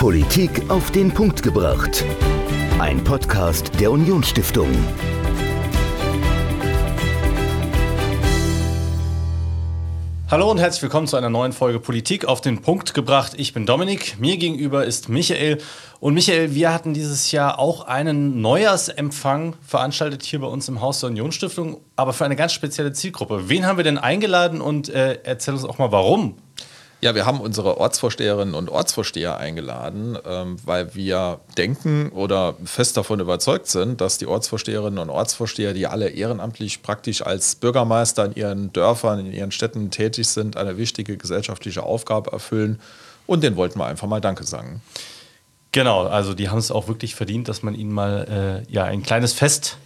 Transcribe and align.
Politik 0.00 0.62
auf 0.70 0.90
den 0.92 1.12
Punkt 1.12 1.42
gebracht. 1.42 2.06
Ein 2.78 3.04
Podcast 3.04 3.78
der 3.78 3.92
Unionsstiftung. 3.92 4.70
Hallo 10.30 10.50
und 10.50 10.56
herzlich 10.56 10.80
willkommen 10.84 11.06
zu 11.06 11.18
einer 11.18 11.28
neuen 11.28 11.52
Folge 11.52 11.80
Politik 11.80 12.24
auf 12.24 12.40
den 12.40 12.62
Punkt 12.62 12.94
gebracht. 12.94 13.34
Ich 13.36 13.52
bin 13.52 13.66
Dominik, 13.66 14.18
mir 14.18 14.38
gegenüber 14.38 14.86
ist 14.86 15.10
Michael. 15.10 15.58
Und 15.98 16.14
Michael, 16.14 16.54
wir 16.54 16.72
hatten 16.72 16.94
dieses 16.94 17.30
Jahr 17.30 17.58
auch 17.58 17.82
einen 17.82 18.40
Neujahrsempfang 18.40 19.56
veranstaltet 19.60 20.22
hier 20.22 20.40
bei 20.40 20.46
uns 20.46 20.66
im 20.70 20.80
Haus 20.80 21.00
der 21.00 21.10
Unionsstiftung, 21.10 21.78
aber 21.96 22.14
für 22.14 22.24
eine 22.24 22.36
ganz 22.36 22.54
spezielle 22.54 22.94
Zielgruppe. 22.94 23.50
Wen 23.50 23.66
haben 23.66 23.76
wir 23.76 23.84
denn 23.84 23.98
eingeladen 23.98 24.62
und 24.62 24.88
äh, 24.88 25.18
erzähl 25.24 25.52
uns 25.52 25.66
auch 25.66 25.76
mal 25.76 25.92
warum? 25.92 26.36
Ja, 27.02 27.14
wir 27.14 27.24
haben 27.24 27.40
unsere 27.40 27.78
Ortsvorsteherinnen 27.78 28.54
und 28.54 28.68
Ortsvorsteher 28.68 29.38
eingeladen, 29.38 30.18
ähm, 30.26 30.56
weil 30.64 30.94
wir 30.94 31.40
denken 31.56 32.10
oder 32.10 32.54
fest 32.66 32.98
davon 32.98 33.20
überzeugt 33.20 33.68
sind, 33.68 34.02
dass 34.02 34.18
die 34.18 34.26
Ortsvorsteherinnen 34.26 34.98
und 34.98 35.08
Ortsvorsteher, 35.08 35.72
die 35.72 35.86
alle 35.86 36.10
ehrenamtlich 36.10 36.82
praktisch 36.82 37.22
als 37.22 37.54
Bürgermeister 37.54 38.26
in 38.26 38.34
ihren 38.34 38.72
Dörfern, 38.74 39.20
in 39.20 39.32
ihren 39.32 39.50
Städten 39.50 39.90
tätig 39.90 40.28
sind, 40.28 40.58
eine 40.58 40.76
wichtige 40.76 41.16
gesellschaftliche 41.16 41.82
Aufgabe 41.84 42.32
erfüllen. 42.32 42.80
Und 43.26 43.42
denen 43.42 43.56
wollten 43.56 43.78
wir 43.78 43.86
einfach 43.86 44.06
mal 44.06 44.20
Danke 44.20 44.44
sagen. 44.44 44.82
Genau, 45.72 46.06
also 46.06 46.34
die 46.34 46.50
haben 46.50 46.58
es 46.58 46.70
auch 46.70 46.86
wirklich 46.86 47.14
verdient, 47.14 47.48
dass 47.48 47.62
man 47.62 47.74
ihnen 47.74 47.92
mal 47.92 48.64
äh, 48.68 48.72
ja, 48.72 48.84
ein 48.84 49.02
kleines 49.02 49.32
Fest 49.32 49.78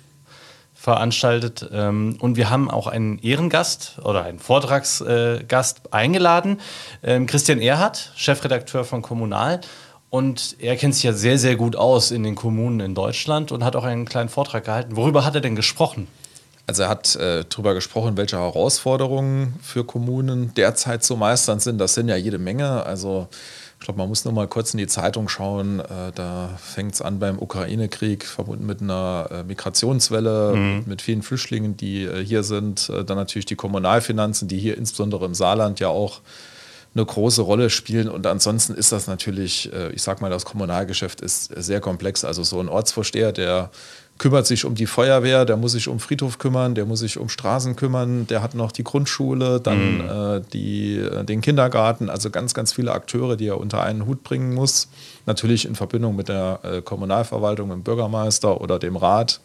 veranstaltet. 0.84 1.66
Ähm, 1.73 2.19
und 2.20 2.37
wir 2.37 2.51
haben 2.51 2.70
auch 2.70 2.87
einen 2.87 3.19
Ehrengast 3.20 3.98
oder 4.05 4.24
einen 4.24 4.38
Vortragsgast 4.38 5.79
äh, 5.79 5.88
eingeladen, 5.91 6.60
ähm, 7.02 7.27
Christian 7.27 7.59
Erhardt, 7.59 8.12
Chefredakteur 8.16 8.84
von 8.84 9.01
Kommunal. 9.01 9.62
Und 10.10 10.57
er 10.60 10.77
kennt 10.77 10.95
sich 10.95 11.05
ja 11.05 11.15
sehr, 11.15 11.38
sehr 11.38 11.57
gut 11.57 11.74
aus 11.74 12.10
in 12.10 12.23
den 12.23 12.35
Kommunen 12.35 12.80
in 12.80 12.95
Deutschland 12.95 13.51
und 13.51 13.65
hat 13.65 13.77
auch 13.77 13.85
einen 13.85 14.05
kleinen 14.05 14.29
Vortrag 14.29 14.65
gehalten. 14.65 14.95
Worüber 14.95 15.24
hat 15.24 15.35
er 15.35 15.40
denn 15.40 15.57
gesprochen? 15.57 16.07
Also 16.66 16.82
er 16.82 16.90
hat 16.90 17.16
äh, 17.16 17.45
darüber 17.49 17.73
gesprochen, 17.73 18.18
welche 18.18 18.37
Herausforderungen 18.37 19.55
für 19.62 19.85
Kommunen 19.85 20.52
derzeit 20.55 21.02
zu 21.02 21.16
meistern 21.16 21.60
sind. 21.60 21.79
Das 21.79 21.95
sind 21.95 22.09
ja 22.09 22.16
jede 22.16 22.38
Menge. 22.38 22.85
Also 22.85 23.29
ich 23.85 23.87
glaube, 23.87 23.99
man 23.99 24.09
muss 24.09 24.24
nur 24.24 24.32
mal 24.32 24.49
kurz 24.49 24.73
in 24.73 24.79
die 24.79 24.87
Zeitung 24.87 25.29
schauen. 25.29 25.79
Äh, 25.79 26.10
da 26.15 26.49
fängt 26.57 26.95
es 26.95 27.02
an 27.02 27.18
beim 27.18 27.38
Ukraine-Krieg, 27.38 28.24
verbunden 28.24 28.65
mit 28.65 28.80
einer 28.80 29.29
äh, 29.30 29.43
Migrationswelle, 29.43 30.57
mhm. 30.57 30.85
mit 30.87 31.02
vielen 31.02 31.21
Flüchtlingen, 31.21 31.77
die 31.77 32.05
äh, 32.05 32.24
hier 32.24 32.45
sind. 32.45 32.88
Dann 32.88 33.18
natürlich 33.18 33.45
die 33.45 33.57
Kommunalfinanzen, 33.57 34.49
die 34.49 34.59
hier 34.59 34.79
insbesondere 34.79 35.27
im 35.27 35.35
Saarland 35.35 35.80
ja 35.80 35.88
auch 35.88 36.23
eine 36.95 37.05
große 37.05 37.43
Rolle 37.43 37.68
spielen. 37.68 38.09
Und 38.09 38.27
ansonsten 38.27 38.73
ist 38.73 38.90
das 38.90 39.07
natürlich, 39.07 39.71
ich 39.93 40.02
sag 40.02 40.23
mal, 40.23 40.30
das 40.30 40.45
Kommunalgeschäft 40.45 41.21
ist 41.21 41.46
sehr 41.55 41.80
komplex. 41.80 42.24
Also 42.24 42.43
so 42.43 42.60
ein 42.60 42.68
Ortsvorsteher, 42.68 43.32
der 43.32 43.71
kümmert 44.18 44.46
sich 44.46 44.65
um 44.65 44.74
die 44.74 44.87
Feuerwehr, 44.87 45.45
der 45.45 45.57
muss 45.57 45.73
sich 45.73 45.88
um 45.88 45.98
Friedhof 45.98 46.38
kümmern, 46.38 46.74
der 46.74 46.87
muss 46.87 47.01
sich 47.01 47.18
um 47.18 47.29
Straßen 47.29 47.74
kümmern, 47.74 48.26
der 48.26 48.43
hat 48.43 48.54
noch 48.54 48.71
die 48.71 48.84
Grundschule, 48.84 49.60
dann 49.60 49.98
mhm. 49.98 50.09
äh, 50.09 50.40
die, 50.52 50.96
äh, 50.98 51.24
den 51.24 51.40
Kindergarten, 51.40 52.09
also 52.09 52.30
ganz, 52.30 52.54
ganz 52.54 52.73
viele 52.73 52.93
Akteure, 52.93 53.37
die 53.37 53.48
er 53.48 53.59
unter 53.59 53.82
einen 53.82 54.06
Hut 54.06 54.23
bringen 54.23 54.54
muss. 54.54 54.88
Natürlich 55.26 55.66
in 55.66 55.74
Verbindung 55.74 56.15
mit 56.15 56.29
der 56.29 56.60
äh, 56.62 56.82
Kommunalverwaltung, 56.82 57.71
dem 57.71 57.82
Bürgermeister 57.82 58.60
oder 58.60 58.79
dem 58.79 58.96
Rat. 58.96 59.40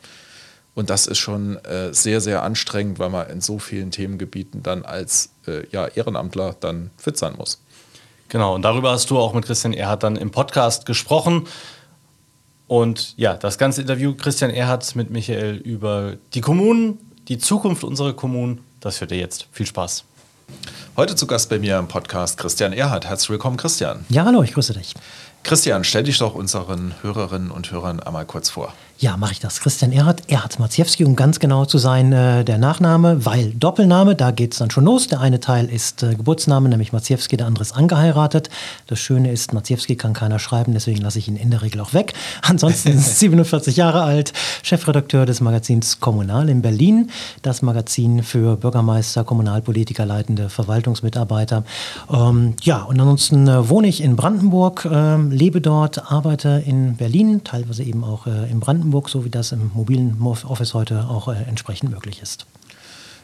Und 0.75 0.89
das 0.89 1.07
ist 1.07 1.17
schon 1.17 1.57
äh, 1.65 1.93
sehr, 1.93 2.21
sehr 2.21 2.43
anstrengend, 2.43 2.99
weil 2.99 3.09
man 3.09 3.27
in 3.29 3.41
so 3.41 3.57
vielen 3.59 3.91
Themengebieten 3.91 4.61
dann 4.61 4.85
als 4.85 5.31
äh, 5.47 5.67
ja, 5.71 5.87
Ehrenamtler 5.87 6.55
dann 6.59 6.91
fit 6.95 7.17
sein 7.17 7.33
muss. 7.37 7.59
Genau, 8.29 8.53
und 8.53 8.61
darüber 8.61 8.91
hast 8.91 9.09
du 9.09 9.17
auch 9.17 9.33
mit 9.33 9.45
Christian 9.45 9.73
Erhardt 9.73 10.03
dann 10.03 10.15
im 10.15 10.29
Podcast 10.29 10.85
gesprochen. 10.85 11.47
Und 12.69 13.17
ja, 13.17 13.33
das 13.33 13.57
ganze 13.57 13.81
Interview 13.81 14.13
Christian 14.13 14.51
Erhardt 14.51 14.95
mit 14.95 15.09
Michael 15.09 15.55
über 15.55 16.17
die 16.35 16.41
Kommunen, 16.41 16.99
die 17.27 17.39
Zukunft 17.39 17.83
unserer 17.83 18.13
Kommunen, 18.13 18.63
das 18.79 19.01
hört 19.01 19.11
ihr 19.11 19.17
jetzt. 19.17 19.47
Viel 19.51 19.65
Spaß. 19.65 20.03
Heute 20.95 21.15
zu 21.15 21.25
Gast 21.25 21.49
bei 21.49 21.57
mir 21.57 21.79
im 21.79 21.87
Podcast 21.87 22.37
Christian 22.37 22.71
Erhardt. 22.71 23.07
Herzlich 23.07 23.31
willkommen, 23.31 23.57
Christian. 23.57 24.05
Ja, 24.09 24.23
hallo, 24.23 24.43
ich 24.43 24.53
grüße 24.53 24.73
dich. 24.73 24.93
Christian, 25.41 25.83
stell 25.83 26.03
dich 26.03 26.19
doch 26.19 26.35
unseren 26.35 26.93
Hörerinnen 27.01 27.49
und 27.49 27.71
Hörern 27.71 28.01
einmal 28.01 28.25
kurz 28.25 28.51
vor. 28.51 28.71
Ja, 29.01 29.15
mache 29.15 29.31
ich 29.31 29.39
das. 29.39 29.61
Christian 29.61 29.93
Erhard, 29.93 30.23
Erhard 30.29 30.59
Maciewski, 30.59 31.05
um 31.05 31.15
ganz 31.15 31.39
genau 31.39 31.63
zu 31.63 31.77
sein, 31.77 32.11
äh, 32.11 32.43
der 32.43 32.57
Nachname, 32.57 33.25
weil 33.25 33.51
Doppelname, 33.51 34.13
da 34.13 34.31
geht 34.31 34.51
es 34.51 34.59
dann 34.59 34.71
schon 34.71 34.83
los. 34.83 35.07
Der 35.07 35.21
eine 35.21 35.39
Teil 35.39 35.69
ist 35.69 36.03
äh, 36.03 36.15
Geburtsname, 36.15 36.67
nämlich 36.67 36.91
Maciewski, 36.91 37.37
der 37.37 37.47
andere 37.47 37.61
ist 37.61 37.71
angeheiratet. 37.71 38.49
Das 38.87 38.99
Schöne 38.99 39.31
ist, 39.31 39.53
Maciewski 39.53 39.95
kann 39.95 40.11
keiner 40.11 40.37
schreiben, 40.37 40.73
deswegen 40.73 40.99
lasse 40.99 41.17
ich 41.17 41.29
ihn 41.29 41.37
in 41.37 41.49
der 41.49 41.61
Regel 41.61 41.79
auch 41.79 41.93
weg. 41.93 42.11
Ansonsten 42.41 42.99
47 42.99 43.77
Jahre 43.77 44.01
alt, 44.01 44.33
Chefredakteur 44.63 45.25
des 45.25 45.39
Magazins 45.39 46.01
Kommunal 46.01 46.49
in 46.49 46.61
Berlin, 46.61 47.09
das 47.41 47.61
Magazin 47.61 48.21
für 48.21 48.57
Bürgermeister, 48.57 49.23
Kommunalpolitiker, 49.23 50.05
leitende 50.05 50.49
Verwaltungsmitarbeiter. 50.49 51.63
Ähm, 52.11 52.55
ja, 52.63 52.81
und 52.83 52.99
ansonsten 52.99 53.47
äh, 53.47 53.69
wohne 53.69 53.87
ich 53.87 54.03
in 54.03 54.17
Brandenburg, 54.17 54.83
äh, 54.83 55.15
lebe 55.15 55.61
dort, 55.61 56.11
arbeite 56.11 56.61
in 56.65 56.97
Berlin, 56.97 57.45
teilweise 57.45 57.83
eben 57.83 58.03
auch 58.03 58.27
äh, 58.27 58.51
in 58.51 58.59
Brandenburg 58.59 58.88
Brandenburg, 58.89 59.09
so 59.09 59.23
wie 59.23 59.29
das 59.29 59.51
im 59.51 59.71
mobilen 59.73 60.19
Office 60.21 60.73
heute 60.73 61.05
auch 61.07 61.27
äh, 61.27 61.43
entsprechend 61.47 61.91
möglich 61.91 62.21
ist. 62.21 62.45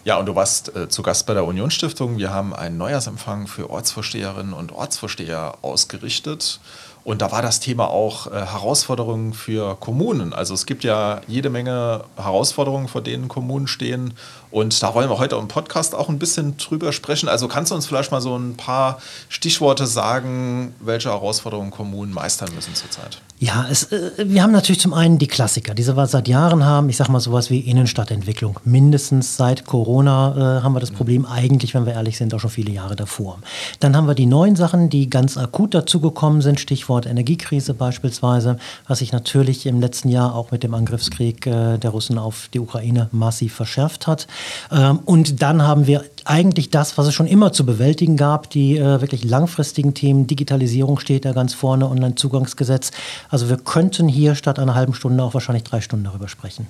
Ja, 0.03 0.19
und 0.19 0.27
du 0.27 0.35
warst 0.35 0.75
äh, 0.75 0.87
zu 0.87 1.01
Gast 1.01 1.25
bei 1.25 1.33
der 1.33 1.45
Unionsstiftung. 1.45 2.17
Wir 2.17 2.29
haben 2.29 2.53
einen 2.53 2.77
Neujahrsempfang 2.77 3.47
für 3.47 3.71
Ortsvorsteherinnen 3.71 4.53
und 4.53 4.71
Ortsvorsteher 4.71 5.55
ausgerichtet. 5.63 6.59
Und 7.03 7.21
da 7.23 7.31
war 7.31 7.41
das 7.41 7.59
Thema 7.59 7.87
auch 7.87 8.27
äh, 8.27 8.31
Herausforderungen 8.31 9.33
für 9.33 9.75
Kommunen. 9.75 10.33
Also 10.33 10.53
es 10.53 10.67
gibt 10.67 10.83
ja 10.83 11.21
jede 11.27 11.49
Menge 11.49 12.03
Herausforderungen, 12.15 12.87
vor 12.87 13.01
denen 13.01 13.27
Kommunen 13.27 13.67
stehen. 13.67 14.13
Und 14.55 14.81
da 14.81 14.95
wollen 14.95 15.09
wir 15.09 15.17
heute 15.17 15.35
im 15.35 15.49
Podcast 15.49 15.93
auch 15.93 16.07
ein 16.07 16.17
bisschen 16.17 16.55
drüber 16.55 16.93
sprechen. 16.93 17.27
Also 17.27 17.49
kannst 17.49 17.71
du 17.71 17.75
uns 17.75 17.87
vielleicht 17.87 18.13
mal 18.13 18.21
so 18.21 18.37
ein 18.37 18.55
paar 18.55 19.01
Stichworte 19.27 19.85
sagen, 19.85 20.73
welche 20.79 21.09
Herausforderungen 21.09 21.71
Kommunen 21.71 22.13
meistern 22.13 22.47
müssen 22.55 22.73
zurzeit? 22.73 23.17
Ja, 23.37 23.65
es, 23.69 23.91
äh, 23.91 24.11
wir 24.17 24.41
haben 24.41 24.53
natürlich 24.53 24.79
zum 24.79 24.93
einen 24.93 25.17
die 25.17 25.27
Klassiker, 25.27 25.73
die 25.73 25.85
wir 25.85 26.07
seit 26.07 26.29
Jahren 26.29 26.63
haben. 26.63 26.87
Ich 26.87 26.95
sage 26.95 27.11
mal 27.11 27.19
sowas 27.19 27.49
wie 27.49 27.59
Innenstadtentwicklung. 27.59 28.57
Mindestens 28.63 29.35
seit 29.35 29.65
Corona 29.65 30.59
äh, 30.59 30.63
haben 30.63 30.71
wir 30.71 30.79
das 30.79 30.91
Problem 30.91 31.25
eigentlich, 31.25 31.73
wenn 31.73 31.85
wir 31.85 31.91
ehrlich 31.91 32.17
sind, 32.17 32.33
auch 32.33 32.39
schon 32.39 32.49
viele 32.49 32.71
Jahre 32.71 32.95
davor. 32.95 33.39
Dann 33.81 33.93
haben 33.97 34.07
wir 34.07 34.15
die 34.15 34.25
neuen 34.25 34.55
Sachen, 34.55 34.89
die 34.89 35.09
ganz 35.09 35.37
akut 35.37 35.73
dazugekommen 35.73 36.41
sind. 36.41 36.61
Stichwort 36.61 37.07
Energiekrise 37.07 37.73
beispielsweise, 37.73 38.55
was 38.87 38.99
sich 38.99 39.11
natürlich 39.11 39.65
im 39.65 39.81
letzten 39.81 40.07
Jahr 40.07 40.33
auch 40.33 40.51
mit 40.51 40.63
dem 40.63 40.73
Angriffskrieg 40.73 41.45
äh, 41.45 41.77
der 41.77 41.89
Russen 41.89 42.17
auf 42.17 42.47
die 42.53 42.61
Ukraine 42.61 43.09
massiv 43.11 43.53
verschärft 43.53 44.07
hat. 44.07 44.27
Ähm, 44.71 44.99
und 45.05 45.41
dann 45.41 45.61
haben 45.63 45.87
wir 45.87 46.03
eigentlich 46.25 46.69
das, 46.69 46.97
was 46.97 47.07
es 47.07 47.13
schon 47.13 47.27
immer 47.27 47.53
zu 47.53 47.65
bewältigen 47.65 48.17
gab, 48.17 48.49
die 48.49 48.77
äh, 48.77 49.01
wirklich 49.01 49.23
langfristigen 49.23 49.93
Themen. 49.93 50.27
Digitalisierung 50.27 50.99
steht 50.99 51.25
da 51.25 51.33
ganz 51.33 51.53
vorne, 51.53 51.89
Online-Zugangsgesetz. 51.89 52.91
Also 53.29 53.49
wir 53.49 53.57
könnten 53.57 54.07
hier 54.07 54.35
statt 54.35 54.59
einer 54.59 54.75
halben 54.75 54.93
Stunde 54.93 55.23
auch 55.23 55.33
wahrscheinlich 55.33 55.63
drei 55.63 55.81
Stunden 55.81 56.05
darüber 56.05 56.27
sprechen. 56.27 56.67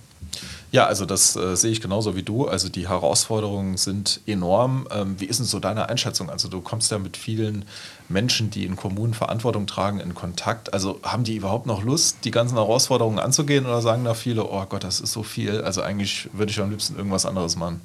Ja, 0.71 0.87
also 0.87 1.05
das 1.05 1.35
äh, 1.35 1.55
sehe 1.55 1.71
ich 1.71 1.81
genauso 1.81 2.15
wie 2.15 2.23
du. 2.23 2.47
Also 2.47 2.69
die 2.69 2.89
Herausforderungen 2.89 3.77
sind 3.77 4.19
enorm. 4.25 4.87
Ähm, 4.91 5.15
wie 5.19 5.25
ist 5.25 5.39
denn 5.39 5.45
so 5.45 5.59
deine 5.59 5.89
Einschätzung? 5.89 6.29
Also 6.29 6.47
du 6.47 6.61
kommst 6.61 6.91
ja 6.91 6.99
mit 6.99 7.17
vielen 7.17 7.65
Menschen, 8.09 8.49
die 8.49 8.65
in 8.65 8.75
Kommunen 8.75 9.13
Verantwortung 9.13 9.67
tragen, 9.67 9.99
in 9.99 10.13
Kontakt. 10.13 10.73
Also 10.73 10.99
haben 11.03 11.23
die 11.23 11.35
überhaupt 11.35 11.65
noch 11.65 11.83
Lust, 11.83 12.17
die 12.23 12.31
ganzen 12.31 12.55
Herausforderungen 12.55 13.19
anzugehen 13.19 13.65
oder 13.65 13.81
sagen 13.81 14.03
da 14.03 14.13
viele, 14.13 14.43
oh 14.45 14.65
Gott, 14.67 14.83
das 14.83 14.99
ist 14.99 15.13
so 15.13 15.23
viel. 15.23 15.61
Also 15.61 15.81
eigentlich 15.81 16.29
würde 16.33 16.51
ich 16.51 16.59
am 16.59 16.69
liebsten 16.69 16.97
irgendwas 16.97 17.25
anderes 17.25 17.55
machen. 17.55 17.81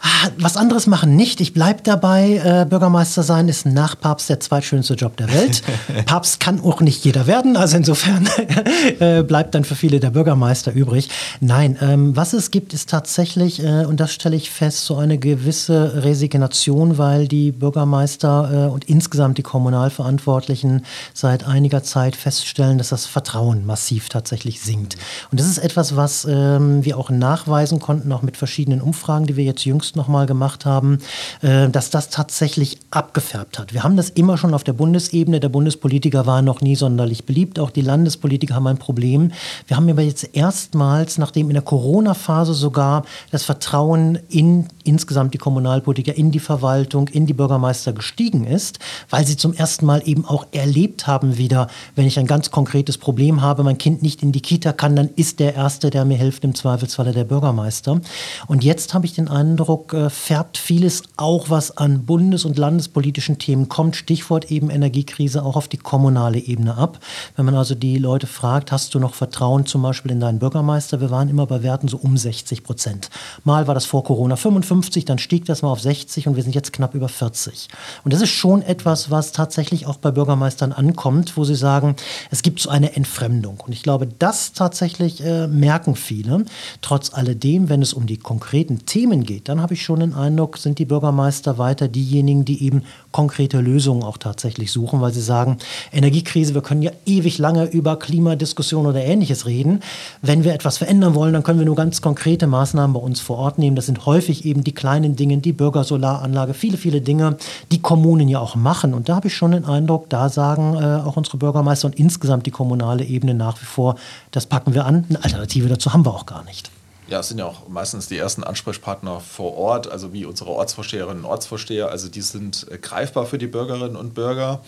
Ah, 0.00 0.28
was 0.38 0.56
anderes 0.56 0.86
machen 0.86 1.16
nicht. 1.16 1.40
Ich 1.40 1.52
bleibe 1.52 1.82
dabei. 1.82 2.40
Äh, 2.44 2.66
Bürgermeister 2.68 3.24
sein 3.24 3.48
ist 3.48 3.66
nach 3.66 3.98
Papst 3.98 4.28
der 4.28 4.38
zweitschönste 4.38 4.94
Job 4.94 5.16
der 5.16 5.32
Welt. 5.32 5.62
Papst 6.06 6.38
kann 6.38 6.60
auch 6.60 6.80
nicht 6.80 7.04
jeder 7.04 7.26
werden. 7.26 7.56
Also 7.56 7.76
insofern 7.76 8.28
äh, 9.00 9.24
bleibt 9.24 9.54
dann 9.54 9.64
für 9.64 9.74
viele 9.74 9.98
der 9.98 10.10
Bürgermeister 10.10 10.72
übrig. 10.72 11.08
Nein, 11.40 11.76
ähm, 11.80 12.14
was 12.14 12.32
es 12.32 12.52
gibt, 12.52 12.74
ist 12.74 12.88
tatsächlich, 12.88 13.62
äh, 13.62 13.86
und 13.86 13.98
das 13.98 14.12
stelle 14.12 14.36
ich 14.36 14.50
fest, 14.50 14.84
so 14.84 14.96
eine 14.96 15.18
gewisse 15.18 16.04
Resignation, 16.04 16.96
weil 16.98 17.26
die 17.26 17.50
Bürgermeister 17.50 18.68
äh, 18.68 18.72
und 18.72 18.84
insgesamt 18.84 19.38
die 19.38 19.42
Kommunalverantwortlichen 19.42 20.84
seit 21.12 21.44
einiger 21.44 21.82
Zeit 21.82 22.14
feststellen, 22.14 22.78
dass 22.78 22.90
das 22.90 23.06
Vertrauen 23.06 23.66
massiv 23.66 24.08
tatsächlich 24.08 24.60
sinkt. 24.60 24.96
Und 25.32 25.40
das 25.40 25.48
ist 25.48 25.58
etwas, 25.58 25.96
was 25.96 26.24
ähm, 26.24 26.84
wir 26.84 26.98
auch 26.98 27.10
nachweisen 27.10 27.80
konnten, 27.80 28.12
auch 28.12 28.22
mit 28.22 28.36
verschiedenen 28.36 28.80
Umfragen, 28.80 29.26
die 29.26 29.36
wir 29.36 29.44
jetzt 29.44 29.64
jüngst 29.64 29.87
jüngst 29.88 29.96
nochmal 29.96 30.26
gemacht 30.26 30.66
haben, 30.66 30.98
äh, 31.42 31.68
dass 31.68 31.90
das 31.90 32.10
tatsächlich 32.10 32.78
abgefärbt 32.90 33.58
hat. 33.58 33.72
Wir 33.72 33.84
haben 33.84 33.96
das 33.96 34.10
immer 34.10 34.36
schon 34.36 34.54
auf 34.54 34.64
der 34.64 34.72
Bundesebene. 34.74 35.40
Der 35.40 35.48
Bundespolitiker 35.48 36.26
war 36.26 36.42
noch 36.42 36.60
nie 36.60 36.76
sonderlich 36.76 37.24
beliebt. 37.24 37.58
Auch 37.58 37.70
die 37.70 37.80
Landespolitiker 37.80 38.54
haben 38.54 38.66
ein 38.66 38.78
Problem. 38.78 39.32
Wir 39.66 39.76
haben 39.76 39.88
aber 39.88 40.02
jetzt 40.02 40.34
erstmals, 40.34 41.18
nachdem 41.18 41.48
in 41.48 41.54
der 41.54 41.62
Corona-Phase 41.62 42.54
sogar 42.54 43.04
das 43.30 43.44
Vertrauen 43.44 44.18
in 44.28 44.66
insgesamt 44.88 45.34
die 45.34 45.38
Kommunalpolitiker 45.38 46.16
in 46.16 46.30
die 46.30 46.40
Verwaltung, 46.40 47.08
in 47.08 47.26
die 47.26 47.34
Bürgermeister 47.34 47.92
gestiegen 47.92 48.44
ist, 48.44 48.78
weil 49.10 49.26
sie 49.26 49.36
zum 49.36 49.52
ersten 49.52 49.86
Mal 49.86 50.02
eben 50.06 50.24
auch 50.24 50.46
erlebt 50.52 51.06
haben 51.06 51.36
wieder, 51.36 51.68
wenn 51.94 52.06
ich 52.06 52.18
ein 52.18 52.26
ganz 52.26 52.50
konkretes 52.50 52.98
Problem 52.98 53.42
habe, 53.42 53.62
mein 53.62 53.78
Kind 53.78 54.02
nicht 54.02 54.22
in 54.22 54.32
die 54.32 54.40
Kita 54.40 54.72
kann, 54.72 54.96
dann 54.96 55.10
ist 55.14 55.40
der 55.40 55.54
Erste, 55.54 55.90
der 55.90 56.04
mir 56.04 56.16
hilft, 56.16 56.42
im 56.44 56.54
Zweifelsfalle 56.54 57.12
der 57.12 57.24
Bürgermeister. 57.24 58.00
Und 58.46 58.64
jetzt 58.64 58.94
habe 58.94 59.04
ich 59.04 59.12
den 59.12 59.28
Eindruck, 59.28 59.92
äh, 59.92 60.08
färbt 60.08 60.56
vieles 60.56 61.02
auch, 61.16 61.50
was 61.50 61.76
an 61.76 62.06
bundes- 62.06 62.46
und 62.46 62.56
landespolitischen 62.56 63.38
Themen 63.38 63.68
kommt, 63.68 63.94
Stichwort 63.96 64.50
eben 64.50 64.70
Energiekrise, 64.70 65.44
auch 65.44 65.56
auf 65.56 65.68
die 65.68 65.76
kommunale 65.76 66.38
Ebene 66.38 66.76
ab. 66.76 66.98
Wenn 67.36 67.44
man 67.44 67.54
also 67.54 67.74
die 67.74 67.98
Leute 67.98 68.26
fragt, 68.26 68.72
hast 68.72 68.94
du 68.94 68.98
noch 68.98 69.14
Vertrauen 69.14 69.66
zum 69.66 69.82
Beispiel 69.82 70.12
in 70.12 70.20
deinen 70.20 70.38
Bürgermeister? 70.38 71.00
Wir 71.00 71.10
waren 71.10 71.28
immer 71.28 71.46
bei 71.46 71.62
Werten 71.62 71.88
so 71.88 71.98
um 71.98 72.16
60 72.16 72.64
Prozent. 72.64 73.10
Mal 73.44 73.66
war 73.66 73.74
das 73.74 73.84
vor 73.84 74.02
Corona 74.02 74.36
55, 74.36 74.77
dann 75.04 75.18
stieg 75.18 75.44
das 75.44 75.62
mal 75.62 75.70
auf 75.70 75.80
60 75.80 76.28
und 76.28 76.36
wir 76.36 76.42
sind 76.42 76.54
jetzt 76.54 76.72
knapp 76.72 76.94
über 76.94 77.08
40. 77.08 77.68
Und 78.04 78.12
das 78.12 78.20
ist 78.20 78.30
schon 78.30 78.62
etwas, 78.62 79.10
was 79.10 79.32
tatsächlich 79.32 79.86
auch 79.86 79.96
bei 79.96 80.10
Bürgermeistern 80.10 80.72
ankommt, 80.72 81.36
wo 81.36 81.44
sie 81.44 81.54
sagen, 81.54 81.96
es 82.30 82.42
gibt 82.42 82.60
so 82.60 82.70
eine 82.70 82.96
Entfremdung. 82.96 83.60
Und 83.60 83.72
ich 83.72 83.82
glaube, 83.82 84.08
das 84.18 84.52
tatsächlich 84.52 85.24
äh, 85.24 85.46
merken 85.46 85.96
viele. 85.96 86.44
Trotz 86.80 87.12
alledem, 87.12 87.68
wenn 87.68 87.82
es 87.82 87.92
um 87.92 88.06
die 88.06 88.16
konkreten 88.16 88.86
Themen 88.86 89.24
geht, 89.24 89.48
dann 89.48 89.60
habe 89.60 89.74
ich 89.74 89.82
schon 89.82 90.00
den 90.00 90.14
Eindruck, 90.14 90.58
sind 90.58 90.78
die 90.78 90.84
Bürgermeister 90.84 91.58
weiter 91.58 91.88
diejenigen, 91.88 92.44
die 92.44 92.62
eben 92.64 92.82
konkrete 93.12 93.60
Lösungen 93.60 94.02
auch 94.02 94.18
tatsächlich 94.18 94.72
suchen, 94.72 95.00
weil 95.00 95.12
sie 95.12 95.20
sagen, 95.20 95.58
Energiekrise, 95.92 96.54
wir 96.54 96.62
können 96.62 96.82
ja 96.82 96.92
ewig 97.06 97.38
lange 97.38 97.64
über 97.66 97.98
Klimadiskussion 97.98 98.86
oder 98.86 99.02
ähnliches 99.02 99.46
reden. 99.46 99.80
Wenn 100.22 100.44
wir 100.44 100.54
etwas 100.54 100.78
verändern 100.78 101.14
wollen, 101.14 101.32
dann 101.32 101.42
können 101.42 101.58
wir 101.58 101.66
nur 101.66 101.76
ganz 101.76 102.00
konkrete 102.00 102.46
Maßnahmen 102.46 102.94
bei 102.94 103.00
uns 103.00 103.20
vor 103.20 103.38
Ort 103.38 103.58
nehmen. 103.58 103.76
Das 103.76 103.86
sind 103.86 104.06
häufig 104.06 104.44
eben 104.44 104.64
die 104.68 104.74
kleinen 104.74 105.16
Dinge, 105.16 105.38
die 105.38 105.54
Bürgersolaranlage, 105.54 106.52
viele, 106.52 106.76
viele 106.76 107.00
Dinge, 107.00 107.38
die 107.72 107.80
Kommunen 107.80 108.28
ja 108.28 108.38
auch 108.38 108.54
machen. 108.54 108.92
Und 108.92 109.08
da 109.08 109.16
habe 109.16 109.28
ich 109.28 109.34
schon 109.34 109.52
den 109.52 109.64
Eindruck, 109.64 110.10
da 110.10 110.28
sagen 110.28 110.74
äh, 110.74 111.02
auch 111.06 111.16
unsere 111.16 111.38
Bürgermeister 111.38 111.86
und 111.86 111.98
insgesamt 111.98 112.44
die 112.44 112.50
kommunale 112.50 113.04
Ebene 113.04 113.32
nach 113.32 113.60
wie 113.62 113.64
vor, 113.64 113.96
das 114.30 114.44
packen 114.44 114.74
wir 114.74 114.84
an. 114.84 115.06
Eine 115.08 115.24
Alternative 115.24 115.68
dazu 115.68 115.94
haben 115.94 116.04
wir 116.04 116.14
auch 116.14 116.26
gar 116.26 116.44
nicht. 116.44 116.70
Ja, 117.08 117.20
es 117.20 117.28
sind 117.28 117.38
ja 117.38 117.46
auch 117.46 117.66
meistens 117.68 118.08
die 118.08 118.18
ersten 118.18 118.44
Ansprechpartner 118.44 119.20
vor 119.20 119.56
Ort, 119.56 119.90
also 119.90 120.12
wie 120.12 120.26
unsere 120.26 120.50
Ortsvorsteherinnen 120.50 121.24
und 121.24 121.30
Ortsvorsteher. 121.30 121.88
Also 121.88 122.08
die 122.08 122.20
sind 122.20 122.66
äh, 122.70 122.76
greifbar 122.76 123.24
für 123.24 123.38
die 123.38 123.46
Bürgerinnen 123.46 123.96
und 123.96 124.12
Bürger. 124.12 124.60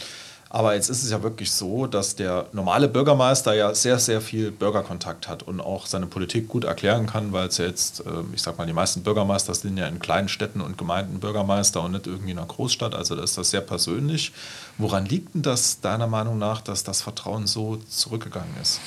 Aber 0.53 0.75
jetzt 0.75 0.91
ist 0.91 1.05
es 1.05 1.11
ja 1.13 1.23
wirklich 1.23 1.53
so, 1.53 1.87
dass 1.87 2.17
der 2.17 2.47
normale 2.53 2.89
Bürgermeister 2.89 3.55
ja 3.55 3.73
sehr, 3.73 4.01
sehr 4.01 4.21
viel 4.21 4.51
Bürgerkontakt 4.51 5.29
hat 5.29 5.45
und 5.45 5.61
auch 5.61 5.87
seine 5.87 6.07
Politik 6.07 6.49
gut 6.49 6.65
erklären 6.65 7.07
kann, 7.07 7.33
weil 7.33 7.47
es 7.47 7.59
ja 7.59 7.67
jetzt, 7.67 8.03
ähm, 8.05 8.31
ich 8.35 8.43
sag 8.43 8.59
mal, 8.59 8.67
die 8.67 8.73
meisten 8.73 9.05
Bürgermeister 9.05 9.55
sind 9.55 9.77
ja 9.77 9.87
in 9.87 10.01
kleinen 10.01 10.29
Städten 10.29 10.61
und 10.61 10.77
Gemeinden 10.77 11.21
Bürgermeister 11.21 11.81
und 11.83 11.93
nicht 11.93 12.09
irgendwie 12.09 12.33
in 12.33 12.39
einer 12.39 12.49
Großstadt. 12.49 12.97
Also 12.97 13.15
da 13.15 13.23
ist 13.23 13.39
das 13.39 13.51
sehr 13.51 13.61
persönlich. 13.61 14.33
Woran 14.81 15.05
liegt 15.05 15.35
denn 15.35 15.43
das 15.43 15.81
deiner 15.81 16.07
Meinung 16.07 16.39
nach, 16.39 16.63
dass 16.63 16.85
das 16.85 17.03
Vertrauen 17.03 17.47
so 17.47 17.77
zurückgegangen 17.89 18.55
ist? 18.63 18.81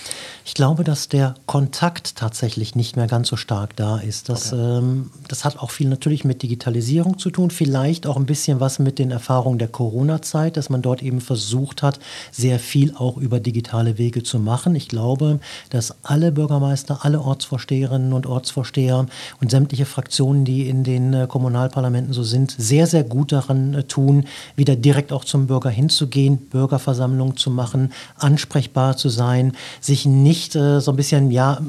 Ich 0.45 0.55
glaube, 0.55 0.83
dass 0.83 1.07
der 1.07 1.35
Kontakt 1.45 2.17
tatsächlich 2.17 2.75
nicht 2.75 2.97
mehr 2.97 3.07
ganz 3.07 3.29
so 3.29 3.37
stark 3.37 3.75
da 3.77 3.97
ist. 3.97 4.27
Das, 4.27 4.51
okay. 4.51 4.61
ähm, 4.61 5.11
das 5.29 5.45
hat 5.45 5.57
auch 5.57 5.71
viel 5.71 5.87
natürlich 5.87 6.25
mit 6.25 6.41
Digitalisierung 6.41 7.17
zu 7.17 7.29
tun, 7.29 7.49
vielleicht 7.49 8.07
auch 8.07 8.17
ein 8.17 8.25
bisschen 8.25 8.59
was 8.59 8.79
mit 8.79 8.99
den 8.99 9.11
Erfahrungen 9.11 9.57
der 9.57 9.69
Corona-Zeit, 9.69 10.57
dass 10.57 10.69
man 10.69 10.81
dort 10.81 11.01
eben 11.01 11.21
versucht 11.21 11.81
hat, 11.81 11.99
sehr 12.31 12.59
viel 12.59 12.93
auch 12.95 13.15
über 13.17 13.39
digitale 13.39 13.97
Wege 13.97 14.23
zu 14.23 14.37
machen. 14.37 14.75
Ich 14.75 14.89
glaube, 14.89 15.39
dass 15.69 15.95
alle 16.03 16.31
Bürgermeister, 16.31 16.99
alle 17.05 17.21
Ortsvorsteherinnen 17.21 18.11
und 18.11 18.25
Ortsvorsteher 18.25 19.05
und 19.39 19.51
sämtliche 19.51 19.85
Fraktionen, 19.85 20.43
die 20.43 20.67
in 20.67 20.83
den 20.83 21.13
äh, 21.13 21.27
Kommunalparlamenten 21.27 22.13
so 22.13 22.23
sind, 22.23 22.53
sehr, 22.57 22.87
sehr 22.87 23.03
gut 23.03 23.31
daran 23.31 23.75
äh, 23.75 23.83
tun, 23.83 24.25
wieder 24.57 24.75
direkt 24.75 25.13
auch 25.13 25.23
zum 25.23 25.47
Bürger 25.47 25.69
hinzugehen, 25.83 26.37
Bürgerversammlungen 26.37 27.35
zu 27.35 27.51
machen, 27.51 27.91
ansprechbar 28.17 28.95
zu 28.95 29.09
sein, 29.09 29.51
sich 29.81 30.05
nicht 30.05 30.55
äh, 30.55 30.79
so 30.79 30.91
ein 30.91 30.95
bisschen 30.95 31.29
ja, 31.29 31.59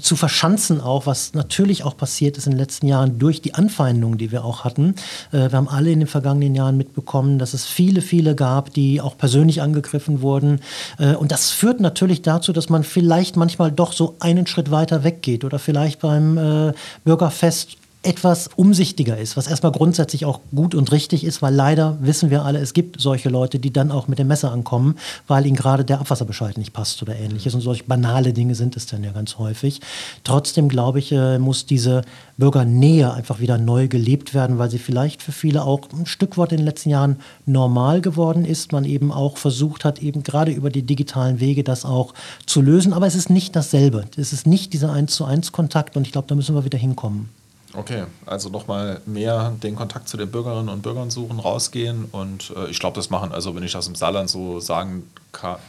zu 0.00 0.14
verschanzen 0.14 0.80
auch, 0.80 1.06
was 1.06 1.34
natürlich 1.34 1.84
auch 1.84 1.96
passiert 1.96 2.38
ist 2.38 2.46
in 2.46 2.52
den 2.52 2.58
letzten 2.58 2.86
Jahren 2.86 3.18
durch 3.18 3.42
die 3.42 3.54
Anfeindungen, 3.54 4.16
die 4.16 4.30
wir 4.30 4.44
auch 4.44 4.64
hatten. 4.64 4.94
Äh, 5.32 5.50
wir 5.50 5.52
haben 5.52 5.68
alle 5.68 5.90
in 5.90 6.00
den 6.00 6.08
vergangenen 6.08 6.54
Jahren 6.54 6.76
mitbekommen, 6.76 7.38
dass 7.38 7.52
es 7.52 7.64
viele, 7.64 8.00
viele 8.00 8.36
gab, 8.36 8.72
die 8.72 9.00
auch 9.00 9.18
persönlich 9.18 9.60
angegriffen 9.60 10.22
wurden. 10.22 10.60
Äh, 10.98 11.14
und 11.14 11.32
das 11.32 11.50
führt 11.50 11.80
natürlich 11.80 12.22
dazu, 12.22 12.52
dass 12.52 12.68
man 12.68 12.84
vielleicht 12.84 13.36
manchmal 13.36 13.72
doch 13.72 13.92
so 13.92 14.14
einen 14.20 14.46
Schritt 14.46 14.70
weiter 14.70 15.02
weggeht 15.02 15.44
oder 15.44 15.58
vielleicht 15.58 16.00
beim 16.00 16.38
äh, 16.38 16.72
Bürgerfest 17.04 17.76
etwas 18.04 18.50
umsichtiger 18.56 19.16
ist, 19.16 19.36
was 19.36 19.46
erstmal 19.46 19.72
grundsätzlich 19.72 20.24
auch 20.24 20.40
gut 20.54 20.74
und 20.74 20.92
richtig 20.92 21.24
ist, 21.24 21.42
weil 21.42 21.54
leider 21.54 21.96
wissen 22.00 22.30
wir 22.30 22.44
alle, 22.44 22.58
es 22.58 22.74
gibt 22.74 23.00
solche 23.00 23.28
Leute, 23.28 23.58
die 23.58 23.72
dann 23.72 23.90
auch 23.90 24.08
mit 24.08 24.18
dem 24.18 24.28
Messer 24.28 24.52
ankommen, 24.52 24.96
weil 25.26 25.46
ihnen 25.46 25.56
gerade 25.56 25.84
der 25.84 26.00
Abwasserbescheid 26.00 26.58
nicht 26.58 26.72
passt 26.72 27.02
oder 27.02 27.16
ähnliches. 27.16 27.54
Und 27.54 27.62
solche 27.62 27.84
banale 27.84 28.32
Dinge 28.32 28.54
sind 28.54 28.76
es 28.76 28.86
dann 28.86 29.02
ja 29.02 29.12
ganz 29.12 29.38
häufig. 29.38 29.80
Trotzdem 30.22 30.68
glaube 30.68 30.98
ich, 30.98 31.12
äh, 31.12 31.38
muss 31.38 31.66
diese 31.66 32.02
Bürgernähe 32.36 33.12
einfach 33.12 33.40
wieder 33.40 33.58
neu 33.58 33.88
gelebt 33.88 34.34
werden, 34.34 34.58
weil 34.58 34.70
sie 34.70 34.78
vielleicht 34.78 35.22
für 35.22 35.32
viele 35.32 35.64
auch 35.64 35.80
ein 35.92 36.06
Stück 36.06 36.36
weit 36.36 36.52
in 36.52 36.58
den 36.58 36.66
letzten 36.66 36.90
Jahren 36.90 37.16
normal 37.46 38.00
geworden 38.00 38.44
ist. 38.44 38.72
Man 38.72 38.84
eben 38.84 39.12
auch 39.12 39.38
versucht 39.38 39.84
hat, 39.84 40.00
eben 40.00 40.22
gerade 40.22 40.52
über 40.52 40.70
die 40.70 40.82
digitalen 40.82 41.40
Wege 41.40 41.64
das 41.64 41.84
auch 41.84 42.12
zu 42.44 42.60
lösen. 42.60 42.92
Aber 42.92 43.06
es 43.06 43.14
ist 43.14 43.30
nicht 43.30 43.56
dasselbe. 43.56 44.04
Es 44.16 44.32
ist 44.32 44.46
nicht 44.46 44.72
dieser 44.72 44.92
1 44.92 45.14
zu 45.14 45.24
1 45.24 45.52
Kontakt 45.52 45.96
und 45.96 46.06
ich 46.06 46.12
glaube, 46.12 46.28
da 46.28 46.34
müssen 46.34 46.54
wir 46.54 46.64
wieder 46.64 46.78
hinkommen. 46.78 47.28
Okay, 47.76 48.04
also 48.26 48.48
nochmal 48.50 49.00
mehr 49.06 49.52
den 49.62 49.74
Kontakt 49.74 50.08
zu 50.08 50.16
den 50.16 50.30
Bürgerinnen 50.30 50.68
und 50.68 50.82
Bürgern 50.82 51.10
suchen, 51.10 51.40
rausgehen 51.40 52.06
und 52.12 52.52
äh, 52.56 52.70
ich 52.70 52.78
glaube, 52.78 52.96
das 52.96 53.10
machen, 53.10 53.32
also 53.32 53.54
wenn 53.54 53.62
ich 53.62 53.72
das 53.72 53.88
im 53.88 53.94
Saarland 53.94 54.30
so 54.30 54.60
sagen 54.60 55.08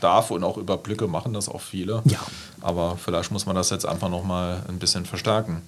darf 0.01 0.31
und 0.31 0.43
auch 0.43 0.57
überblicke, 0.57 1.07
machen 1.07 1.33
das 1.33 1.49
auch 1.49 1.61
viele. 1.61 2.03
Ja. 2.05 2.19
Aber 2.61 2.97
vielleicht 2.97 3.31
muss 3.31 3.45
man 3.45 3.55
das 3.55 3.71
jetzt 3.71 3.85
einfach 3.85 4.09
nochmal 4.09 4.61
ein 4.67 4.77
bisschen 4.77 5.05
verstärken. 5.05 5.63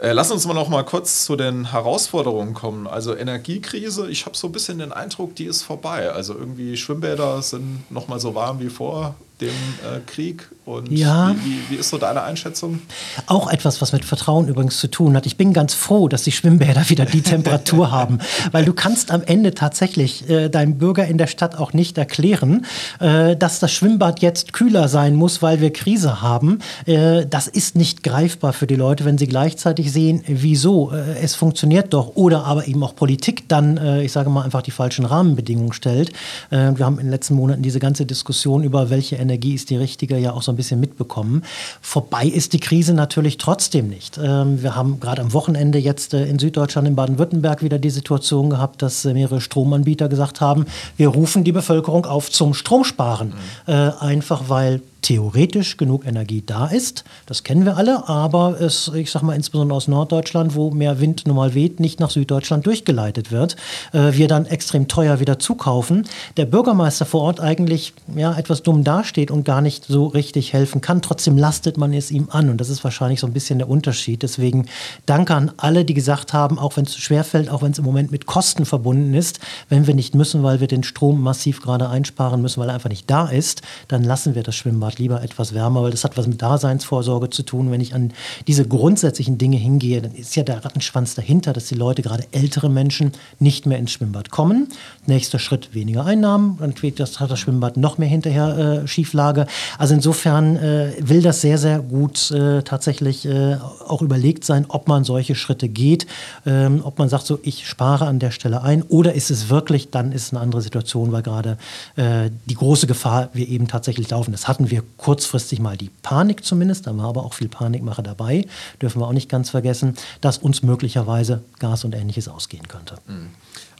Äh, 0.00 0.12
lass 0.12 0.30
uns 0.30 0.46
mal 0.46 0.54
noch 0.54 0.68
mal 0.68 0.84
kurz 0.84 1.24
zu 1.24 1.36
den 1.36 1.72
Herausforderungen 1.72 2.54
kommen. 2.54 2.86
Also 2.86 3.14
Energiekrise, 3.14 4.10
ich 4.10 4.26
habe 4.26 4.36
so 4.36 4.48
ein 4.48 4.52
bisschen 4.52 4.78
den 4.78 4.92
Eindruck, 4.92 5.34
die 5.36 5.44
ist 5.44 5.62
vorbei. 5.62 6.10
Also 6.10 6.34
irgendwie 6.34 6.76
Schwimmbäder 6.76 7.42
sind 7.42 7.90
noch 7.90 8.08
mal 8.08 8.20
so 8.20 8.34
warm 8.34 8.60
wie 8.60 8.70
vor 8.70 9.14
dem 9.40 9.48
äh, 9.48 10.00
Krieg. 10.06 10.48
Und 10.70 10.90
ja. 10.92 11.34
wie, 11.42 11.50
wie, 11.50 11.70
wie, 11.70 11.74
ist 11.76 11.88
so 11.88 11.98
deine 11.98 12.22
Einschätzung? 12.22 12.80
Auch 13.26 13.50
etwas, 13.50 13.80
was 13.80 13.92
mit 13.92 14.04
Vertrauen 14.04 14.46
übrigens 14.46 14.78
zu 14.78 14.88
tun 14.88 15.16
hat. 15.16 15.26
Ich 15.26 15.36
bin 15.36 15.52
ganz 15.52 15.74
froh, 15.74 16.06
dass 16.06 16.22
die 16.22 16.32
Schwimmbäder 16.32 16.88
wieder 16.88 17.06
die 17.06 17.22
Temperatur 17.22 17.90
haben, 17.90 18.18
weil 18.52 18.64
du 18.64 18.72
kannst 18.72 19.10
am 19.10 19.22
Ende 19.22 19.54
tatsächlich 19.54 20.28
äh, 20.28 20.48
deinem 20.48 20.78
Bürger 20.78 21.06
in 21.06 21.18
der 21.18 21.26
Stadt 21.26 21.58
auch 21.58 21.72
nicht 21.72 21.98
erklären, 21.98 22.66
äh, 23.00 23.36
dass 23.36 23.58
das 23.58 23.72
Schwimmbad 23.72 24.20
jetzt 24.20 24.52
kühler 24.52 24.88
sein 24.88 25.16
muss, 25.16 25.42
weil 25.42 25.60
wir 25.60 25.72
Krise 25.72 26.22
haben. 26.22 26.60
Äh, 26.86 27.26
das 27.26 27.48
ist 27.48 27.74
nicht 27.74 28.02
greifbar 28.02 28.52
für 28.52 28.66
die 28.66 28.76
Leute, 28.76 29.04
wenn 29.04 29.18
sie 29.18 29.26
gleichzeitig 29.26 29.90
sehen, 29.90 30.22
wieso 30.26 30.92
äh, 30.92 31.18
es 31.20 31.34
funktioniert 31.34 31.92
doch 31.94 32.14
oder 32.16 32.44
aber 32.44 32.68
eben 32.68 32.82
auch 32.84 32.94
Politik 32.94 33.48
dann, 33.48 33.76
äh, 33.76 34.04
ich 34.04 34.12
sage 34.12 34.30
mal, 34.30 34.42
einfach 34.42 34.62
die 34.62 34.70
falschen 34.70 35.04
Rahmenbedingungen 35.04 35.72
stellt. 35.72 36.12
wir 36.50 36.84
haben 36.84 36.98
in 36.98 37.06
den 37.06 37.10
letzten 37.10 37.34
Monaten 37.34 37.62
diese 37.62 37.78
ganze 37.78 38.04
Diskussion 38.06 38.62
über 38.64 38.90
welche 38.90 39.16
Energie 39.16 39.29
Energie 39.30 39.54
ist 39.54 39.70
die 39.70 39.76
richtige, 39.76 40.18
ja 40.18 40.32
auch 40.32 40.42
so 40.42 40.52
ein 40.52 40.56
bisschen 40.56 40.80
mitbekommen. 40.80 41.42
Vorbei 41.80 42.26
ist 42.26 42.52
die 42.52 42.60
Krise 42.60 42.94
natürlich 42.94 43.38
trotzdem 43.38 43.88
nicht. 43.88 44.18
Ähm, 44.22 44.62
wir 44.62 44.74
haben 44.74 44.98
gerade 44.98 45.22
am 45.22 45.32
Wochenende 45.32 45.78
jetzt 45.78 46.14
äh, 46.14 46.26
in 46.26 46.38
Süddeutschland, 46.38 46.88
in 46.88 46.96
Baden-Württemberg 46.96 47.62
wieder 47.62 47.78
die 47.78 47.90
Situation 47.90 48.50
gehabt, 48.50 48.82
dass 48.82 49.04
äh, 49.04 49.14
mehrere 49.14 49.40
Stromanbieter 49.40 50.08
gesagt 50.08 50.40
haben, 50.40 50.66
wir 50.96 51.08
rufen 51.08 51.44
die 51.44 51.52
Bevölkerung 51.52 52.06
auf 52.06 52.30
zum 52.30 52.54
Stromsparen. 52.54 53.28
Mhm. 53.28 53.72
Äh, 53.72 53.92
einfach 54.00 54.48
weil 54.48 54.80
theoretisch 55.02 55.76
genug 55.76 56.06
Energie 56.06 56.42
da 56.44 56.66
ist. 56.66 57.04
Das 57.26 57.42
kennen 57.44 57.64
wir 57.64 57.76
alle, 57.76 58.08
aber 58.08 58.60
es, 58.60 58.90
ich 58.94 59.10
sage 59.10 59.26
mal 59.26 59.34
insbesondere 59.34 59.76
aus 59.76 59.88
Norddeutschland, 59.88 60.54
wo 60.54 60.70
mehr 60.70 61.00
Wind 61.00 61.26
normal 61.26 61.54
weht, 61.54 61.80
nicht 61.80 62.00
nach 62.00 62.10
Süddeutschland 62.10 62.66
durchgeleitet 62.66 63.30
wird, 63.32 63.56
äh, 63.92 64.12
wir 64.12 64.28
dann 64.28 64.46
extrem 64.46 64.88
teuer 64.88 65.20
wieder 65.20 65.38
zukaufen. 65.38 66.06
Der 66.36 66.44
Bürgermeister 66.44 67.06
vor 67.06 67.22
Ort 67.22 67.40
eigentlich 67.40 67.94
ja, 68.14 68.36
etwas 68.36 68.62
dumm 68.62 68.84
dasteht 68.84 69.30
und 69.30 69.44
gar 69.44 69.60
nicht 69.60 69.84
so 69.86 70.06
richtig 70.06 70.52
helfen 70.52 70.80
kann. 70.80 71.02
Trotzdem 71.02 71.36
lastet 71.36 71.78
man 71.78 71.92
es 71.92 72.10
ihm 72.10 72.28
an 72.30 72.50
und 72.50 72.60
das 72.60 72.68
ist 72.68 72.84
wahrscheinlich 72.84 73.20
so 73.20 73.26
ein 73.26 73.32
bisschen 73.32 73.58
der 73.58 73.68
Unterschied. 73.68 74.22
Deswegen 74.22 74.66
danke 75.06 75.34
an 75.34 75.52
alle, 75.56 75.84
die 75.84 75.94
gesagt 75.94 76.32
haben, 76.32 76.58
auch 76.58 76.76
wenn 76.76 76.84
es 76.84 76.96
schwerfällt, 76.96 77.48
auch 77.48 77.62
wenn 77.62 77.72
es 77.72 77.78
im 77.78 77.84
Moment 77.84 78.10
mit 78.10 78.26
Kosten 78.26 78.66
verbunden 78.66 79.14
ist, 79.14 79.40
wenn 79.68 79.86
wir 79.86 79.94
nicht 79.94 80.14
müssen, 80.14 80.42
weil 80.42 80.60
wir 80.60 80.68
den 80.68 80.82
Strom 80.82 81.20
massiv 81.20 81.62
gerade 81.62 81.88
einsparen 81.88 82.42
müssen, 82.42 82.60
weil 82.60 82.68
er 82.68 82.74
einfach 82.74 82.90
nicht 82.90 83.10
da 83.10 83.28
ist, 83.28 83.62
dann 83.88 84.04
lassen 84.04 84.34
wir 84.34 84.42
das 84.42 84.54
Schwimmbad 84.54 84.89
Schwimmbad, 84.90 84.98
lieber 84.98 85.22
etwas 85.22 85.54
wärmer, 85.54 85.82
weil 85.82 85.90
das 85.90 86.04
hat 86.04 86.16
was 86.16 86.26
mit 86.26 86.40
Daseinsvorsorge 86.42 87.30
zu 87.30 87.42
tun. 87.42 87.70
Wenn 87.70 87.80
ich 87.80 87.94
an 87.94 88.12
diese 88.46 88.66
grundsätzlichen 88.66 89.38
Dinge 89.38 89.56
hingehe, 89.56 90.02
dann 90.02 90.14
ist 90.14 90.36
ja 90.36 90.42
der 90.42 90.64
Rattenschwanz 90.64 91.14
dahinter, 91.14 91.52
dass 91.52 91.66
die 91.66 91.74
Leute, 91.74 92.02
gerade 92.02 92.24
ältere 92.32 92.68
Menschen, 92.68 93.12
nicht 93.38 93.66
mehr 93.66 93.78
ins 93.78 93.92
Schwimmbad 93.92 94.30
kommen. 94.30 94.68
Nächster 95.06 95.38
Schritt, 95.38 95.74
weniger 95.74 96.04
Einnahmen, 96.04 96.58
dann 96.58 96.74
hat 96.74 97.30
das 97.30 97.38
Schwimmbad 97.38 97.76
noch 97.76 97.98
mehr 97.98 98.08
hinterher 98.08 98.82
äh, 98.82 98.86
Schieflage. 98.86 99.46
Also 99.78 99.94
insofern 99.94 100.56
äh, 100.56 100.92
will 101.00 101.22
das 101.22 101.40
sehr, 101.40 101.58
sehr 101.58 101.80
gut 101.80 102.30
äh, 102.30 102.62
tatsächlich 102.62 103.26
äh, 103.26 103.56
auch 103.86 104.02
überlegt 104.02 104.44
sein, 104.44 104.66
ob 104.68 104.88
man 104.88 105.04
solche 105.04 105.34
Schritte 105.34 105.68
geht, 105.68 106.06
ähm, 106.46 106.80
ob 106.84 106.98
man 106.98 107.08
sagt, 107.08 107.26
so 107.26 107.38
ich 107.42 107.68
spare 107.68 108.06
an 108.06 108.18
der 108.18 108.30
Stelle 108.30 108.62
ein 108.62 108.82
oder 108.82 109.14
ist 109.14 109.30
es 109.30 109.48
wirklich, 109.48 109.90
dann 109.90 110.12
ist 110.12 110.24
es 110.24 110.32
eine 110.32 110.40
andere 110.40 110.62
Situation, 110.62 111.12
weil 111.12 111.22
gerade 111.22 111.58
äh, 111.96 112.30
die 112.46 112.54
große 112.54 112.86
Gefahr 112.86 113.28
wir 113.32 113.48
eben 113.48 113.68
tatsächlich 113.68 114.10
laufen. 114.10 114.32
Das 114.32 114.48
hatten 114.48 114.70
wir 114.70 114.79
kurzfristig 114.96 115.60
mal 115.60 115.76
die 115.76 115.90
Panik 116.02 116.44
zumindest, 116.44 116.86
da 116.86 116.96
war 116.96 117.06
aber 117.06 117.24
auch 117.24 117.34
viel 117.34 117.48
Panikmache 117.48 118.02
dabei, 118.02 118.46
dürfen 118.80 119.00
wir 119.00 119.06
auch 119.06 119.12
nicht 119.12 119.28
ganz 119.28 119.50
vergessen, 119.50 119.96
dass 120.20 120.38
uns 120.38 120.62
möglicherweise 120.62 121.42
Gas 121.58 121.84
und 121.84 121.94
ähnliches 121.94 122.28
ausgehen 122.28 122.68
könnte. 122.68 122.96
Mhm. 123.06 123.30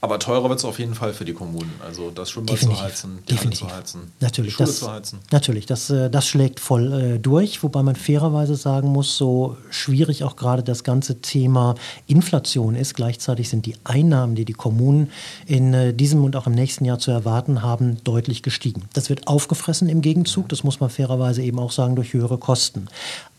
Aber 0.03 0.19
teurer 0.19 0.49
wird 0.49 0.59
es 0.59 0.65
auf 0.65 0.79
jeden 0.79 0.95
Fall 0.95 1.13
für 1.13 1.25
die 1.25 1.35
Kommunen. 1.35 1.73
Also 1.85 2.11
das 2.11 2.31
Schwimmbad 2.31 2.57
Definitiv. 2.57 2.79
zu 2.79 2.85
heizen, 2.85 3.19
die 3.29 3.33
Definitiv. 3.35 3.61
Halle 3.63 3.71
zu 3.71 3.79
heizen, 3.79 4.13
Natürlich, 4.21 4.53
die 4.53 4.57
Schule 4.57 4.67
das, 4.69 4.79
zu 4.79 4.91
heizen. 4.91 5.19
Natürlich, 5.31 5.67
das, 5.67 5.91
äh, 5.91 6.11
das 6.11 6.27
schlägt 6.27 6.59
voll 6.61 6.93
äh, 6.93 7.19
durch, 7.19 7.63
wobei 7.63 7.83
man 7.83 7.97
fairerweise 7.97 8.57
sagen 8.57 8.89
muss, 8.89 9.17
so 9.19 9.57
schwierig 9.71 10.25
auch 10.25 10.37
gerade 10.37 10.63
das 10.63 10.85
ganze 10.85 11.21
Thema 11.21 11.75
Inflation 12.07 12.75
ist. 12.75 12.95
Gleichzeitig 12.95 13.51
sind 13.51 13.67
die 13.67 13.75
Einnahmen, 13.85 14.35
die 14.35 14.47
die 14.47 14.55
Kommunen 14.55 15.11
in 15.47 15.75
äh, 15.75 15.93
diesem 15.93 16.25
und 16.25 16.35
auch 16.35 16.47
im 16.47 16.55
nächsten 16.55 16.85
Jahr 16.87 16.99
zu 16.99 17.11
erwarten 17.11 17.63
haben, 17.63 18.03
deutlich 18.05 18.43
gestiegen. 18.43 18.85
Das 18.95 19.11
wird 19.11 19.27
aufgefressen 19.29 19.89
im 19.89 20.01
Gegenzug, 20.01 20.49
das 20.49 20.65
muss 20.65 20.81
man 20.81 20.89
fairerweise 20.89 21.43
eben 21.43 21.59
auch 21.59 21.73
sagen, 21.73 21.95
durch 21.95 22.15
höhere 22.15 22.39
Kosten. 22.39 22.89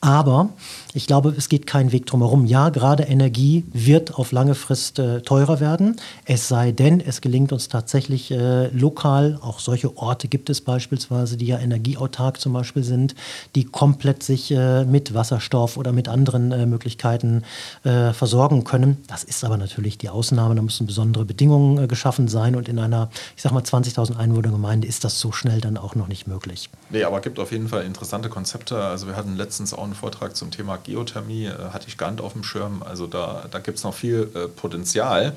Aber 0.02 0.50
ich 0.94 1.06
glaube, 1.06 1.34
es 1.38 1.48
geht 1.48 1.68
kein 1.68 1.92
Weg 1.92 2.08
drumherum. 2.08 2.46
Ja, 2.46 2.70
gerade 2.70 3.04
Energie 3.04 3.64
wird 3.72 4.16
auf 4.16 4.32
lange 4.32 4.56
Frist 4.56 4.98
äh, 4.98 5.22
teurer 5.22 5.60
werden. 5.60 5.98
Es 6.26 6.48
sei 6.48 6.72
denn, 6.72 7.00
es 7.00 7.22
gelingt 7.22 7.54
uns 7.54 7.70
tatsächlich 7.70 8.32
äh, 8.32 8.68
lokal, 8.70 9.38
auch 9.42 9.60
solche 9.60 9.96
Orte 9.96 10.28
gibt 10.28 10.50
es 10.50 10.60
beispielsweise, 10.60 11.38
die 11.38 11.46
ja 11.46 11.60
energieautark 11.60 12.42
zum 12.42 12.54
Beispiel 12.54 12.84
sind, 12.84 13.14
die 13.54 13.64
komplett 13.64 14.24
sich 14.24 14.52
äh, 14.52 14.86
mit 14.86 15.14
Wasserstoff 15.14 15.78
oder 15.78 15.92
mit 15.92 16.08
anderen 16.08 16.52
äh, 16.52 16.66
Möglichkeiten 16.66 17.44
äh, 17.84 18.12
versorgen 18.12 18.64
können. 18.64 18.98
Das 19.08 19.24
ist 19.24 19.46
aber 19.46 19.58
natürlich 19.58 20.00
die 20.00 20.10
Ausnahme. 20.10 20.56
Da 20.56 20.64
müssen 20.64 20.88
besondere 20.88 21.26
Bedingungen 21.26 21.84
äh, 21.84 21.88
geschaffen 21.88 22.28
sein. 22.28 22.56
Und 22.56 22.68
in 22.68 22.80
einer, 22.80 23.12
ich 23.36 23.44
sag 23.44 23.52
mal, 23.52 23.62
20.000 23.62 24.18
Einwohnergemeinde 24.18 24.88
ist 24.88 25.04
das 25.04 25.20
so 25.20 25.32
schnell 25.32 25.62
dann 25.62 25.78
auch 25.78 25.94
noch 25.94 26.08
nicht 26.08 26.26
möglich. 26.26 26.72
Nee, 26.90 27.04
aber 27.04 27.18
es 27.18 27.24
gibt 27.24 27.38
auf 27.38 27.52
jeden 27.52 27.68
Fall 27.68 27.84
interessante 27.84 28.30
Konzepte. 28.30 28.84
Also 28.84 29.06
wir 29.06 29.16
hatten 29.16 29.38
letztens 29.38 29.76
auch 29.76 29.91
einen 29.92 30.00
Vortrag 30.00 30.36
zum 30.36 30.52
Thema 30.52 30.78
Geothermie, 30.78 31.46
äh, 31.46 31.70
hatte 31.72 31.88
ich 31.88 31.98
gar 31.98 32.12
nicht 32.12 32.22
auf 32.22 32.34
dem 32.34 32.44
Schirm. 32.44 32.84
Also 32.84 33.08
da, 33.08 33.46
da 33.52 33.60
gibt 33.60 33.78
es 33.78 33.84
noch 33.84 33.94
viel 33.94 34.30
äh, 34.34 34.48
Potenzial. 34.48 35.36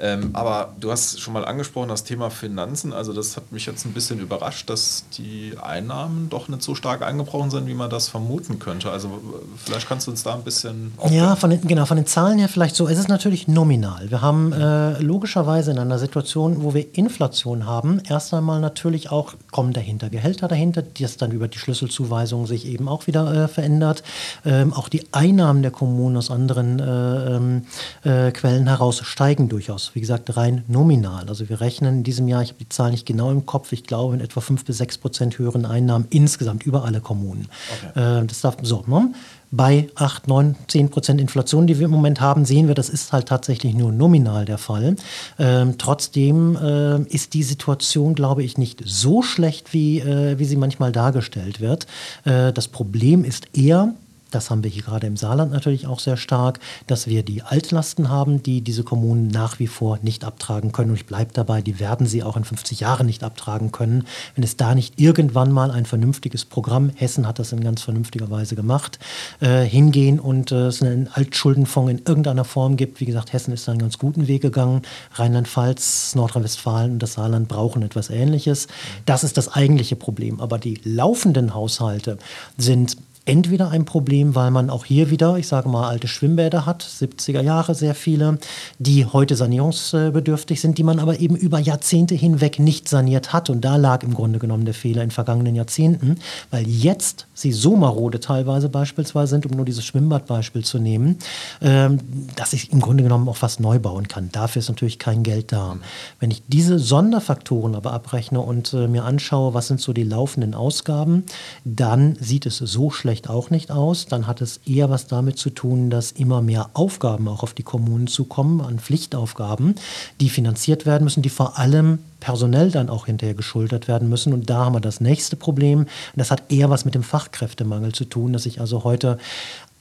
Ähm, 0.00 0.30
aber 0.32 0.74
du 0.78 0.90
hast 0.90 1.20
schon 1.20 1.32
mal 1.32 1.44
angesprochen, 1.44 1.88
das 1.88 2.04
Thema 2.04 2.30
Finanzen. 2.30 2.92
Also 2.92 3.12
das 3.12 3.36
hat 3.36 3.50
mich 3.50 3.66
jetzt 3.66 3.84
ein 3.84 3.92
bisschen 3.92 4.20
überrascht, 4.20 4.70
dass 4.70 5.04
die 5.16 5.54
Einnahmen 5.60 6.28
doch 6.30 6.48
nicht 6.48 6.62
so 6.62 6.74
stark 6.74 7.02
eingebrochen 7.02 7.50
sind, 7.50 7.66
wie 7.66 7.74
man 7.74 7.90
das 7.90 8.08
vermuten 8.08 8.58
könnte. 8.58 8.90
Also 8.90 9.20
vielleicht 9.64 9.88
kannst 9.88 10.06
du 10.06 10.10
uns 10.12 10.22
da 10.22 10.34
ein 10.34 10.42
bisschen... 10.42 10.92
Ja, 11.10 11.34
von 11.36 11.50
den, 11.50 11.66
genau, 11.66 11.84
von 11.86 11.96
den 11.96 12.06
Zahlen 12.06 12.38
her 12.38 12.48
vielleicht 12.48 12.76
so. 12.76 12.86
Es 12.88 12.98
ist 12.98 13.08
natürlich 13.08 13.48
nominal. 13.48 14.10
Wir 14.10 14.22
haben 14.22 14.52
äh, 14.52 15.00
logischerweise 15.00 15.72
in 15.72 15.78
einer 15.78 15.98
Situation, 15.98 16.62
wo 16.62 16.74
wir 16.74 16.96
Inflation 16.96 17.66
haben, 17.66 18.00
erst 18.08 18.32
einmal 18.34 18.60
natürlich 18.60 19.10
auch, 19.10 19.34
kommen 19.50 19.72
dahinter 19.72 20.10
Gehälter 20.10 20.46
dahinter, 20.46 20.82
die 20.82 21.04
es 21.04 21.16
dann 21.16 21.32
über 21.32 21.48
die 21.48 21.58
Schlüsselzuweisung 21.58 22.46
sich 22.46 22.66
eben 22.66 22.88
auch 22.88 23.06
wieder 23.06 23.44
äh, 23.44 23.48
verändert. 23.48 24.02
Ähm, 24.44 24.72
auch 24.72 24.88
die 24.88 25.02
Einnahmen 25.12 25.62
der 25.62 25.70
Kommunen 25.70 26.16
aus 26.16 26.30
anderen 26.30 26.78
äh, 26.78 27.36
ähm, 27.36 27.66
äh, 28.04 28.30
Quellen 28.30 28.66
heraus 28.68 29.00
steigen 29.04 29.48
durchaus 29.48 29.87
wie 29.94 30.00
gesagt, 30.00 30.36
rein 30.36 30.64
nominal. 30.68 31.28
Also 31.28 31.48
wir 31.48 31.60
rechnen 31.60 31.98
in 31.98 32.02
diesem 32.04 32.28
Jahr, 32.28 32.42
ich 32.42 32.50
habe 32.50 32.58
die 32.58 32.68
Zahl 32.68 32.90
nicht 32.90 33.06
genau 33.06 33.30
im 33.30 33.46
Kopf, 33.46 33.72
ich 33.72 33.84
glaube 33.84 34.14
in 34.14 34.20
etwa 34.20 34.40
5 34.40 34.64
bis 34.64 34.78
6 34.78 34.98
Prozent 34.98 35.38
höheren 35.38 35.66
Einnahmen 35.66 36.06
insgesamt 36.10 36.64
über 36.64 36.84
alle 36.84 37.00
Kommunen. 37.00 37.48
Okay. 37.92 38.20
Äh, 38.20 38.26
das 38.26 38.40
darf 38.40 38.56
so. 38.62 38.84
Ne? 38.86 39.12
Bei 39.50 39.88
8, 39.94 40.28
9, 40.28 40.56
10 40.68 40.90
Prozent 40.90 41.20
Inflation, 41.20 41.66
die 41.66 41.78
wir 41.78 41.86
im 41.86 41.90
Moment 41.90 42.20
haben, 42.20 42.44
sehen 42.44 42.68
wir, 42.68 42.74
das 42.74 42.90
ist 42.90 43.12
halt 43.12 43.28
tatsächlich 43.28 43.74
nur 43.74 43.92
nominal 43.92 44.44
der 44.44 44.58
Fall. 44.58 44.96
Ähm, 45.38 45.76
trotzdem 45.78 46.56
äh, 46.56 47.00
ist 47.04 47.32
die 47.32 47.42
Situation, 47.42 48.14
glaube 48.14 48.42
ich, 48.42 48.58
nicht 48.58 48.82
so 48.84 49.22
schlecht, 49.22 49.72
wie, 49.72 50.00
äh, 50.00 50.38
wie 50.38 50.44
sie 50.44 50.56
manchmal 50.56 50.92
dargestellt 50.92 51.60
wird. 51.60 51.86
Äh, 52.24 52.52
das 52.52 52.68
Problem 52.68 53.24
ist 53.24 53.56
eher, 53.56 53.94
das 54.30 54.50
haben 54.50 54.62
wir 54.62 54.70
hier 54.70 54.82
gerade 54.82 55.06
im 55.06 55.16
Saarland 55.16 55.52
natürlich 55.52 55.86
auch 55.86 56.00
sehr 56.00 56.16
stark, 56.16 56.60
dass 56.86 57.06
wir 57.06 57.22
die 57.22 57.42
Altlasten 57.42 58.08
haben, 58.08 58.42
die 58.42 58.60
diese 58.60 58.84
Kommunen 58.84 59.28
nach 59.28 59.58
wie 59.58 59.66
vor 59.66 59.98
nicht 60.02 60.24
abtragen 60.24 60.72
können. 60.72 60.90
Und 60.90 60.96
ich 60.96 61.06
bleibe 61.06 61.32
dabei, 61.32 61.62
die 61.62 61.80
werden 61.80 62.06
sie 62.06 62.22
auch 62.22 62.36
in 62.36 62.44
50 62.44 62.80
Jahren 62.80 63.06
nicht 63.06 63.24
abtragen 63.24 63.72
können, 63.72 64.06
wenn 64.34 64.44
es 64.44 64.56
da 64.56 64.74
nicht 64.74 65.00
irgendwann 65.00 65.52
mal 65.52 65.70
ein 65.70 65.86
vernünftiges 65.86 66.44
Programm, 66.44 66.90
Hessen 66.94 67.26
hat 67.26 67.38
das 67.38 67.52
in 67.52 67.62
ganz 67.62 67.82
vernünftiger 67.82 68.30
Weise 68.30 68.54
gemacht, 68.54 68.98
äh, 69.40 69.62
hingehen 69.62 70.20
und 70.20 70.52
äh, 70.52 70.66
es 70.66 70.82
einen 70.82 71.08
Altschuldenfonds 71.08 71.90
in 71.90 71.98
irgendeiner 71.98 72.44
Form 72.44 72.76
gibt. 72.76 73.00
Wie 73.00 73.06
gesagt, 73.06 73.32
Hessen 73.32 73.52
ist 73.52 73.66
da 73.66 73.72
einen 73.72 73.80
ganz 73.80 73.98
guten 73.98 74.28
Weg 74.28 74.42
gegangen. 74.42 74.82
Rheinland-Pfalz, 75.14 76.14
Nordrhein-Westfalen 76.14 76.92
und 76.92 77.02
das 77.02 77.14
Saarland 77.14 77.48
brauchen 77.48 77.82
etwas 77.82 78.10
Ähnliches. 78.10 78.68
Das 79.06 79.24
ist 79.24 79.36
das 79.36 79.52
eigentliche 79.52 79.96
Problem. 79.96 80.40
Aber 80.40 80.58
die 80.58 80.80
laufenden 80.84 81.54
Haushalte 81.54 82.18
sind 82.56 82.96
entweder 83.28 83.70
ein 83.70 83.84
Problem, 83.84 84.34
weil 84.34 84.50
man 84.50 84.70
auch 84.70 84.86
hier 84.86 85.10
wieder, 85.10 85.36
ich 85.36 85.46
sage 85.46 85.68
mal, 85.68 85.86
alte 85.86 86.08
Schwimmbäder 86.08 86.64
hat, 86.64 86.82
70er 86.82 87.42
Jahre 87.42 87.74
sehr 87.74 87.94
viele, 87.94 88.38
die 88.78 89.04
heute 89.04 89.36
sanierungsbedürftig 89.36 90.60
sind, 90.60 90.78
die 90.78 90.82
man 90.82 90.98
aber 90.98 91.20
eben 91.20 91.36
über 91.36 91.58
Jahrzehnte 91.58 92.14
hinweg 92.14 92.58
nicht 92.58 92.88
saniert 92.88 93.34
hat. 93.34 93.50
Und 93.50 93.60
da 93.60 93.76
lag 93.76 94.02
im 94.02 94.14
Grunde 94.14 94.38
genommen 94.38 94.64
der 94.64 94.72
Fehler 94.72 95.02
in 95.02 95.10
vergangenen 95.10 95.54
Jahrzehnten, 95.54 96.16
weil 96.50 96.66
jetzt 96.66 97.26
sie 97.34 97.52
so 97.52 97.76
marode 97.76 98.18
teilweise 98.18 98.70
beispielsweise 98.70 99.30
sind, 99.30 99.44
um 99.44 99.52
nur 99.52 99.66
dieses 99.66 99.84
Schwimmbadbeispiel 99.84 100.64
zu 100.64 100.78
nehmen, 100.78 101.18
ähm, 101.60 102.00
dass 102.34 102.54
ich 102.54 102.72
im 102.72 102.80
Grunde 102.80 103.02
genommen 103.02 103.28
auch 103.28 103.36
fast 103.36 103.60
neu 103.60 103.78
bauen 103.78 104.08
kann. 104.08 104.30
Dafür 104.32 104.60
ist 104.60 104.70
natürlich 104.70 104.98
kein 104.98 105.22
Geld 105.22 105.52
da. 105.52 105.76
Wenn 106.18 106.30
ich 106.30 106.42
diese 106.48 106.78
Sonderfaktoren 106.78 107.74
aber 107.74 107.92
abrechne 107.92 108.40
und 108.40 108.72
äh, 108.72 108.88
mir 108.88 109.04
anschaue, 109.04 109.52
was 109.52 109.68
sind 109.68 109.82
so 109.82 109.92
die 109.92 110.04
laufenden 110.04 110.54
Ausgaben, 110.54 111.24
dann 111.66 112.16
sieht 112.20 112.46
es 112.46 112.56
so 112.56 112.90
schlecht 112.90 113.17
vielleicht 113.18 113.30
auch 113.30 113.50
nicht 113.50 113.70
aus. 113.70 114.06
Dann 114.06 114.26
hat 114.26 114.40
es 114.40 114.60
eher 114.64 114.90
was 114.90 115.08
damit 115.08 115.38
zu 115.38 115.50
tun, 115.50 115.90
dass 115.90 116.12
immer 116.12 116.40
mehr 116.40 116.70
Aufgaben 116.74 117.26
auch 117.26 117.42
auf 117.42 117.52
die 117.52 117.62
Kommunen 117.62 118.06
zukommen, 118.06 118.60
an 118.60 118.78
Pflichtaufgaben, 118.78 119.74
die 120.20 120.28
finanziert 120.28 120.86
werden 120.86 121.04
müssen, 121.04 121.22
die 121.22 121.28
vor 121.28 121.58
allem 121.58 121.98
personell 122.20 122.70
dann 122.70 122.88
auch 122.88 123.06
hinterher 123.06 123.34
geschultert 123.34 123.88
werden 123.88 124.08
müssen. 124.08 124.32
Und 124.32 124.50
da 124.50 124.64
haben 124.64 124.74
wir 124.74 124.80
das 124.80 125.00
nächste 125.00 125.36
Problem. 125.36 125.86
Das 126.14 126.30
hat 126.30 126.50
eher 126.50 126.70
was 126.70 126.84
mit 126.84 126.94
dem 126.94 127.02
Fachkräftemangel 127.02 127.92
zu 127.92 128.04
tun, 128.04 128.32
dass 128.32 128.46
ich 128.46 128.60
also 128.60 128.84
heute 128.84 129.18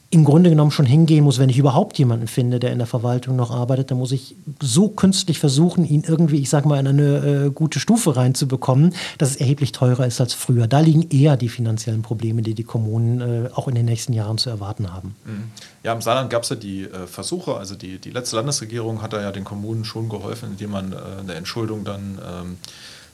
im 0.09 0.23
Grunde 0.23 0.49
genommen 0.49 0.71
schon 0.71 0.85
hingehen 0.85 1.25
muss, 1.25 1.37
wenn 1.37 1.49
ich 1.49 1.57
überhaupt 1.57 1.97
jemanden 1.99 2.27
finde, 2.27 2.59
der 2.59 2.71
in 2.71 2.77
der 2.77 2.87
Verwaltung 2.87 3.35
noch 3.35 3.51
arbeitet, 3.51 3.91
dann 3.91 3.97
muss 3.97 4.13
ich 4.13 4.37
so 4.61 4.87
künstlich 4.87 5.37
versuchen, 5.37 5.83
ihn 5.83 6.03
irgendwie, 6.07 6.39
ich 6.39 6.49
sag 6.49 6.65
mal, 6.65 6.79
in 6.79 6.87
eine 6.87 7.47
äh, 7.47 7.49
gute 7.49 7.81
Stufe 7.81 8.15
reinzubekommen, 8.15 8.93
dass 9.17 9.31
es 9.31 9.35
erheblich 9.35 9.73
teurer 9.73 10.07
ist 10.07 10.21
als 10.21 10.33
früher. 10.33 10.67
Da 10.67 10.79
liegen 10.79 11.09
eher 11.09 11.35
die 11.35 11.49
finanziellen 11.49 12.03
Probleme, 12.03 12.41
die 12.41 12.53
die 12.53 12.63
Kommunen 12.63 13.19
äh, 13.19 13.49
auch 13.53 13.67
in 13.67 13.75
den 13.75 13.85
nächsten 13.85 14.13
Jahren 14.13 14.37
zu 14.37 14.49
erwarten 14.49 14.93
haben. 14.93 15.15
Mhm. 15.25 15.43
Ja, 15.83 15.91
im 15.91 16.01
Saarland 16.01 16.29
gab 16.29 16.43
es 16.43 16.49
ja 16.49 16.55
die 16.55 16.83
äh, 16.83 17.05
Versuche, 17.05 17.55
also 17.55 17.75
die, 17.75 17.99
die 17.99 18.11
letzte 18.11 18.37
Landesregierung 18.37 19.01
hat 19.01 19.11
da 19.11 19.21
ja 19.21 19.33
den 19.33 19.43
Kommunen 19.43 19.83
schon 19.83 20.07
geholfen, 20.07 20.51
indem 20.51 20.71
man 20.71 20.93
äh, 20.93 20.95
eine 21.19 21.33
Entschuldung 21.33 21.83
dann 21.83 22.17
ähm, 22.25 22.57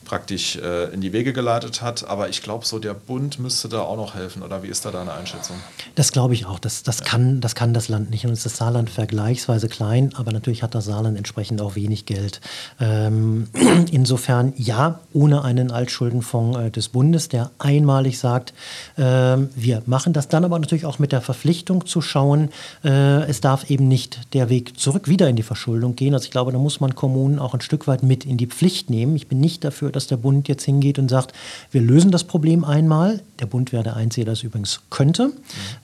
praktisch 0.05 0.55
äh, 0.57 0.93
in 0.93 1.01
die 1.01 1.13
Wege 1.13 1.33
geleitet 1.33 1.81
hat. 1.81 2.07
Aber 2.07 2.29
ich 2.29 2.41
glaube, 2.41 2.65
so 2.65 2.79
der 2.79 2.93
Bund 2.93 3.39
müsste 3.39 3.69
da 3.69 3.81
auch 3.81 3.97
noch 3.97 4.15
helfen. 4.15 4.43
Oder 4.43 4.63
wie 4.63 4.67
ist 4.67 4.85
da 4.85 4.91
deine 4.91 5.13
Einschätzung? 5.13 5.55
Das 5.95 6.11
glaube 6.11 6.33
ich 6.33 6.45
auch. 6.45 6.59
Das, 6.59 6.83
das, 6.83 6.99
ja. 6.99 7.05
kann, 7.05 7.41
das 7.41 7.55
kann 7.55 7.73
das 7.73 7.89
Land 7.89 8.09
nicht. 8.09 8.25
Und 8.25 8.33
ist 8.33 8.45
das 8.45 8.57
Saarland 8.57 8.89
vergleichsweise 8.89 9.69
klein, 9.69 10.13
aber 10.15 10.31
natürlich 10.31 10.63
hat 10.63 10.75
das 10.75 10.85
Saarland 10.85 11.17
entsprechend 11.17 11.61
auch 11.61 11.75
wenig 11.75 12.05
Geld. 12.05 12.41
Ähm, 12.79 13.47
insofern 13.91 14.53
ja, 14.57 14.99
ohne 15.13 15.43
einen 15.43 15.71
Altschuldenfonds 15.71 16.59
äh, 16.59 16.71
des 16.71 16.89
Bundes, 16.89 17.29
der 17.29 17.51
einmalig 17.59 18.19
sagt, 18.19 18.53
äh, 18.97 19.03
wir 19.03 19.83
machen 19.85 20.13
das 20.13 20.27
dann 20.27 20.45
aber 20.45 20.59
natürlich 20.59 20.85
auch 20.85 20.99
mit 20.99 21.11
der 21.11 21.21
Verpflichtung 21.21 21.85
zu 21.85 22.01
schauen, 22.01 22.49
äh, 22.83 23.23
es 23.23 23.41
darf 23.41 23.69
eben 23.69 23.87
nicht 23.87 24.33
der 24.33 24.49
Weg 24.49 24.79
zurück 24.79 25.07
wieder 25.07 25.27
in 25.27 25.35
die 25.35 25.43
Verschuldung 25.43 25.95
gehen. 25.95 26.13
Also 26.13 26.25
ich 26.25 26.31
glaube, 26.31 26.51
da 26.51 26.57
muss 26.57 26.79
man 26.79 26.95
Kommunen 26.95 27.39
auch 27.39 27.53
ein 27.53 27.61
Stück 27.61 27.87
weit 27.87 28.03
mit 28.03 28.25
in 28.25 28.37
die 28.37 28.47
Pflicht 28.47 28.89
nehmen. 28.89 29.15
Ich 29.15 29.27
bin 29.27 29.39
nicht 29.39 29.63
dafür, 29.63 29.91
dass 29.95 30.07
der 30.07 30.17
Bund 30.17 30.47
jetzt 30.47 30.63
hingeht 30.63 30.99
und 30.99 31.09
sagt, 31.09 31.33
wir 31.71 31.81
lösen 31.81 32.11
das 32.11 32.23
Problem 32.23 32.63
einmal. 32.63 33.21
Der 33.39 33.45
Bund 33.45 33.71
wäre 33.71 33.83
der 33.83 33.95
Einzige, 33.95 34.25
der 34.25 34.33
das 34.33 34.43
übrigens 34.43 34.81
könnte, 34.89 35.31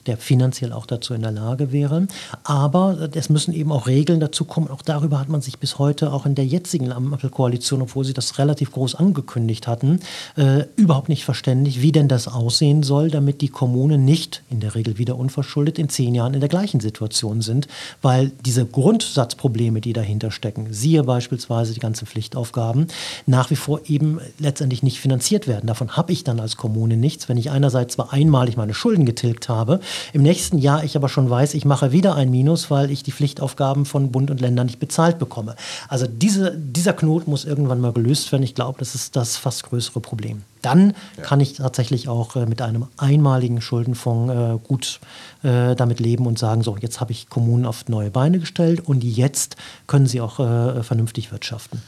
der 0.05 0.17
finanziell 0.17 0.73
auch 0.73 0.85
dazu 0.85 1.13
in 1.13 1.21
der 1.21 1.31
Lage 1.31 1.71
wäre. 1.71 2.07
Aber 2.43 3.09
es 3.13 3.29
müssen 3.29 3.53
eben 3.53 3.71
auch 3.71 3.87
Regeln 3.87 4.19
dazu 4.19 4.45
kommen. 4.45 4.69
Auch 4.69 4.81
darüber 4.81 5.19
hat 5.19 5.29
man 5.29 5.41
sich 5.41 5.59
bis 5.59 5.79
heute 5.79 6.13
auch 6.13 6.25
in 6.25 6.35
der 6.35 6.45
jetzigen 6.45 6.91
Ampelkoalition, 6.91 7.81
obwohl 7.81 8.05
sie 8.05 8.13
das 8.13 8.37
relativ 8.37 8.71
groß 8.71 8.95
angekündigt 8.95 9.67
hatten, 9.67 9.99
äh, 10.37 10.63
überhaupt 10.75 11.09
nicht 11.09 11.25
verständigt, 11.25 11.81
wie 11.81 11.91
denn 11.91 12.07
das 12.07 12.27
aussehen 12.27 12.83
soll, 12.83 13.09
damit 13.09 13.41
die 13.41 13.49
Kommunen 13.49 14.05
nicht 14.05 14.43
in 14.49 14.59
der 14.59 14.75
Regel 14.75 14.97
wieder 14.97 15.17
unverschuldet 15.17 15.77
in 15.79 15.89
zehn 15.89 16.15
Jahren 16.15 16.33
in 16.33 16.39
der 16.39 16.49
gleichen 16.49 16.79
Situation 16.79 17.41
sind, 17.41 17.67
weil 18.01 18.31
diese 18.45 18.65
Grundsatzprobleme, 18.65 19.81
die 19.81 19.93
dahinter 19.93 20.31
stecken, 20.31 20.67
siehe 20.71 21.03
beispielsweise 21.03 21.73
die 21.73 21.79
ganzen 21.79 22.05
Pflichtaufgaben, 22.05 22.87
nach 23.25 23.49
wie 23.49 23.55
vor 23.55 23.81
eben 23.85 23.99
letztendlich 24.39 24.84
nicht 24.84 25.00
finanziert 25.00 25.48
werden. 25.48 25.68
Davon 25.68 25.96
habe 25.98 26.12
ich 26.12 26.24
dann 26.24 26.39
als 26.39 26.58
Kommune 26.58 26.98
nichts, 26.98 27.29
wenn 27.29 27.38
ich 27.38 27.51
einerseits 27.51 27.96
zwar 27.96 28.13
einmalig 28.13 28.58
meine 28.58 28.74
Schulden 28.74 29.06
getilgt 29.06 29.50
habe, 29.50 29.79
im 30.13 30.22
nächsten 30.22 30.58
Jahr 30.58 30.84
ich 30.84 30.96
aber 30.96 31.10
schon 31.10 31.29
weiß, 31.29 31.53
ich 31.53 31.65
mache 31.65 31.91
wieder 31.91 32.15
ein 32.15 32.32
Minus, 32.32 32.72
weil 32.72 32.91
ich 32.91 33.03
die 33.03 33.12
Pflichtaufgaben 33.12 33.86
von 33.86 34.12
Bund 34.12 34.32
und 34.32 34.41
Ländern 34.41 34.68
nicht 34.68 34.79
bezahlt 34.79 35.20
bekomme. 35.20 35.56
Also 35.88 36.08
diese, 36.08 36.56
dieser 36.58 36.94
Knot 36.94 37.27
muss 37.27 37.46
irgendwann 37.46 37.82
mal 37.82 37.94
gelöst 37.94 38.32
werden. 38.32 38.44
Ich 38.44 38.56
glaube, 38.56 38.79
das 38.79 38.96
ist 38.96 39.15
das 39.15 39.38
fast 39.38 39.63
größere 39.63 40.00
Problem. 40.00 40.44
Dann 40.62 40.94
ja. 41.18 41.24
kann 41.24 41.39
ich 41.39 41.53
tatsächlich 41.53 42.10
auch 42.10 42.36
äh, 42.36 42.46
mit 42.46 42.62
einem 42.62 42.88
einmaligen 42.98 43.62
Schuldenfonds 43.62 44.34
äh, 44.34 44.68
gut 44.68 45.00
äh, 45.44 45.75
damit 45.75 46.00
leben 46.00 46.25
und 46.25 46.38
sagen, 46.38 46.63
so, 46.63 46.75
jetzt 46.77 47.00
habe 47.00 47.12
ich 47.12 47.29
Kommunen 47.29 47.65
auf 47.65 47.88
neue 47.88 48.12
Beine 48.12 48.39
gestellt 48.39 48.82
und 48.86 49.03
jetzt 49.03 49.56
können 49.88 50.08
sie 50.08 50.22
auch 50.22 50.36
vernünftig 50.38 51.32
wirtschaften. 51.32 51.82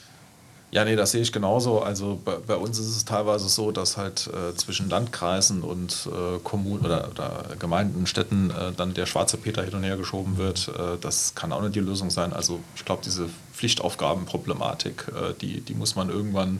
Ja, 0.71 0.85
nee, 0.85 0.95
das 0.95 1.11
sehe 1.11 1.21
ich 1.21 1.33
genauso. 1.33 1.81
Also 1.81 2.17
bei, 2.23 2.37
bei 2.47 2.55
uns 2.55 2.79
ist 2.79 2.95
es 2.95 3.03
teilweise 3.03 3.49
so, 3.49 3.73
dass 3.73 3.97
halt 3.97 4.27
äh, 4.27 4.55
zwischen 4.55 4.89
Landkreisen 4.89 5.63
und 5.63 6.07
äh, 6.07 6.39
Kommunen 6.45 6.85
oder, 6.85 7.09
oder, 7.11 7.43
Gemeinden, 7.59 8.07
Städten 8.07 8.51
äh, 8.51 8.71
dann 8.75 8.93
der 8.93 9.05
schwarze 9.05 9.35
Peter 9.35 9.63
hin 9.63 9.73
und 9.75 9.83
her 9.83 9.97
geschoben 9.97 10.37
wird. 10.37 10.69
Äh, 10.69 10.97
das 11.01 11.35
kann 11.35 11.51
auch 11.51 11.61
nicht 11.61 11.75
die 11.75 11.81
Lösung 11.81 12.09
sein. 12.09 12.31
Also 12.31 12.61
ich 12.73 12.85
glaube, 12.85 13.01
diese 13.03 13.27
Pflichtaufgabenproblematik, 13.53 15.07
äh, 15.09 15.33
die, 15.41 15.59
die 15.59 15.73
muss 15.73 15.97
man 15.97 16.09
irgendwann 16.09 16.59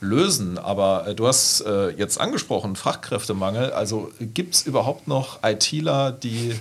lösen. 0.00 0.56
Aber 0.56 1.06
äh, 1.08 1.14
du 1.14 1.26
hast 1.26 1.62
jetzt 1.98 2.18
angesprochen, 2.18 2.74
Fachkräftemangel. 2.74 3.70
Also 3.72 4.10
gibt 4.18 4.54
es 4.54 4.62
überhaupt 4.62 5.08
noch 5.08 5.40
ITler, 5.42 6.10
die 6.10 6.58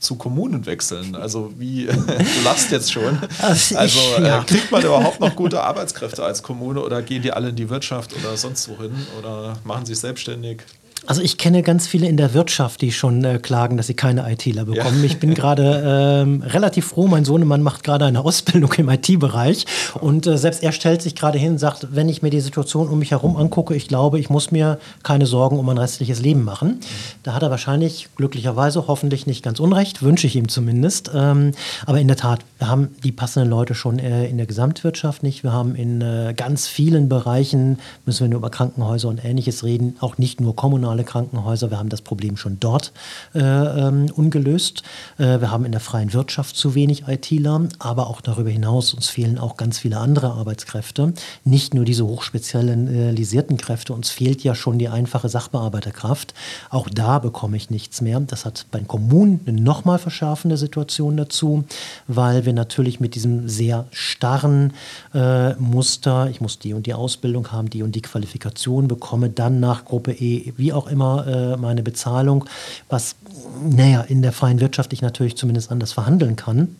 zu 0.00 0.16
Kommunen 0.16 0.66
wechseln? 0.66 1.14
Also 1.14 1.52
wie, 1.56 1.86
du 1.86 2.42
lachst 2.44 2.70
jetzt 2.70 2.92
schon. 2.92 3.18
Also, 3.40 4.00
äh, 4.22 4.42
kriegt 4.46 4.70
man 4.70 4.82
überhaupt 4.82 5.20
noch 5.20 5.34
gute 5.36 5.62
Arbeitskräfte 5.62 6.24
als 6.24 6.42
Kommune 6.42 6.82
oder 6.82 7.02
gehen 7.02 7.22
die 7.22 7.32
alle 7.32 7.50
in 7.50 7.56
die 7.56 7.68
Wirtschaft 7.68 8.14
oder 8.16 8.36
sonst 8.36 8.68
wohin 8.68 8.94
oder 9.18 9.58
machen 9.64 9.86
sich 9.86 9.98
selbstständig? 9.98 10.62
Also 11.06 11.22
ich 11.22 11.38
kenne 11.38 11.62
ganz 11.62 11.86
viele 11.86 12.06
in 12.06 12.16
der 12.16 12.34
Wirtschaft, 12.34 12.80
die 12.82 12.92
schon 12.92 13.24
äh, 13.24 13.38
klagen, 13.38 13.76
dass 13.76 13.86
sie 13.86 13.94
keine 13.94 14.30
ITler 14.30 14.64
bekommen. 14.64 14.98
Ja. 14.98 15.04
Ich 15.04 15.18
bin 15.18 15.34
gerade 15.40 16.22
ähm, 16.22 16.42
relativ 16.42 16.88
froh, 16.88 17.06
mein 17.06 17.24
Sohnemann 17.24 17.62
macht 17.62 17.84
gerade 17.84 18.04
eine 18.04 18.24
Ausbildung 18.24 18.72
im 18.74 18.88
IT-Bereich 18.88 19.66
und 20.00 20.26
äh, 20.26 20.36
selbst 20.36 20.62
er 20.62 20.72
stellt 20.72 21.02
sich 21.02 21.14
gerade 21.14 21.38
hin 21.38 21.52
und 21.52 21.58
sagt, 21.58 21.88
wenn 21.92 22.08
ich 22.08 22.22
mir 22.22 22.30
die 22.30 22.40
Situation 22.40 22.88
um 22.88 22.98
mich 22.98 23.12
herum 23.12 23.36
angucke, 23.36 23.74
ich 23.74 23.88
glaube, 23.88 24.18
ich 24.18 24.30
muss 24.30 24.50
mir 24.50 24.78
keine 25.02 25.26
Sorgen 25.26 25.58
um 25.58 25.66
mein 25.66 25.78
restliches 25.78 26.20
Leben 26.20 26.44
machen. 26.44 26.68
Mhm. 26.68 26.80
Da 27.22 27.34
hat 27.34 27.42
er 27.42 27.50
wahrscheinlich 27.50 28.08
glücklicherweise 28.16 28.86
hoffentlich 28.86 29.26
nicht 29.26 29.42
ganz 29.42 29.60
unrecht, 29.60 30.02
wünsche 30.02 30.26
ich 30.26 30.36
ihm 30.36 30.48
zumindest. 30.48 31.10
Ähm, 31.14 31.52
aber 31.86 32.00
in 32.00 32.08
der 32.08 32.16
Tat, 32.16 32.40
wir 32.58 32.68
haben 32.68 32.88
die 33.02 33.12
passenden 33.12 33.48
Leute 33.48 33.74
schon 33.74 33.98
äh, 33.98 34.26
in 34.26 34.36
der 34.36 34.46
Gesamtwirtschaft 34.46 35.22
nicht. 35.22 35.42
Wir 35.42 35.52
haben 35.52 35.74
in 35.74 36.00
äh, 36.00 36.34
ganz 36.36 36.66
vielen 36.66 37.08
Bereichen, 37.08 37.78
müssen 38.06 38.24
wir 38.24 38.28
nur 38.28 38.38
über 38.38 38.50
Krankenhäuser 38.50 39.08
und 39.08 39.24
ähnliches 39.24 39.64
reden, 39.64 39.96
auch 40.00 40.18
nicht 40.18 40.40
nur 40.40 40.54
kommunal 40.54 40.89
kommunale 40.90 41.04
Krankenhäuser. 41.04 41.70
Wir 41.70 41.78
haben 41.78 41.88
das 41.88 42.02
Problem 42.02 42.36
schon 42.36 42.58
dort 42.58 42.92
äh, 43.34 43.38
ähm, 43.40 44.06
ungelöst. 44.14 44.82
Äh, 45.18 45.40
wir 45.40 45.50
haben 45.50 45.64
in 45.64 45.72
der 45.72 45.80
freien 45.80 46.12
Wirtschaft 46.12 46.56
zu 46.56 46.74
wenig 46.74 47.04
ITler, 47.06 47.68
aber 47.78 48.08
auch 48.08 48.20
darüber 48.20 48.50
hinaus 48.50 48.92
uns 48.92 49.08
fehlen 49.08 49.38
auch 49.38 49.56
ganz 49.56 49.78
viele 49.78 49.98
andere 49.98 50.32
Arbeitskräfte. 50.32 51.12
Nicht 51.44 51.74
nur 51.74 51.84
diese 51.84 52.06
hochspezialisierten 52.06 53.56
Kräfte, 53.56 53.92
uns 53.92 54.10
fehlt 54.10 54.42
ja 54.42 54.54
schon 54.54 54.78
die 54.78 54.88
einfache 54.88 55.28
Sachbearbeiterkraft. 55.28 56.34
Auch 56.70 56.88
da 56.88 57.20
bekomme 57.20 57.56
ich 57.56 57.70
nichts 57.70 58.00
mehr. 58.00 58.18
Das 58.20 58.44
hat 58.44 58.66
bei 58.72 58.78
den 58.78 58.88
Kommunen 58.88 59.40
eine 59.46 59.60
nochmal 59.60 59.98
verschärfende 59.98 60.56
Situation 60.56 61.16
dazu, 61.16 61.64
weil 62.08 62.44
wir 62.46 62.52
natürlich 62.52 62.98
mit 62.98 63.14
diesem 63.14 63.48
sehr 63.48 63.86
starren 63.92 64.72
äh, 65.14 65.54
Muster, 65.54 66.28
ich 66.30 66.40
muss 66.40 66.58
die 66.58 66.74
und 66.74 66.86
die 66.86 66.94
Ausbildung 66.94 67.52
haben, 67.52 67.70
die 67.70 67.82
und 67.82 67.94
die 67.94 68.02
Qualifikation 68.02 68.88
bekomme, 68.88 69.30
dann 69.30 69.60
nach 69.60 69.84
Gruppe 69.84 70.12
E, 70.12 70.52
wie 70.56 70.72
auch 70.72 70.79
auch 70.80 70.86
immer 70.86 71.26
äh, 71.26 71.56
meine 71.56 71.82
Bezahlung, 71.82 72.44
was, 72.88 73.16
naja, 73.62 74.00
in 74.02 74.22
der 74.22 74.32
freien 74.32 74.60
Wirtschaft 74.60 74.92
ich 74.92 75.02
natürlich 75.02 75.36
zumindest 75.36 75.70
anders 75.70 75.92
verhandeln 75.92 76.36
kann 76.36 76.76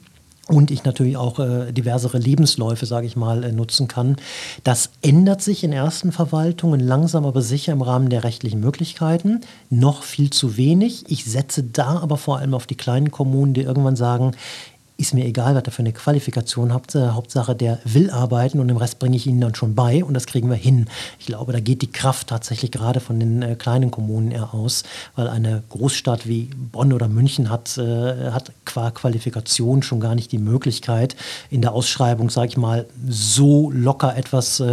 und 0.51 0.71
ich 0.71 0.85
natürlich 0.85 1.17
auch 1.17 1.39
äh, 1.39 1.73
diversere 1.73 2.19
Lebensläufe, 2.19 2.85
sage 2.85 3.07
ich 3.07 3.17
mal, 3.17 3.45
äh, 3.45 3.53
nutzen 3.53 3.89
kann. 3.89 4.17
Das 4.65 4.91
ändert 5.01 5.43
sich 5.43 5.63
in 5.65 5.73
ersten 5.73 6.13
Verwaltungen 6.13 6.81
langsam, 6.81 7.25
aber 7.25 7.41
sicher 7.41 7.73
im 7.73 7.83
Rahmen 7.83 8.09
der 8.09 8.25
rechtlichen 8.25 8.61
Möglichkeiten. 8.61 9.43
Noch 9.71 10.03
viel 10.03 10.31
zu 10.31 10.57
wenig. 10.57 11.05
Ich 11.09 11.25
setze 11.25 11.63
da 11.63 12.01
aber 12.01 12.17
vor 12.17 12.39
allem 12.39 12.55
auf 12.55 12.67
die 12.67 12.77
kleinen 12.77 13.11
Kommunen, 13.11 13.55
die 13.55 13.63
irgendwann 13.63 13.97
sagen, 13.97 14.33
ist 15.01 15.15
mir 15.15 15.25
egal, 15.25 15.55
was 15.55 15.65
er 15.65 15.73
für 15.73 15.81
eine 15.81 15.93
Qualifikation 15.93 16.75
hat. 16.75 16.95
Äh, 16.95 17.09
Hauptsache, 17.09 17.57
der 17.57 17.79
will 17.85 18.11
arbeiten 18.11 18.61
und 18.61 18.69
den 18.69 18.77
Rest 18.77 18.99
bringe 18.99 19.17
ich 19.17 19.27
ihnen 19.27 19.41
dann 19.41 19.55
schon 19.55 19.75
bei 19.75 20.05
und 20.05 20.15
das 20.15 20.27
kriegen 20.27 20.51
wir 20.51 20.57
hin. 20.57 20.87
Ich 21.19 21.27
glaube, 21.27 21.53
da 21.53 21.61
geht 21.61 21.81
die 21.81 21.91
Kraft 21.91 22.29
tatsächlich 22.29 22.71
gerade 22.71 23.01
von 23.01 23.19
den 23.19 23.43
äh, 23.43 23.57
kleinen 23.57 23.91
Kommunen 23.91 24.31
eher 24.31 24.53
aus, 24.53 24.83
weil 25.17 25.29
eine 25.29 25.63
Großstadt 25.71 26.29
wie 26.29 26.51
Bonn 26.73 26.93
oder 26.93 27.09
München 27.09 27.49
hat, 27.49 27.79
äh, 27.79 28.31
hat 28.31 28.53
qua 28.67 28.91
Qualifikation 28.91 29.83
schon 29.83 30.01
gar 30.01 30.15
nicht 30.15 30.33
die 30.33 30.39
Möglichkeit, 30.39 31.17
in 31.49 31.63
der 31.63 31.73
Ausschreibung, 31.73 32.29
sage 32.29 32.49
ich 32.49 32.57
mal, 32.57 32.87
so 33.09 33.71
locker 33.71 34.17
etwas 34.17 34.61
äh, 34.61 34.65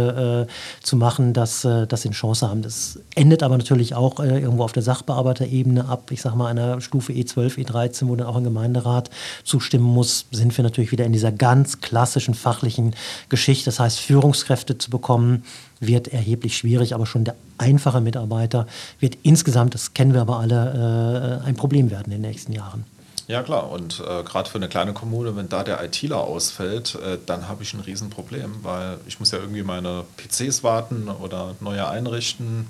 äh 0.42 0.46
zu 0.82 0.96
machen, 0.96 1.32
dass 1.32 1.64
äh, 1.64 1.86
das 1.86 2.04
in 2.04 2.12
Chance 2.12 2.48
haben. 2.48 2.62
Das 2.62 2.98
endet 3.14 3.42
aber 3.42 3.56
natürlich 3.56 3.94
auch 3.94 4.20
irgendwo 4.20 4.64
auf 4.64 4.72
der 4.72 4.82
Sachbearbeiterebene 4.82 5.86
ab, 5.86 6.10
ich 6.10 6.20
sage 6.20 6.36
mal, 6.36 6.48
einer 6.48 6.80
Stufe 6.80 7.12
E12, 7.12 7.66
E13, 7.66 8.08
wo 8.08 8.16
dann 8.16 8.26
auch 8.26 8.36
ein 8.36 8.44
Gemeinderat 8.44 9.10
zustimmen 9.44 9.84
muss 9.86 10.17
sind 10.30 10.56
wir 10.56 10.64
natürlich 10.64 10.92
wieder 10.92 11.04
in 11.04 11.12
dieser 11.12 11.32
ganz 11.32 11.80
klassischen 11.80 12.34
fachlichen 12.34 12.94
Geschichte. 13.28 13.66
Das 13.66 13.80
heißt, 13.80 14.00
Führungskräfte 14.00 14.78
zu 14.78 14.90
bekommen, 14.90 15.44
wird 15.80 16.08
erheblich 16.08 16.56
schwierig, 16.56 16.94
aber 16.94 17.06
schon 17.06 17.24
der 17.24 17.36
einfache 17.56 18.00
Mitarbeiter 18.00 18.66
wird 19.00 19.18
insgesamt, 19.22 19.74
das 19.74 19.94
kennen 19.94 20.14
wir 20.14 20.20
aber 20.20 20.40
alle, 20.40 21.40
äh, 21.42 21.46
ein 21.46 21.54
Problem 21.54 21.90
werden 21.90 22.12
in 22.12 22.22
den 22.22 22.30
nächsten 22.30 22.52
Jahren. 22.52 22.84
Ja 23.28 23.42
klar, 23.42 23.70
und 23.70 24.00
äh, 24.00 24.22
gerade 24.22 24.48
für 24.48 24.56
eine 24.56 24.68
kleine 24.68 24.94
Kommune, 24.94 25.36
wenn 25.36 25.50
da 25.50 25.62
der 25.62 25.84
ITler 25.84 26.16
ausfällt, 26.16 26.94
äh, 26.94 27.18
dann 27.26 27.46
habe 27.46 27.62
ich 27.62 27.74
ein 27.74 27.80
Riesenproblem, 27.80 28.60
weil 28.62 28.96
ich 29.06 29.20
muss 29.20 29.32
ja 29.32 29.38
irgendwie 29.38 29.62
meine 29.62 30.04
PCs 30.16 30.64
warten 30.64 31.08
oder 31.08 31.54
neue 31.60 31.86
einrichten. 31.86 32.68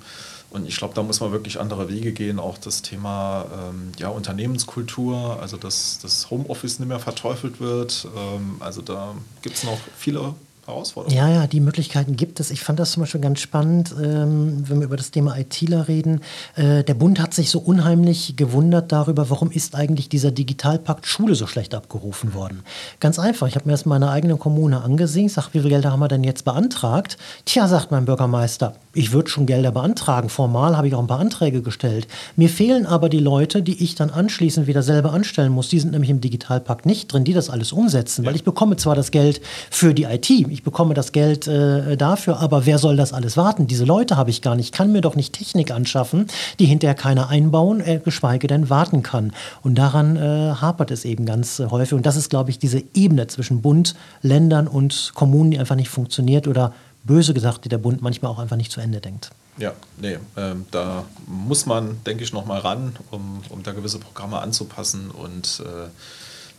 Und 0.50 0.66
ich 0.66 0.76
glaube, 0.78 0.94
da 0.94 1.02
muss 1.02 1.20
man 1.20 1.30
wirklich 1.30 1.60
andere 1.60 1.88
Wege 1.90 2.12
gehen. 2.12 2.38
Auch 2.38 2.56
das 2.56 2.80
Thema 2.80 3.46
ähm, 3.52 3.92
ja, 3.98 4.08
Unternehmenskultur, 4.08 5.38
also 5.40 5.56
dass 5.58 5.98
das 6.00 6.30
Homeoffice 6.30 6.78
nicht 6.78 6.88
mehr 6.88 7.00
verteufelt 7.00 7.60
wird. 7.60 8.08
Ähm, 8.16 8.56
also 8.60 8.80
da 8.80 9.14
gibt 9.42 9.56
es 9.56 9.64
noch 9.64 9.78
viele 9.96 10.34
Herausforderungen. 10.68 11.16
Ja, 11.16 11.28
ja, 11.28 11.46
die 11.46 11.60
Möglichkeiten 11.60 12.16
gibt 12.16 12.40
es. 12.40 12.50
Ich 12.50 12.60
fand 12.60 12.78
das 12.78 12.92
zum 12.92 13.02
Beispiel 13.02 13.20
ganz 13.20 13.40
spannend, 13.40 13.94
ähm, 14.00 14.64
wenn 14.68 14.80
wir 14.80 14.86
über 14.86 14.96
das 14.96 15.10
Thema 15.10 15.36
ITler 15.36 15.88
reden. 15.88 16.20
Äh, 16.56 16.84
der 16.84 16.94
Bund 16.94 17.20
hat 17.20 17.34
sich 17.34 17.50
so 17.50 17.58
unheimlich 17.58 18.36
gewundert 18.36 18.92
darüber, 18.92 19.30
warum 19.30 19.50
ist 19.50 19.74
eigentlich 19.74 20.08
dieser 20.08 20.30
Digitalpakt 20.30 21.06
Schule 21.06 21.34
so 21.34 21.46
schlecht 21.46 21.74
abgerufen 21.74 22.34
worden. 22.34 22.62
Ganz 23.00 23.18
einfach, 23.18 23.46
ich 23.48 23.54
habe 23.54 23.66
mir 23.66 23.72
das 23.72 23.82
in 23.82 23.88
meiner 23.88 24.10
eigenen 24.10 24.38
Kommune 24.38 24.82
angesehen, 24.82 25.28
sage, 25.28 25.48
wie 25.52 25.60
viel 25.60 25.70
Gelder 25.70 25.92
haben 25.92 26.00
wir 26.00 26.08
denn 26.08 26.24
jetzt 26.24 26.44
beantragt? 26.44 27.16
Tja, 27.46 27.66
sagt 27.66 27.90
mein 27.90 28.04
Bürgermeister, 28.04 28.74
ich 28.92 29.12
würde 29.12 29.30
schon 29.30 29.46
Gelder 29.46 29.72
beantragen. 29.72 30.28
Formal 30.28 30.76
habe 30.76 30.88
ich 30.88 30.94
auch 30.94 31.00
ein 31.00 31.06
paar 31.06 31.20
Anträge 31.20 31.62
gestellt. 31.62 32.06
Mir 32.36 32.48
fehlen 32.48 32.84
aber 32.84 33.08
die 33.08 33.20
Leute, 33.20 33.62
die 33.62 33.82
ich 33.82 33.94
dann 33.94 34.10
anschließend 34.10 34.66
wieder 34.66 34.82
selber 34.82 35.12
anstellen 35.12 35.52
muss. 35.52 35.68
Die 35.68 35.78
sind 35.78 35.92
nämlich 35.92 36.10
im 36.10 36.20
Digitalpakt 36.20 36.84
nicht 36.84 37.12
drin, 37.12 37.24
die 37.24 37.32
das 37.32 37.48
alles 37.48 37.72
umsetzen, 37.72 38.24
ja. 38.24 38.28
weil 38.28 38.36
ich 38.36 38.44
bekomme 38.44 38.76
zwar 38.76 38.94
das 38.94 39.10
Geld 39.10 39.40
für 39.70 39.94
die 39.94 40.04
IT, 40.04 40.28
ich 40.58 40.64
bekomme 40.64 40.92
das 40.92 41.12
Geld 41.12 41.46
äh, 41.46 41.96
dafür, 41.96 42.40
aber 42.40 42.66
wer 42.66 42.78
soll 42.78 42.96
das 42.96 43.12
alles 43.12 43.36
warten? 43.36 43.68
Diese 43.68 43.84
Leute 43.84 44.16
habe 44.16 44.30
ich 44.30 44.42
gar 44.42 44.56
nicht. 44.56 44.66
Ich 44.66 44.72
kann 44.72 44.90
mir 44.90 45.00
doch 45.00 45.14
nicht 45.14 45.32
Technik 45.32 45.70
anschaffen, 45.70 46.26
die 46.58 46.66
hinterher 46.66 46.96
keiner 46.96 47.28
einbauen, 47.28 47.80
äh, 47.80 48.00
geschweige 48.04 48.48
denn 48.48 48.68
warten 48.68 49.04
kann. 49.04 49.32
Und 49.62 49.76
daran 49.76 50.16
äh, 50.16 50.54
hapert 50.60 50.90
es 50.90 51.04
eben 51.04 51.26
ganz 51.26 51.60
äh, 51.60 51.66
häufig. 51.66 51.92
Und 51.92 52.06
das 52.06 52.16
ist, 52.16 52.28
glaube 52.28 52.50
ich, 52.50 52.58
diese 52.58 52.82
Ebene 52.92 53.28
zwischen 53.28 53.62
Bund, 53.62 53.94
Ländern 54.20 54.66
und 54.66 55.12
Kommunen, 55.14 55.52
die 55.52 55.60
einfach 55.60 55.76
nicht 55.76 55.90
funktioniert 55.90 56.48
oder 56.48 56.74
böse 57.04 57.34
gesagt, 57.34 57.64
die 57.64 57.68
der 57.68 57.78
Bund 57.78 58.02
manchmal 58.02 58.32
auch 58.32 58.40
einfach 58.40 58.56
nicht 58.56 58.72
zu 58.72 58.80
Ende 58.80 59.00
denkt. 59.00 59.30
Ja, 59.58 59.74
nee, 60.00 60.18
ähm, 60.36 60.66
da 60.72 61.04
muss 61.28 61.66
man, 61.66 62.02
denke 62.04 62.24
ich, 62.24 62.32
noch 62.32 62.46
mal 62.46 62.58
ran, 62.58 62.96
um, 63.12 63.42
um 63.48 63.62
da 63.62 63.70
gewisse 63.70 64.00
Programme 64.00 64.40
anzupassen 64.40 65.12
und 65.12 65.62
äh, 65.64 65.88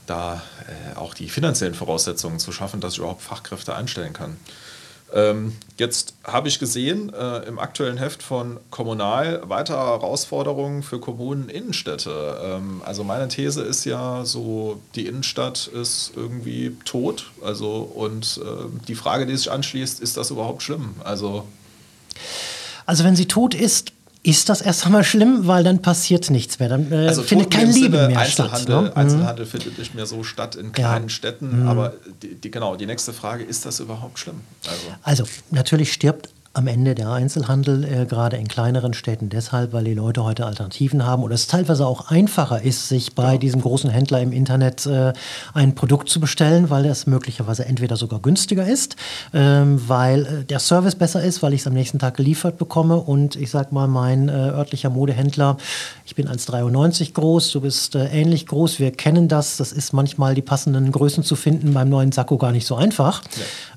da 0.09 0.41
äh, 0.67 0.97
auch 0.97 1.13
die 1.13 1.29
finanziellen 1.29 1.75
Voraussetzungen 1.75 2.39
zu 2.39 2.51
schaffen, 2.51 2.81
dass 2.81 2.93
ich 2.93 2.99
überhaupt 2.99 3.21
Fachkräfte 3.21 3.75
einstellen 3.75 4.13
kann. 4.13 4.37
Ähm, 5.11 5.55
jetzt 5.77 6.13
habe 6.23 6.47
ich 6.49 6.59
gesehen 6.59 7.11
äh, 7.13 7.39
im 7.47 7.57
aktuellen 7.57 7.97
Heft 7.97 8.21
von 8.21 8.59
Kommunal 8.69 9.41
weitere 9.45 9.77
Herausforderungen 9.77 10.83
für 10.83 10.99
Kommunen, 10.99 11.49
Innenstädte. 11.49 12.39
Ähm, 12.43 12.81
also 12.85 13.03
meine 13.03 13.27
These 13.27 13.63
ist 13.63 13.85
ja 13.85 14.23
so, 14.23 14.79
die 14.95 15.07
Innenstadt 15.07 15.67
ist 15.67 16.11
irgendwie 16.15 16.77
tot. 16.85 17.31
Also 17.43 17.77
und 17.77 18.39
äh, 18.43 18.85
die 18.87 18.95
Frage, 18.95 19.25
die 19.25 19.35
sich 19.35 19.51
anschließt, 19.51 19.99
ist 19.99 20.17
das 20.17 20.29
überhaupt 20.29 20.61
schlimm? 20.61 20.95
Also 21.03 21.45
also 22.85 23.03
wenn 23.03 23.15
sie 23.15 23.27
tot 23.27 23.53
ist, 23.53 23.91
ist 24.21 24.49
das 24.49 24.61
erst 24.61 24.85
einmal 24.85 25.03
schlimm, 25.03 25.47
weil 25.47 25.63
dann 25.63 25.81
passiert 25.81 26.29
nichts 26.29 26.59
mehr. 26.59 26.67
Dann 26.67 26.91
äh, 26.91 27.07
also 27.07 27.23
findet 27.23 27.51
kein 27.51 27.71
Leben 27.71 27.93
Sinne 27.93 28.07
mehr 28.09 28.19
Einzelhandel, 28.19 28.61
statt. 28.61 28.83
Ne? 28.83 28.95
Einzelhandel 28.95 29.45
findet 29.45 29.79
nicht 29.79 29.95
mehr 29.95 30.05
so 30.05 30.23
statt 30.23 30.55
in 30.55 30.71
kleinen 30.73 31.05
ja. 31.05 31.09
Städten. 31.09 31.61
Mhm. 31.61 31.67
Aber 31.67 31.93
die, 32.21 32.35
die, 32.35 32.51
genau, 32.51 32.75
die 32.75 32.85
nächste 32.85 33.13
Frage, 33.13 33.43
ist 33.43 33.65
das 33.65 33.79
überhaupt 33.79 34.19
schlimm? 34.19 34.41
Also, 34.67 35.23
also 35.23 35.23
natürlich 35.51 35.93
stirbt 35.93 36.29
am 36.59 36.67
Ende 36.67 36.93
der 36.93 37.09
Einzelhandel, 37.09 37.85
äh, 37.85 38.05
gerade 38.05 38.35
in 38.35 38.49
kleineren 38.49 38.93
Städten, 38.93 39.29
deshalb, 39.29 39.71
weil 39.71 39.85
die 39.85 39.93
Leute 39.93 40.25
heute 40.25 40.45
Alternativen 40.45 41.05
haben 41.05 41.23
oder 41.23 41.33
es 41.33 41.47
teilweise 41.47 41.87
auch 41.87 42.11
einfacher 42.11 42.61
ist, 42.61 42.89
sich 42.89 43.15
bei 43.15 43.33
ja. 43.33 43.37
diesem 43.37 43.61
großen 43.61 43.89
Händler 43.89 44.19
im 44.19 44.33
Internet 44.33 44.85
äh, 44.85 45.13
ein 45.53 45.73
Produkt 45.73 46.09
zu 46.09 46.19
bestellen, 46.19 46.69
weil 46.69 46.85
es 46.85 47.07
möglicherweise 47.07 47.65
entweder 47.65 47.95
sogar 47.95 48.19
günstiger 48.19 48.67
ist, 48.67 48.97
ähm, 49.33 49.81
weil 49.87 50.25
äh, 50.25 50.43
der 50.43 50.59
Service 50.59 50.95
besser 50.95 51.23
ist, 51.23 51.41
weil 51.41 51.53
ich 51.53 51.61
es 51.61 51.67
am 51.67 51.73
nächsten 51.73 51.97
Tag 51.97 52.17
geliefert 52.17 52.57
bekomme 52.57 52.97
und 52.97 53.37
ich 53.37 53.51
sag 53.51 53.71
mal, 53.71 53.87
mein 53.87 54.27
äh, 54.27 54.33
örtlicher 54.33 54.89
Modehändler, 54.89 55.55
ich 56.05 56.15
bin 56.15 56.27
1,93 56.27 57.13
groß, 57.13 57.51
du 57.51 57.61
bist 57.61 57.95
äh, 57.95 58.07
ähnlich 58.07 58.47
groß, 58.47 58.79
wir 58.79 58.91
kennen 58.91 59.29
das, 59.29 59.55
das 59.55 59.71
ist 59.71 59.93
manchmal 59.93 60.35
die 60.35 60.41
passenden 60.41 60.91
Größen 60.91 61.23
zu 61.23 61.37
finden 61.37 61.73
beim 61.73 61.87
neuen 61.87 62.11
Sakko 62.11 62.37
gar 62.37 62.51
nicht 62.51 62.67
so 62.67 62.75
einfach. 62.75 63.21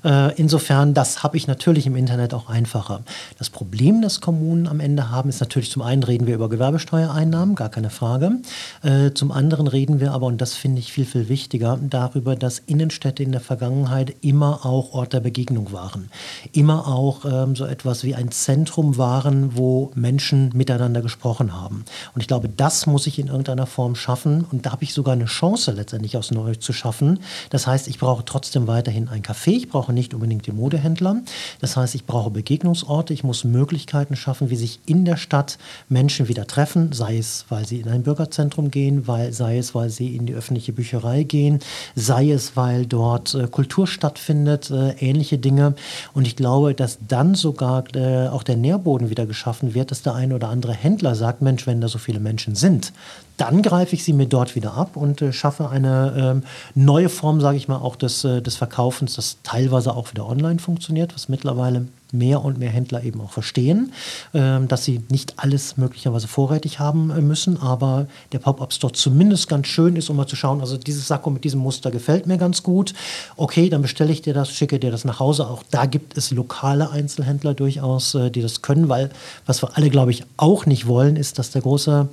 Ja. 0.03 0.27
Äh, 0.27 0.33
insofern, 0.35 0.93
das 0.93 1.23
habe 1.23 1.37
ich 1.37 1.47
natürlich 1.47 1.87
im 1.87 1.95
Internet 1.95 2.33
auch 2.33 2.49
einfach 2.49 2.72
einfacher. 2.73 3.03
Das 3.37 3.49
Problem, 3.49 4.01
das 4.01 4.19
Kommunen 4.19 4.67
am 4.67 4.79
Ende 4.79 5.11
haben, 5.11 5.29
ist 5.29 5.39
natürlich 5.39 5.69
zum 5.69 5.81
einen 5.81 6.03
reden 6.03 6.27
wir 6.27 6.35
über 6.35 6.49
Gewerbesteuereinnahmen, 6.49 7.55
gar 7.55 7.69
keine 7.69 7.89
Frage. 7.89 8.39
Äh, 8.81 9.11
zum 9.13 9.31
anderen 9.31 9.67
reden 9.67 9.99
wir 9.99 10.11
aber, 10.11 10.27
und 10.27 10.41
das 10.41 10.55
finde 10.55 10.79
ich 10.79 10.91
viel, 10.91 11.05
viel 11.05 11.29
wichtiger, 11.29 11.77
darüber, 11.81 12.35
dass 12.35 12.59
Innenstädte 12.59 13.21
in 13.21 13.31
der 13.31 13.41
Vergangenheit 13.41 14.15
immer 14.21 14.65
auch 14.65 14.93
Ort 14.93 15.13
der 15.13 15.19
Begegnung 15.19 15.71
waren. 15.71 16.09
Immer 16.51 16.87
auch 16.87 17.25
ähm, 17.25 17.55
so 17.55 17.65
etwas 17.65 18.03
wie 18.03 18.15
ein 18.15 18.31
Zentrum 18.31 18.97
waren, 18.97 19.55
wo 19.55 19.91
Menschen 19.93 20.49
miteinander 20.55 21.01
gesprochen 21.01 21.53
haben. 21.53 21.85
Und 22.15 22.21
ich 22.21 22.27
glaube, 22.27 22.49
das 22.49 22.87
muss 22.87 23.05
ich 23.07 23.19
in 23.19 23.27
irgendeiner 23.27 23.67
Form 23.67 23.95
schaffen. 23.95 24.45
Und 24.51 24.65
da 24.65 24.71
habe 24.71 24.83
ich 24.83 24.93
sogar 24.93 25.13
eine 25.13 25.25
Chance 25.25 25.71
letztendlich 25.71 26.17
aus 26.17 26.31
Neu 26.31 26.55
zu 26.55 26.73
schaffen. 26.73 27.19
Das 27.51 27.67
heißt, 27.67 27.87
ich 27.87 27.99
brauche 27.99 28.25
trotzdem 28.25 28.67
weiterhin 28.67 29.09
ein 29.09 29.21
Café. 29.21 29.51
Ich 29.51 29.69
brauche 29.69 29.93
nicht 29.93 30.13
unbedingt 30.13 30.47
den 30.47 30.55
Modehändler. 30.55 31.21
Das 31.59 31.77
heißt, 31.77 31.93
ich 31.95 32.05
brauche 32.05 32.31
Begegnung 32.31 32.52
Begegnungsorte, 32.53 33.15
ich 33.15 33.23
muss 33.23 33.45
Möglichkeiten 33.45 34.15
schaffen, 34.15 34.51
wie 34.51 34.55
sich 34.55 34.79
in 34.85 35.05
der 35.05 35.17
Stadt 35.17 35.57
Menschen 35.89 36.27
wieder 36.27 36.45
treffen, 36.45 36.91
sei 36.91 37.17
es, 37.17 37.45
weil 37.49 37.65
sie 37.65 37.79
in 37.79 37.89
ein 37.89 38.03
Bürgerzentrum 38.03 38.69
gehen, 38.69 39.07
weil, 39.07 39.33
sei 39.33 39.57
es, 39.57 39.73
weil 39.73 39.89
sie 39.89 40.15
in 40.15 40.27
die 40.27 40.35
öffentliche 40.35 40.71
Bücherei 40.71 41.23
gehen, 41.23 41.61
sei 41.95 42.29
es, 42.29 42.55
weil 42.55 42.85
dort 42.85 43.33
äh, 43.33 43.47
Kultur 43.47 43.87
stattfindet, 43.87 44.69
äh, 44.69 44.91
ähnliche 44.99 45.39
Dinge. 45.39 45.73
Und 46.13 46.27
ich 46.27 46.35
glaube, 46.35 46.75
dass 46.75 46.99
dann 47.07 47.33
sogar 47.33 47.85
äh, 47.95 48.27
auch 48.27 48.43
der 48.43 48.57
Nährboden 48.57 49.09
wieder 49.09 49.25
geschaffen 49.25 49.73
wird, 49.73 49.89
dass 49.89 50.03
der 50.03 50.13
eine 50.13 50.35
oder 50.35 50.49
andere 50.49 50.73
Händler 50.73 51.15
sagt, 51.15 51.41
Mensch, 51.41 51.65
wenn 51.65 51.81
da 51.81 51.87
so 51.87 51.97
viele 51.97 52.19
Menschen 52.19 52.53
sind, 52.53 52.93
dann 53.37 53.63
greife 53.63 53.95
ich 53.95 54.03
sie 54.03 54.13
mir 54.13 54.27
dort 54.27 54.53
wieder 54.53 54.75
ab 54.75 54.95
und 54.95 55.23
äh, 55.23 55.33
schaffe 55.33 55.69
eine 55.69 56.13
ähm, 56.15 56.43
neue 56.75 57.09
Form, 57.09 57.41
sage 57.41 57.57
ich 57.57 57.67
mal, 57.67 57.77
auch 57.77 57.95
des, 57.95 58.23
äh, 58.23 58.43
des 58.43 58.57
Verkaufens, 58.57 59.15
das 59.15 59.37
teilweise 59.41 59.95
auch 59.95 60.11
wieder 60.11 60.27
online 60.27 60.59
funktioniert, 60.59 61.15
was 61.15 61.29
mittlerweile 61.29 61.87
mehr 62.13 62.43
und 62.43 62.59
mehr 62.59 62.69
Händler 62.69 63.03
eben 63.03 63.19
auch 63.21 63.31
verstehen, 63.31 63.91
ähm, 64.33 64.67
dass 64.67 64.85
sie 64.85 65.01
nicht 65.09 65.33
alles 65.37 65.77
möglicherweise 65.77 66.27
vorrätig 66.27 66.79
haben 66.79 67.09
äh, 67.09 67.21
müssen, 67.21 67.57
aber 67.57 68.07
der 68.31 68.39
Pop-Up-Store 68.39 68.93
zumindest 68.93 69.49
ganz 69.49 69.67
schön 69.67 69.95
ist, 69.95 70.09
um 70.09 70.15
mal 70.15 70.27
zu 70.27 70.35
schauen, 70.35 70.61
also 70.61 70.77
dieses 70.77 71.07
Sakko 71.07 71.29
mit 71.29 71.43
diesem 71.43 71.59
Muster 71.59 71.91
gefällt 71.91 72.27
mir 72.27 72.37
ganz 72.37 72.63
gut. 72.63 72.93
Okay, 73.35 73.69
dann 73.69 73.81
bestelle 73.81 74.11
ich 74.11 74.21
dir 74.21 74.33
das, 74.33 74.51
schicke 74.51 74.79
dir 74.79 74.91
das 74.91 75.05
nach 75.05 75.19
Hause. 75.19 75.47
Auch 75.47 75.63
da 75.71 75.85
gibt 75.85 76.17
es 76.17 76.31
lokale 76.31 76.91
Einzelhändler 76.91 77.53
durchaus, 77.53 78.15
äh, 78.15 78.29
die 78.29 78.41
das 78.41 78.61
können, 78.61 78.89
weil 78.89 79.09
was 79.45 79.63
wir 79.63 79.75
alle, 79.75 79.89
glaube 79.89 80.11
ich, 80.11 80.23
auch 80.37 80.65
nicht 80.65 80.87
wollen, 80.87 81.15
ist, 81.15 81.39
dass 81.39 81.51
der 81.51 81.63
große 81.63 82.09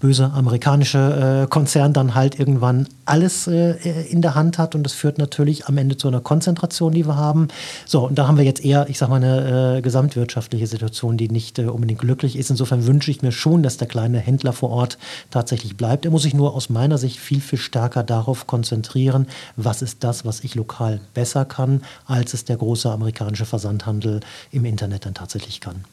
böse 0.00 0.32
amerikanische 0.32 1.44
äh, 1.44 1.46
Konzern 1.46 1.92
dann 1.92 2.14
halt 2.14 2.38
irgendwann 2.38 2.88
alles 3.04 3.46
äh, 3.46 3.72
in 4.08 4.22
der 4.22 4.34
Hand 4.34 4.58
hat 4.58 4.74
und 4.74 4.82
das 4.82 4.94
führt 4.94 5.18
natürlich 5.18 5.66
am 5.66 5.76
Ende 5.76 5.96
zu 5.96 6.08
einer 6.08 6.20
Konzentration, 6.20 6.92
die 6.92 7.06
wir 7.06 7.16
haben. 7.16 7.48
So, 7.86 8.06
und 8.08 8.18
da 8.18 8.26
haben 8.26 8.38
wir 8.38 8.44
jetzt 8.44 8.64
eher, 8.64 8.88
ich 8.88 8.98
sag 8.98 9.10
mal, 9.10 9.16
eine 9.16 9.76
äh, 9.76 9.80
gesamtwirtschaftliche 9.82 10.66
Situation, 10.66 11.16
die 11.18 11.28
nicht 11.28 11.58
äh, 11.58 11.64
unbedingt 11.64 12.00
glücklich 12.00 12.36
ist. 12.36 12.50
Insofern 12.50 12.86
wünsche 12.86 13.10
ich 13.10 13.22
mir 13.22 13.32
schon, 13.32 13.62
dass 13.62 13.76
der 13.76 13.88
kleine 13.88 14.18
Händler 14.18 14.54
vor 14.54 14.70
Ort 14.70 14.98
tatsächlich 15.30 15.76
bleibt. 15.76 16.06
Er 16.06 16.10
muss 16.10 16.22
sich 16.22 16.34
nur 16.34 16.54
aus 16.54 16.70
meiner 16.70 16.96
Sicht 16.96 17.18
viel, 17.18 17.40
viel 17.40 17.58
stärker 17.58 18.02
darauf 18.02 18.46
konzentrieren, 18.46 19.26
was 19.56 19.82
ist 19.82 20.02
das, 20.02 20.24
was 20.24 20.40
ich 20.40 20.54
lokal 20.54 21.00
besser 21.12 21.44
kann, 21.44 21.82
als 22.06 22.32
es 22.32 22.46
der 22.46 22.56
große 22.56 22.90
amerikanische 22.90 23.44
Versandhandel 23.44 24.20
im 24.50 24.64
Internet 24.64 25.04
dann 25.04 25.14
tatsächlich 25.14 25.60
kann. 25.60 25.84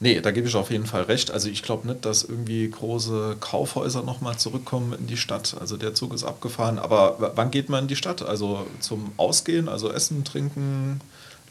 Nee, 0.00 0.20
da 0.20 0.30
gebe 0.30 0.46
ich 0.46 0.54
auf 0.54 0.70
jeden 0.70 0.86
Fall 0.86 1.02
recht. 1.02 1.32
Also 1.32 1.48
ich 1.48 1.62
glaube 1.62 1.88
nicht, 1.88 2.04
dass 2.04 2.22
irgendwie 2.22 2.70
große 2.70 3.36
Kaufhäuser 3.40 4.02
nochmal 4.02 4.36
zurückkommen 4.36 4.92
in 4.92 5.08
die 5.08 5.16
Stadt. 5.16 5.56
Also 5.58 5.76
der 5.76 5.94
Zug 5.94 6.14
ist 6.14 6.22
abgefahren. 6.22 6.78
Aber 6.78 7.32
wann 7.34 7.50
geht 7.50 7.68
man 7.68 7.84
in 7.84 7.88
die 7.88 7.96
Stadt? 7.96 8.22
Also 8.22 8.66
zum 8.78 9.10
Ausgehen, 9.16 9.68
also 9.68 9.90
Essen, 9.90 10.24
Trinken, 10.24 11.00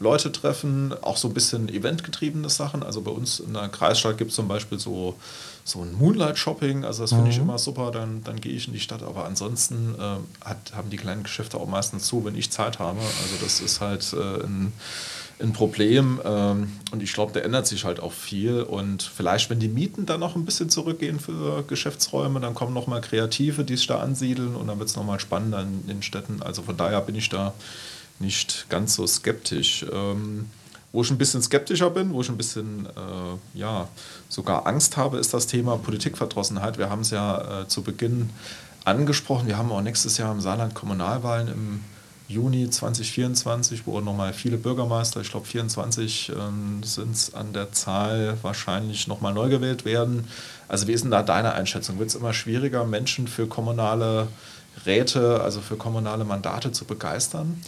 Leute 0.00 0.32
treffen, 0.32 0.94
auch 1.02 1.16
so 1.16 1.28
ein 1.28 1.34
bisschen 1.34 1.68
eventgetriebene 1.68 2.48
Sachen. 2.48 2.82
Also 2.82 3.02
bei 3.02 3.10
uns 3.10 3.38
in 3.40 3.52
der 3.52 3.68
Kreisstadt 3.68 4.16
gibt 4.16 4.30
es 4.30 4.36
zum 4.36 4.48
Beispiel 4.48 4.78
so, 4.78 5.16
so 5.64 5.82
ein 5.82 5.92
Moonlight-Shopping. 5.92 6.86
Also 6.86 7.02
das 7.02 7.10
finde 7.10 7.26
mhm. 7.26 7.30
ich 7.30 7.38
immer 7.38 7.58
super. 7.58 7.90
Dann, 7.90 8.24
dann 8.24 8.40
gehe 8.40 8.52
ich 8.52 8.66
in 8.66 8.72
die 8.72 8.80
Stadt. 8.80 9.02
Aber 9.02 9.26
ansonsten 9.26 9.94
äh, 9.98 10.46
hat, 10.46 10.72
haben 10.74 10.88
die 10.88 10.96
kleinen 10.96 11.22
Geschäfte 11.22 11.58
auch 11.58 11.68
meistens 11.68 12.06
zu, 12.06 12.24
wenn 12.24 12.34
ich 12.34 12.50
Zeit 12.50 12.78
habe. 12.78 13.00
Also 13.00 13.34
das 13.42 13.60
ist 13.60 13.82
halt 13.82 14.10
äh, 14.14 14.44
ein 14.44 14.72
ein 15.40 15.52
Problem. 15.52 16.20
Ähm, 16.24 16.72
und 16.90 17.02
ich 17.02 17.12
glaube, 17.12 17.32
da 17.32 17.40
ändert 17.40 17.66
sich 17.66 17.84
halt 17.84 18.00
auch 18.00 18.12
viel. 18.12 18.62
Und 18.62 19.02
vielleicht, 19.02 19.50
wenn 19.50 19.60
die 19.60 19.68
Mieten 19.68 20.06
dann 20.06 20.20
noch 20.20 20.36
ein 20.36 20.44
bisschen 20.44 20.70
zurückgehen 20.70 21.20
für 21.20 21.62
Geschäftsräume, 21.66 22.40
dann 22.40 22.54
kommen 22.54 22.74
nochmal 22.74 23.00
Kreative, 23.00 23.64
die 23.64 23.76
sich 23.76 23.86
da 23.86 24.00
ansiedeln 24.00 24.56
und 24.56 24.66
dann 24.66 24.78
wird 24.78 24.88
es 24.88 24.96
nochmal 24.96 25.20
spannender 25.20 25.62
in 25.62 25.86
den 25.86 26.02
Städten. 26.02 26.42
Also 26.42 26.62
von 26.62 26.76
daher 26.76 27.00
bin 27.00 27.14
ich 27.14 27.28
da 27.28 27.54
nicht 28.18 28.66
ganz 28.68 28.94
so 28.94 29.06
skeptisch. 29.06 29.86
Ähm, 29.92 30.46
wo 30.90 31.02
ich 31.02 31.10
ein 31.10 31.18
bisschen 31.18 31.42
skeptischer 31.42 31.90
bin, 31.90 32.14
wo 32.14 32.22
ich 32.22 32.30
ein 32.30 32.38
bisschen 32.38 32.86
äh, 32.86 33.58
ja, 33.58 33.88
sogar 34.28 34.66
Angst 34.66 34.96
habe, 34.96 35.18
ist 35.18 35.34
das 35.34 35.46
Thema 35.46 35.76
Politikverdrossenheit. 35.76 36.78
Wir 36.78 36.88
haben 36.88 37.02
es 37.02 37.10
ja 37.10 37.60
äh, 37.60 37.68
zu 37.68 37.82
Beginn 37.82 38.30
angesprochen. 38.84 39.46
Wir 39.46 39.58
haben 39.58 39.70
auch 39.70 39.82
nächstes 39.82 40.16
Jahr 40.16 40.32
im 40.32 40.40
Saarland 40.40 40.74
Kommunalwahlen 40.74 41.48
im 41.48 41.80
Juni 42.28 42.68
2024, 42.68 43.86
wo 43.86 44.00
nochmal 44.00 44.34
viele 44.34 44.58
Bürgermeister, 44.58 45.22
ich 45.22 45.30
glaube 45.30 45.46
24 45.46 46.28
äh, 46.28 46.34
sind 46.84 47.14
es 47.14 47.32
an 47.32 47.54
der 47.54 47.72
Zahl, 47.72 48.36
wahrscheinlich 48.42 49.08
nochmal 49.08 49.32
neu 49.32 49.48
gewählt 49.48 49.86
werden. 49.86 50.28
Also 50.68 50.86
wie 50.86 50.92
ist 50.92 51.04
denn 51.04 51.10
da 51.10 51.22
deine 51.22 51.54
Einschätzung? 51.54 51.98
Wird 51.98 52.10
es 52.10 52.14
immer 52.14 52.34
schwieriger, 52.34 52.84
Menschen 52.84 53.28
für 53.28 53.46
kommunale 53.46 54.28
Räte, 54.84 55.40
also 55.40 55.62
für 55.62 55.76
kommunale 55.76 56.26
Mandate 56.26 56.70
zu 56.70 56.84
begeistern? 56.84 57.62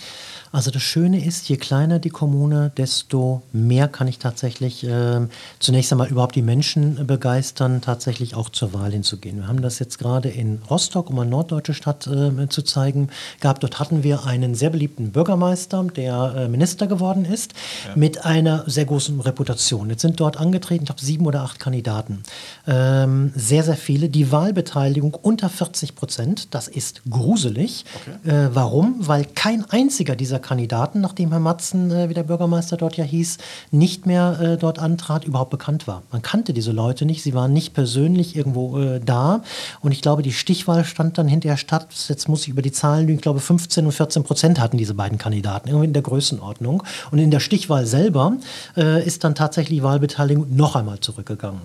Also 0.52 0.72
das 0.72 0.82
Schöne 0.82 1.24
ist, 1.24 1.48
je 1.48 1.56
kleiner 1.56 2.00
die 2.00 2.10
Kommune, 2.10 2.72
desto 2.76 3.42
mehr 3.52 3.86
kann 3.86 4.08
ich 4.08 4.18
tatsächlich 4.18 4.84
äh, 4.84 5.20
zunächst 5.60 5.92
einmal 5.92 6.08
überhaupt 6.08 6.34
die 6.34 6.42
Menschen 6.42 7.06
begeistern, 7.06 7.80
tatsächlich 7.80 8.34
auch 8.34 8.48
zur 8.48 8.72
Wahl 8.72 8.90
hinzugehen. 8.90 9.38
Wir 9.38 9.46
haben 9.46 9.62
das 9.62 9.78
jetzt 9.78 10.00
gerade 10.00 10.28
in 10.28 10.60
Rostock, 10.68 11.08
um 11.08 11.20
eine 11.20 11.30
norddeutsche 11.30 11.72
Stadt 11.72 12.08
äh, 12.08 12.48
zu 12.48 12.62
zeigen, 12.62 13.10
gehabt. 13.40 13.62
Dort 13.62 13.78
hatten 13.78 14.02
wir 14.02 14.26
einen 14.26 14.56
sehr 14.56 14.70
beliebten 14.70 15.12
Bürgermeister, 15.12 15.84
der 15.84 16.34
äh, 16.36 16.48
Minister 16.48 16.88
geworden 16.88 17.24
ist, 17.24 17.52
ja. 17.86 17.92
mit 17.94 18.24
einer 18.24 18.64
sehr 18.66 18.86
großen 18.86 19.20
Reputation. 19.20 19.88
Jetzt 19.88 20.02
sind 20.02 20.18
dort 20.18 20.36
angetreten, 20.36 20.82
ich 20.82 20.88
glaube, 20.88 21.00
sieben 21.00 21.26
oder 21.26 21.42
acht 21.42 21.60
Kandidaten. 21.60 22.24
Ähm, 22.66 23.32
sehr, 23.36 23.62
sehr 23.62 23.76
viele. 23.76 24.08
Die 24.08 24.32
Wahlbeteiligung 24.32 25.14
unter 25.14 25.48
40 25.48 25.94
Prozent, 25.94 26.54
das 26.54 26.66
ist 26.66 27.02
gruselig. 27.08 27.84
Okay. 28.24 28.30
Äh, 28.30 28.50
warum? 28.52 28.96
Weil 28.98 29.26
kein 29.26 29.64
einziger 29.70 30.16
dieser 30.16 30.39
Kandidaten, 30.40 31.00
nachdem 31.00 31.30
Herr 31.30 31.40
Matzen, 31.40 31.90
äh, 31.90 32.08
wie 32.08 32.14
der 32.14 32.22
Bürgermeister 32.22 32.76
dort 32.76 32.96
ja 32.96 33.04
hieß, 33.04 33.38
nicht 33.70 34.06
mehr 34.06 34.38
äh, 34.40 34.56
dort 34.56 34.78
antrat, 34.78 35.24
überhaupt 35.24 35.50
bekannt 35.50 35.86
war. 35.86 36.02
Man 36.10 36.22
kannte 36.22 36.52
diese 36.52 36.72
Leute 36.72 37.04
nicht, 37.04 37.22
sie 37.22 37.34
waren 37.34 37.52
nicht 37.52 37.74
persönlich 37.74 38.36
irgendwo 38.36 38.78
äh, 38.78 39.00
da. 39.00 39.42
Und 39.80 39.92
ich 39.92 40.02
glaube, 40.02 40.22
die 40.22 40.32
Stichwahl 40.32 40.84
stand 40.84 41.18
dann 41.18 41.28
hinterher 41.28 41.56
statt. 41.56 41.88
Jetzt 42.08 42.28
muss 42.28 42.42
ich 42.42 42.48
über 42.48 42.62
die 42.62 42.72
Zahlen 42.72 43.06
lügen, 43.06 43.16
ich 43.16 43.22
glaube 43.22 43.40
15 43.40 43.86
und 43.86 43.92
14 43.92 44.22
Prozent 44.24 44.60
hatten 44.60 44.76
diese 44.76 44.94
beiden 44.94 45.18
Kandidaten, 45.18 45.68
irgendwie 45.68 45.86
in 45.86 45.92
der 45.92 46.02
Größenordnung. 46.02 46.82
Und 47.10 47.18
in 47.18 47.30
der 47.30 47.40
Stichwahl 47.40 47.86
selber 47.86 48.34
äh, 48.76 49.04
ist 49.04 49.24
dann 49.24 49.34
tatsächlich 49.34 49.80
die 49.80 49.82
Wahlbeteiligung 49.84 50.54
noch 50.54 50.76
einmal 50.76 51.00
zurückgegangen. 51.00 51.60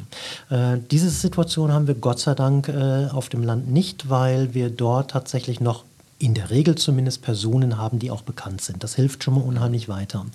Äh, 0.49 0.77
diese 0.91 1.09
Situation 1.09 1.71
haben 1.71 1.87
wir 1.87 1.95
Gott 1.95 2.19
sei 2.19 2.35
Dank 2.35 2.69
äh, 2.69 3.07
auf 3.11 3.29
dem 3.29 3.43
Land 3.43 3.71
nicht, 3.71 4.09
weil 4.09 4.53
wir 4.53 4.69
dort 4.69 5.11
tatsächlich 5.11 5.59
noch 5.59 5.83
in 6.17 6.33
der 6.33 6.49
Regel 6.49 6.75
zumindest 6.75 7.21
Personen 7.21 7.77
haben, 7.77 7.99
die 7.99 8.11
auch 8.11 8.21
bekannt 8.21 8.61
sind. 8.61 8.83
Das 8.83 8.95
hilft 8.95 9.23
schon 9.23 9.35
mal 9.35 9.41
unheimlich 9.41 9.89
weiter. 9.89 10.25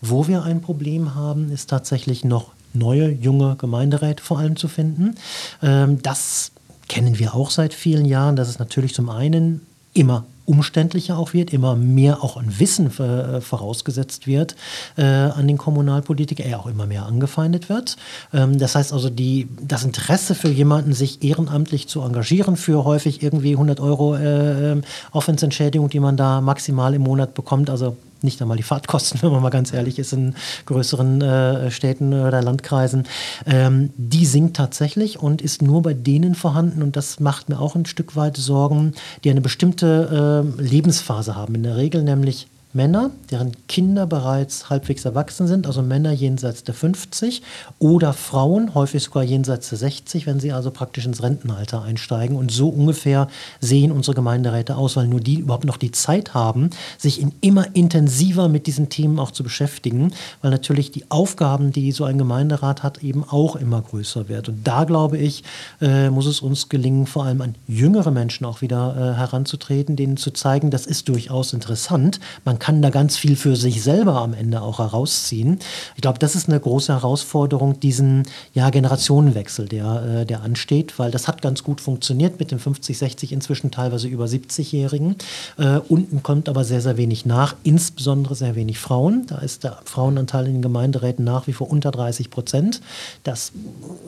Wo 0.00 0.28
wir 0.28 0.42
ein 0.42 0.60
Problem 0.60 1.14
haben, 1.14 1.50
ist 1.50 1.70
tatsächlich 1.70 2.24
noch 2.24 2.52
neue, 2.72 3.10
junge 3.10 3.56
Gemeinderäte 3.56 4.22
vor 4.22 4.38
allem 4.38 4.56
zu 4.56 4.68
finden. 4.68 5.16
Ähm, 5.62 6.02
das 6.02 6.52
kennen 6.88 7.18
wir 7.18 7.34
auch 7.34 7.50
seit 7.50 7.74
vielen 7.74 8.04
Jahren, 8.04 8.36
dass 8.36 8.48
es 8.48 8.58
natürlich 8.58 8.94
zum 8.94 9.08
einen 9.08 9.66
immer 9.94 10.26
umständlicher 10.46 11.18
auch 11.18 11.32
wird, 11.32 11.52
immer 11.52 11.76
mehr 11.76 12.22
auch 12.22 12.36
an 12.36 12.58
Wissen 12.58 12.86
äh, 12.98 13.40
vorausgesetzt 13.40 14.26
wird 14.26 14.56
äh, 14.96 15.02
an 15.02 15.46
den 15.46 15.58
Kommunalpolitiker, 15.58 16.44
er 16.44 16.60
auch 16.60 16.66
immer 16.66 16.86
mehr 16.86 17.06
angefeindet 17.06 17.68
wird. 17.68 17.96
Ähm, 18.32 18.58
das 18.58 18.74
heißt 18.74 18.92
also, 18.92 19.10
die, 19.10 19.48
das 19.60 19.84
Interesse 19.84 20.34
für 20.34 20.50
jemanden, 20.50 20.92
sich 20.92 21.22
ehrenamtlich 21.22 21.88
zu 21.88 22.00
engagieren, 22.02 22.56
für 22.56 22.84
häufig 22.84 23.22
irgendwie 23.22 23.52
100 23.52 23.80
Euro 23.80 24.16
äh, 24.16 24.80
Aufwandsentschädigung, 25.12 25.88
die 25.88 26.00
man 26.00 26.16
da 26.16 26.40
maximal 26.40 26.94
im 26.94 27.02
Monat 27.02 27.34
bekommt, 27.34 27.70
also 27.70 27.96
nicht 28.24 28.40
einmal 28.40 28.56
die 28.56 28.62
Fahrtkosten, 28.62 29.22
wenn 29.22 29.32
man 29.32 29.42
mal 29.42 29.50
ganz 29.50 29.72
ehrlich 29.72 29.98
ist, 29.98 30.12
in 30.12 30.34
größeren 30.66 31.20
äh, 31.20 31.70
Städten 31.70 32.12
oder 32.12 32.42
Landkreisen, 32.42 33.04
ähm, 33.46 33.90
die 33.96 34.26
sinkt 34.26 34.56
tatsächlich 34.56 35.18
und 35.18 35.42
ist 35.42 35.62
nur 35.62 35.82
bei 35.82 35.94
denen 35.94 36.34
vorhanden, 36.34 36.82
und 36.82 36.96
das 36.96 37.20
macht 37.20 37.48
mir 37.48 37.60
auch 37.60 37.74
ein 37.74 37.86
Stück 37.86 38.16
weit 38.16 38.36
Sorgen, 38.36 38.94
die 39.24 39.30
eine 39.30 39.40
bestimmte 39.40 40.44
äh, 40.58 40.62
Lebensphase 40.62 41.36
haben. 41.36 41.54
In 41.54 41.62
der 41.62 41.76
Regel 41.76 42.02
nämlich 42.02 42.48
Männer, 42.72 43.10
deren 43.32 43.50
Kinder 43.66 44.06
bereits 44.06 44.70
halbwegs 44.70 45.04
erwachsen 45.04 45.48
sind, 45.48 45.66
also 45.66 45.82
Männer 45.82 46.12
jenseits 46.12 46.62
der 46.62 46.72
50 46.72 47.42
oder 47.80 48.12
Frauen, 48.12 48.74
häufig 48.74 49.02
sogar 49.02 49.24
jenseits 49.24 49.70
der 49.70 49.78
60, 49.78 50.26
wenn 50.26 50.38
sie 50.38 50.52
also 50.52 50.70
praktisch 50.70 51.04
ins 51.04 51.20
Rentenalter 51.20 51.82
einsteigen. 51.82 52.36
Und 52.36 52.52
so 52.52 52.68
ungefähr 52.68 53.26
sehen 53.60 53.90
unsere 53.90 54.14
Gemeinderäte 54.14 54.76
aus, 54.76 54.96
weil 54.96 55.08
nur 55.08 55.18
die 55.18 55.40
überhaupt 55.40 55.64
noch 55.64 55.78
die 55.78 55.90
Zeit 55.90 56.32
haben, 56.32 56.70
sich 56.96 57.20
in 57.20 57.32
immer 57.40 57.74
intensiver 57.74 58.48
mit 58.48 58.68
diesen 58.68 58.88
Themen 58.88 59.18
auch 59.18 59.32
zu 59.32 59.42
beschäftigen, 59.42 60.12
weil 60.40 60.52
natürlich 60.52 60.92
die 60.92 61.10
Aufgaben, 61.10 61.72
die 61.72 61.90
so 61.90 62.04
ein 62.04 62.18
Gemeinderat 62.18 62.84
hat, 62.84 63.02
eben 63.02 63.24
auch 63.28 63.56
immer 63.56 63.82
größer 63.82 64.28
werden. 64.28 64.54
Und 64.54 64.66
da 64.66 64.84
glaube 64.84 65.18
ich, 65.18 65.42
äh, 65.80 66.08
muss 66.08 66.26
es 66.26 66.40
uns 66.40 66.68
gelingen, 66.68 67.06
vor 67.08 67.24
allem 67.24 67.40
an 67.40 67.56
jüngere 67.66 68.12
Menschen 68.12 68.46
auch 68.46 68.60
wieder 68.60 68.94
äh, 68.96 69.16
heranzutreten, 69.18 69.96
denen 69.96 70.16
zu 70.16 70.30
zeigen, 70.30 70.70
das 70.70 70.86
ist 70.86 71.08
durchaus 71.08 71.52
interessant. 71.52 72.20
Man 72.44 72.59
kann 72.60 72.82
da 72.82 72.90
ganz 72.90 73.16
viel 73.16 73.34
für 73.34 73.56
sich 73.56 73.82
selber 73.82 74.16
am 74.16 74.34
Ende 74.34 74.62
auch 74.62 74.78
herausziehen. 74.78 75.58
Ich 75.96 76.02
glaube, 76.02 76.18
das 76.18 76.36
ist 76.36 76.48
eine 76.48 76.60
große 76.60 76.92
Herausforderung, 76.92 77.80
diesen 77.80 78.22
ja, 78.54 78.70
Generationenwechsel, 78.70 79.68
der, 79.68 80.20
äh, 80.20 80.26
der 80.26 80.42
ansteht, 80.42 80.98
weil 80.98 81.10
das 81.10 81.26
hat 81.26 81.42
ganz 81.42 81.64
gut 81.64 81.80
funktioniert 81.80 82.38
mit 82.38 82.50
den 82.50 82.58
50, 82.58 82.96
60, 82.96 83.32
inzwischen 83.32 83.70
teilweise 83.70 84.06
über 84.06 84.26
70-Jährigen. 84.26 85.16
Äh, 85.58 85.78
unten 85.88 86.22
kommt 86.22 86.48
aber 86.48 86.64
sehr, 86.64 86.80
sehr 86.80 86.96
wenig 86.96 87.26
nach, 87.26 87.56
insbesondere 87.64 88.34
sehr 88.34 88.54
wenig 88.54 88.78
Frauen. 88.78 89.26
Da 89.26 89.38
ist 89.38 89.64
der 89.64 89.78
Frauenanteil 89.84 90.46
in 90.46 90.54
den 90.54 90.62
Gemeinderäten 90.62 91.24
nach 91.24 91.46
wie 91.46 91.52
vor 91.52 91.70
unter 91.70 91.90
30 91.90 92.30
Prozent. 92.30 92.80
Das 93.24 93.52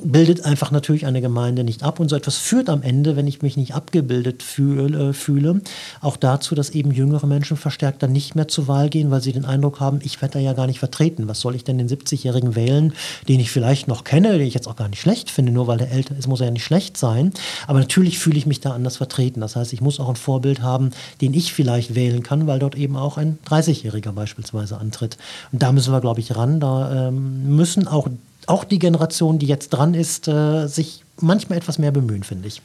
bildet 0.04 0.44
einfach 0.44 0.70
natürlich 0.70 1.06
eine 1.06 1.20
Gemeinde 1.20 1.64
nicht 1.64 1.82
ab 1.82 1.98
und 1.98 2.08
so 2.08 2.16
etwas 2.16 2.36
führt 2.36 2.68
am 2.68 2.82
Ende, 2.82 3.16
wenn 3.16 3.26
ich 3.26 3.42
mich 3.42 3.56
nicht 3.56 3.74
abgebildet 3.74 4.42
fühle, 4.42 5.14
fühle 5.14 5.62
auch 6.00 6.16
dazu, 6.16 6.54
dass 6.54 6.70
eben 6.70 6.90
jüngere 6.90 7.26
Menschen 7.26 7.56
verstärkt 7.56 8.02
dann 8.02 8.12
nicht 8.12 8.34
mehr 8.34 8.41
mehr 8.42 8.48
zur 8.48 8.66
Wahl 8.66 8.88
gehen, 8.88 9.11
weil 9.12 9.20
sie 9.20 9.33
den 9.33 9.44
Eindruck 9.44 9.78
haben, 9.78 10.00
ich 10.02 10.20
werde 10.20 10.35
da 10.35 10.38
ja 10.40 10.52
gar 10.52 10.66
nicht 10.66 10.81
vertreten. 10.81 11.28
Was 11.28 11.40
soll 11.40 11.55
ich 11.55 11.62
denn 11.62 11.78
den 11.78 11.88
70-Jährigen 11.88 12.57
wählen, 12.57 12.92
den 13.28 13.38
ich 13.38 13.52
vielleicht 13.52 13.87
noch 13.87 14.02
kenne, 14.02 14.33
den 14.38 14.46
ich 14.46 14.55
jetzt 14.55 14.66
auch 14.66 14.74
gar 14.74 14.88
nicht 14.88 15.00
schlecht 15.00 15.31
finde, 15.31 15.52
nur 15.52 15.68
weil 15.68 15.81
er 15.81 15.92
älter 15.92 16.16
ist, 16.16 16.26
muss 16.26 16.40
er 16.40 16.46
ja 16.46 16.52
nicht 16.52 16.64
schlecht 16.64 16.96
sein. 16.96 17.33
Aber 17.68 17.78
natürlich 17.78 18.18
fühle 18.18 18.38
ich 18.38 18.46
mich 18.46 18.61
da 18.61 18.72
anders 18.72 18.96
vertreten. 18.96 19.40
Das 19.40 19.55
heißt, 19.55 19.72
ich 19.72 19.81
muss 19.81 20.00
auch 20.00 20.09
ein 20.09 20.16
Vorbild 20.16 20.61
haben, 20.61 20.90
den 21.20 21.35
ich 21.35 21.52
vielleicht 21.52 21.94
wählen 21.94 22.24
kann, 22.24 22.48
weil 22.48 22.59
dort 22.59 22.74
eben 22.74 22.96
auch 22.96 23.16
ein 23.16 23.38
30-Jähriger 23.48 24.12
beispielsweise 24.12 24.78
antritt. 24.78 25.18
Und 25.52 25.62
da 25.62 25.70
müssen 25.70 25.92
wir, 25.92 26.00
glaube 26.00 26.20
ich, 26.20 26.35
ran. 26.35 26.59
Da 26.59 27.09
ähm, 27.09 27.55
müssen 27.55 27.87
auch, 27.87 28.09
auch 28.46 28.64
die 28.64 28.81
Generation, 28.81 29.38
die 29.38 29.46
jetzt 29.46 29.70
dran 29.70 29.94
ist, 29.94 30.26
äh, 30.26 30.66
sich 30.66 31.05
manchmal 31.20 31.59
etwas 31.59 31.78
mehr 31.78 31.92
bemühen, 31.92 32.24
finde 32.24 32.48
ich. 32.48 32.61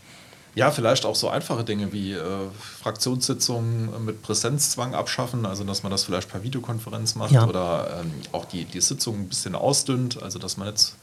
Ja, 0.58 0.72
vielleicht 0.72 1.06
auch 1.06 1.14
so 1.14 1.30
einfache 1.30 1.64
Dinge 1.64 1.94
wie 1.94 2.14
äh, 2.14 2.24
Fraktionssitzungen 2.82 4.04
mit 4.04 4.24
Präsenzzwang 4.24 4.96
abschaffen, 4.96 5.46
also 5.46 5.64
dass 5.64 5.84
man 5.84 5.92
das 5.92 6.06
vielleicht 6.06 6.32
per 6.32 6.42
Videokonferenz 6.42 7.14
macht 7.14 7.34
ja. 7.34 7.46
oder 7.46 8.00
ähm, 8.02 8.12
auch 8.32 8.46
die, 8.46 8.66
die 8.66 8.82
Sitzung 8.82 9.20
ein 9.20 9.30
bisschen 9.30 9.54
ausdünnt, 9.54 10.24
also 10.24 10.40
dass 10.40 10.58
man 10.58 10.68
jetzt 10.68 10.96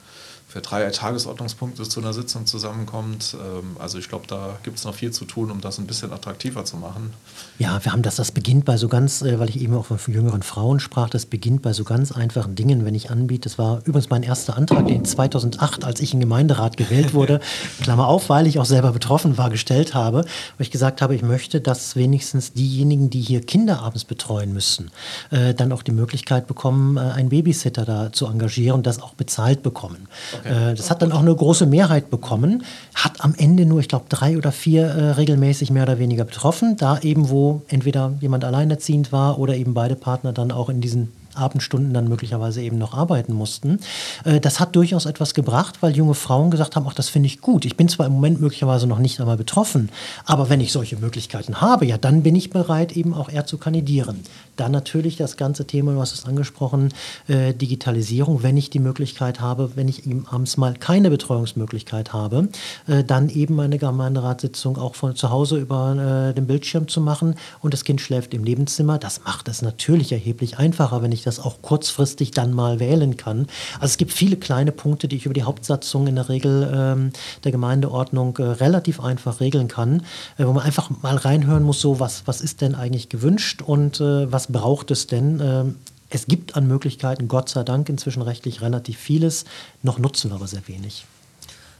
für 0.54 0.60
drei 0.60 0.88
Tagesordnungspunkte 0.88 1.82
zu 1.82 1.98
einer 1.98 2.12
Sitzung 2.12 2.46
zusammenkommt. 2.46 3.36
Ähm, 3.40 3.76
also 3.80 3.98
ich 3.98 4.08
glaube, 4.08 4.28
da 4.28 4.56
gibt 4.62 4.78
es 4.78 4.84
noch 4.84 4.94
viel 4.94 5.10
zu 5.10 5.24
tun, 5.24 5.50
um 5.50 5.60
das 5.60 5.78
ein 5.78 5.88
bisschen 5.88 6.12
attraktiver 6.12 6.64
zu 6.64 6.76
machen. 6.76 7.12
Ja, 7.58 7.84
wir 7.84 7.90
haben 7.90 8.02
das, 8.02 8.14
das 8.14 8.30
beginnt 8.30 8.64
bei 8.64 8.76
so 8.76 8.86
ganz, 8.86 9.22
äh, 9.22 9.40
weil 9.40 9.48
ich 9.48 9.60
eben 9.60 9.74
auch 9.74 9.86
von 9.86 9.98
jüngeren 10.06 10.44
Frauen 10.44 10.78
sprach, 10.78 11.10
das 11.10 11.26
beginnt 11.26 11.62
bei 11.62 11.72
so 11.72 11.82
ganz 11.82 12.12
einfachen 12.12 12.54
Dingen, 12.54 12.84
wenn 12.84 12.94
ich 12.94 13.10
anbiete. 13.10 13.48
Das 13.48 13.58
war 13.58 13.78
übrigens 13.78 14.10
mein 14.10 14.22
erster 14.22 14.56
Antrag, 14.56 14.86
den 14.86 15.04
2008, 15.04 15.84
als 15.84 15.98
ich 15.98 16.14
in 16.14 16.20
Gemeinderat 16.20 16.76
gewählt 16.76 17.14
wurde, 17.14 17.40
Klammer 17.82 18.06
auf, 18.06 18.28
weil 18.28 18.46
ich 18.46 18.60
auch 18.60 18.64
selber 18.64 18.92
betroffen 18.92 19.36
war, 19.36 19.50
gestellt 19.50 19.92
habe, 19.92 20.24
wo 20.56 20.62
ich 20.62 20.70
gesagt 20.70 21.02
habe, 21.02 21.16
ich 21.16 21.22
möchte, 21.22 21.60
dass 21.60 21.96
wenigstens 21.96 22.52
diejenigen, 22.52 23.10
die 23.10 23.22
hier 23.22 23.40
Kinder 23.40 23.80
abends 23.80 24.04
betreuen 24.04 24.52
müssen, 24.52 24.92
äh, 25.32 25.52
dann 25.52 25.72
auch 25.72 25.82
die 25.82 25.90
Möglichkeit 25.90 26.46
bekommen, 26.46 26.96
äh, 26.96 27.00
einen 27.00 27.30
Babysitter 27.30 27.84
da 27.84 28.12
zu 28.12 28.26
engagieren 28.28 28.76
und 28.76 28.86
das 28.86 29.02
auch 29.02 29.14
bezahlt 29.14 29.64
bekommen. 29.64 30.06
Okay. 30.38 30.43
Äh, 30.44 30.74
das 30.74 30.90
hat 30.90 31.02
dann 31.02 31.12
auch 31.12 31.20
eine 31.20 31.34
große 31.34 31.66
Mehrheit 31.66 32.10
bekommen, 32.10 32.64
hat 32.94 33.24
am 33.24 33.34
Ende 33.36 33.66
nur, 33.66 33.80
ich 33.80 33.88
glaube, 33.88 34.06
drei 34.08 34.36
oder 34.36 34.52
vier 34.52 34.86
äh, 34.86 35.10
regelmäßig 35.12 35.70
mehr 35.70 35.84
oder 35.84 35.98
weniger 35.98 36.24
betroffen, 36.24 36.76
da 36.76 36.98
eben 36.98 37.30
wo 37.30 37.62
entweder 37.68 38.12
jemand 38.20 38.44
alleinerziehend 38.44 39.12
war 39.12 39.38
oder 39.38 39.56
eben 39.56 39.74
beide 39.74 39.96
Partner 39.96 40.32
dann 40.32 40.52
auch 40.52 40.68
in 40.68 40.80
diesen 40.80 41.12
Abendstunden 41.36 41.92
dann 41.92 42.08
möglicherweise 42.08 42.62
eben 42.62 42.78
noch 42.78 42.94
arbeiten 42.94 43.32
mussten. 43.32 43.80
Äh, 44.24 44.40
das 44.40 44.60
hat 44.60 44.76
durchaus 44.76 45.06
etwas 45.06 45.34
gebracht, 45.34 45.76
weil 45.80 45.96
junge 45.96 46.14
Frauen 46.14 46.50
gesagt 46.50 46.76
haben, 46.76 46.86
ach, 46.88 46.94
das 46.94 47.08
finde 47.08 47.26
ich 47.26 47.40
gut. 47.40 47.64
Ich 47.64 47.76
bin 47.76 47.88
zwar 47.88 48.06
im 48.06 48.12
Moment 48.12 48.40
möglicherweise 48.40 48.86
noch 48.86 48.98
nicht 48.98 49.20
einmal 49.20 49.36
betroffen, 49.36 49.90
aber 50.24 50.48
wenn 50.48 50.60
ich 50.60 50.72
solche 50.72 50.96
Möglichkeiten 50.96 51.60
habe, 51.60 51.86
ja, 51.86 51.98
dann 51.98 52.22
bin 52.22 52.36
ich 52.36 52.50
bereit, 52.50 52.92
eben 52.92 53.14
auch 53.14 53.28
eher 53.28 53.46
zu 53.46 53.58
kandidieren. 53.58 54.20
Dann 54.56 54.72
natürlich 54.72 55.16
das 55.16 55.36
ganze 55.36 55.66
Thema, 55.66 55.92
du 55.92 56.00
hast 56.00 56.14
es 56.14 56.26
angesprochen, 56.26 56.92
äh, 57.26 57.52
Digitalisierung, 57.54 58.42
wenn 58.42 58.56
ich 58.56 58.70
die 58.70 58.78
Möglichkeit 58.78 59.40
habe, 59.40 59.72
wenn 59.74 59.88
ich 59.88 60.06
eben 60.06 60.26
abends 60.28 60.56
mal 60.56 60.74
keine 60.74 61.10
Betreuungsmöglichkeit 61.10 62.12
habe, 62.12 62.48
äh, 62.86 63.02
dann 63.02 63.28
eben 63.28 63.58
eine 63.58 63.78
Gemeinderatssitzung 63.78 64.78
auch 64.78 64.94
von 64.94 65.16
zu 65.16 65.30
Hause 65.30 65.58
über 65.58 66.32
den 66.36 66.46
Bildschirm 66.46 66.88
zu 66.88 67.00
machen 67.00 67.34
und 67.60 67.74
das 67.74 67.84
Kind 67.84 68.00
schläft 68.00 68.34
im 68.34 68.42
Nebenzimmer. 68.42 68.98
Das 68.98 69.24
macht 69.24 69.48
es 69.48 69.62
natürlich 69.62 70.12
erheblich 70.12 70.58
einfacher, 70.58 71.02
wenn 71.02 71.12
ich 71.12 71.22
das 71.24 71.40
auch 71.40 71.62
kurzfristig 71.62 72.30
dann 72.30 72.52
mal 72.52 72.80
wählen 72.80 73.16
kann. 73.16 73.46
Also 73.74 73.86
es 73.86 73.96
gibt 73.96 74.12
viele 74.12 74.36
kleine 74.36 74.72
Punkte, 74.72 75.08
die 75.08 75.16
ich 75.16 75.26
über 75.26 75.34
die 75.34 75.42
Hauptsatzung 75.42 76.06
in 76.06 76.16
der 76.16 76.28
Regel 76.28 76.70
ähm, 76.74 77.10
der 77.44 77.52
Gemeindeordnung 77.52 78.36
äh, 78.38 78.42
relativ 78.42 79.00
einfach 79.00 79.40
regeln 79.40 79.68
kann, 79.68 80.02
äh, 80.38 80.44
wo 80.44 80.52
man 80.52 80.64
einfach 80.64 80.90
mal 81.02 81.16
reinhören 81.16 81.62
muss, 81.62 81.80
so 81.80 82.00
was, 82.00 82.26
was 82.26 82.40
ist 82.40 82.60
denn 82.60 82.74
eigentlich 82.74 83.08
gewünscht 83.08 83.62
und 83.62 84.00
äh, 84.00 84.30
was 84.30 84.48
braucht 84.52 84.90
es 84.90 85.06
denn? 85.06 85.40
Ähm, 85.40 85.76
es 86.10 86.26
gibt 86.26 86.56
an 86.56 86.68
Möglichkeiten, 86.68 87.26
Gott 87.26 87.48
sei 87.48 87.64
Dank, 87.64 87.88
inzwischen 87.88 88.22
rechtlich 88.22 88.60
relativ 88.62 88.98
vieles. 88.98 89.44
Noch 89.82 89.98
nutzen 89.98 90.30
wir 90.30 90.36
aber 90.36 90.46
sehr 90.46 90.66
wenig. 90.68 91.06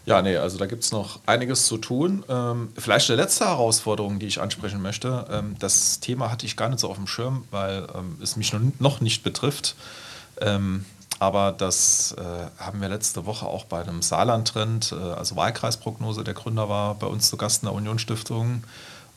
Ja, 0.06 0.20
nee, 0.20 0.36
also 0.36 0.58
da 0.58 0.66
gibt 0.66 0.84
es 0.84 0.92
noch 0.92 1.20
einiges 1.24 1.66
zu 1.66 1.78
tun. 1.78 2.24
Ähm, 2.28 2.68
vielleicht 2.76 3.10
eine 3.10 3.20
letzte 3.20 3.46
Herausforderung, 3.46 4.18
die 4.18 4.26
ich 4.26 4.40
ansprechen 4.40 4.82
möchte. 4.82 5.26
Ähm, 5.30 5.56
das 5.58 6.00
Thema 6.00 6.30
hatte 6.30 6.44
ich 6.44 6.56
gar 6.56 6.68
nicht 6.68 6.80
so 6.80 6.90
auf 6.90 6.96
dem 6.96 7.06
Schirm, 7.06 7.44
weil 7.50 7.86
ähm, 7.94 8.18
es 8.22 8.36
mich 8.36 8.54
noch 8.78 9.00
nicht 9.00 9.22
betrifft. 9.22 9.76
Ähm, 10.40 10.84
aber 11.20 11.52
das 11.52 12.14
äh, 12.18 12.62
haben 12.62 12.82
wir 12.82 12.88
letzte 12.88 13.24
Woche 13.24 13.46
auch 13.46 13.64
bei 13.64 13.80
einem 13.80 14.02
Saarland-Trend, 14.02 14.92
äh, 14.92 14.96
also 14.96 15.36
Wahlkreisprognose, 15.36 16.22
der 16.22 16.34
Gründer 16.34 16.68
war 16.68 16.96
bei 16.96 17.06
uns 17.06 17.30
zu 17.30 17.38
Gast 17.38 17.62
in 17.62 17.68
der 17.68 17.74
Union 17.74 17.98
Stiftung. 17.98 18.64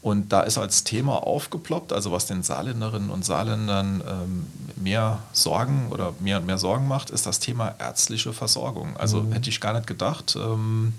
Und 0.01 0.31
da 0.31 0.41
ist 0.41 0.57
als 0.57 0.83
Thema 0.83 1.23
aufgeploppt, 1.23 1.91
also 1.91 2.11
was 2.11 2.27
den 2.27 2.43
Saarländerinnen 2.43 3.09
und 3.09 3.25
Saarländern 3.25 4.03
ähm, 4.07 4.47
mehr 4.75 5.19
Sorgen 5.33 5.87
oder 5.91 6.13
mehr 6.19 6.37
und 6.37 6.45
mehr 6.45 6.57
Sorgen 6.57 6.87
macht, 6.87 7.09
ist 7.09 7.25
das 7.25 7.39
Thema 7.39 7.75
ärztliche 7.79 8.31
Versorgung. 8.31 8.95
Also 8.97 9.21
mhm. 9.21 9.31
hätte 9.33 9.49
ich 9.49 9.59
gar 9.59 9.73
nicht 9.73 9.87
gedacht. 9.87 10.37
Ähm, 10.39 10.93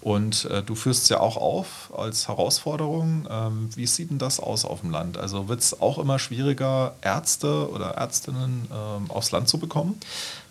und 0.00 0.46
äh, 0.46 0.62
du 0.62 0.74
führst 0.74 1.02
es 1.02 1.08
ja 1.10 1.20
auch 1.20 1.36
auf 1.36 1.92
als 1.94 2.28
Herausforderung. 2.28 3.28
Ähm, 3.30 3.68
wie 3.74 3.86
sieht 3.86 4.10
denn 4.10 4.18
das 4.18 4.40
aus 4.40 4.64
auf 4.64 4.80
dem 4.80 4.90
Land? 4.90 5.18
Also 5.18 5.48
wird 5.48 5.60
es 5.60 5.80
auch 5.80 5.98
immer 5.98 6.18
schwieriger, 6.18 6.94
Ärzte 7.02 7.70
oder 7.70 7.90
Ärztinnen 7.90 8.66
ähm, 8.72 9.10
aufs 9.10 9.30
Land 9.30 9.48
zu 9.48 9.58
bekommen? 9.58 10.00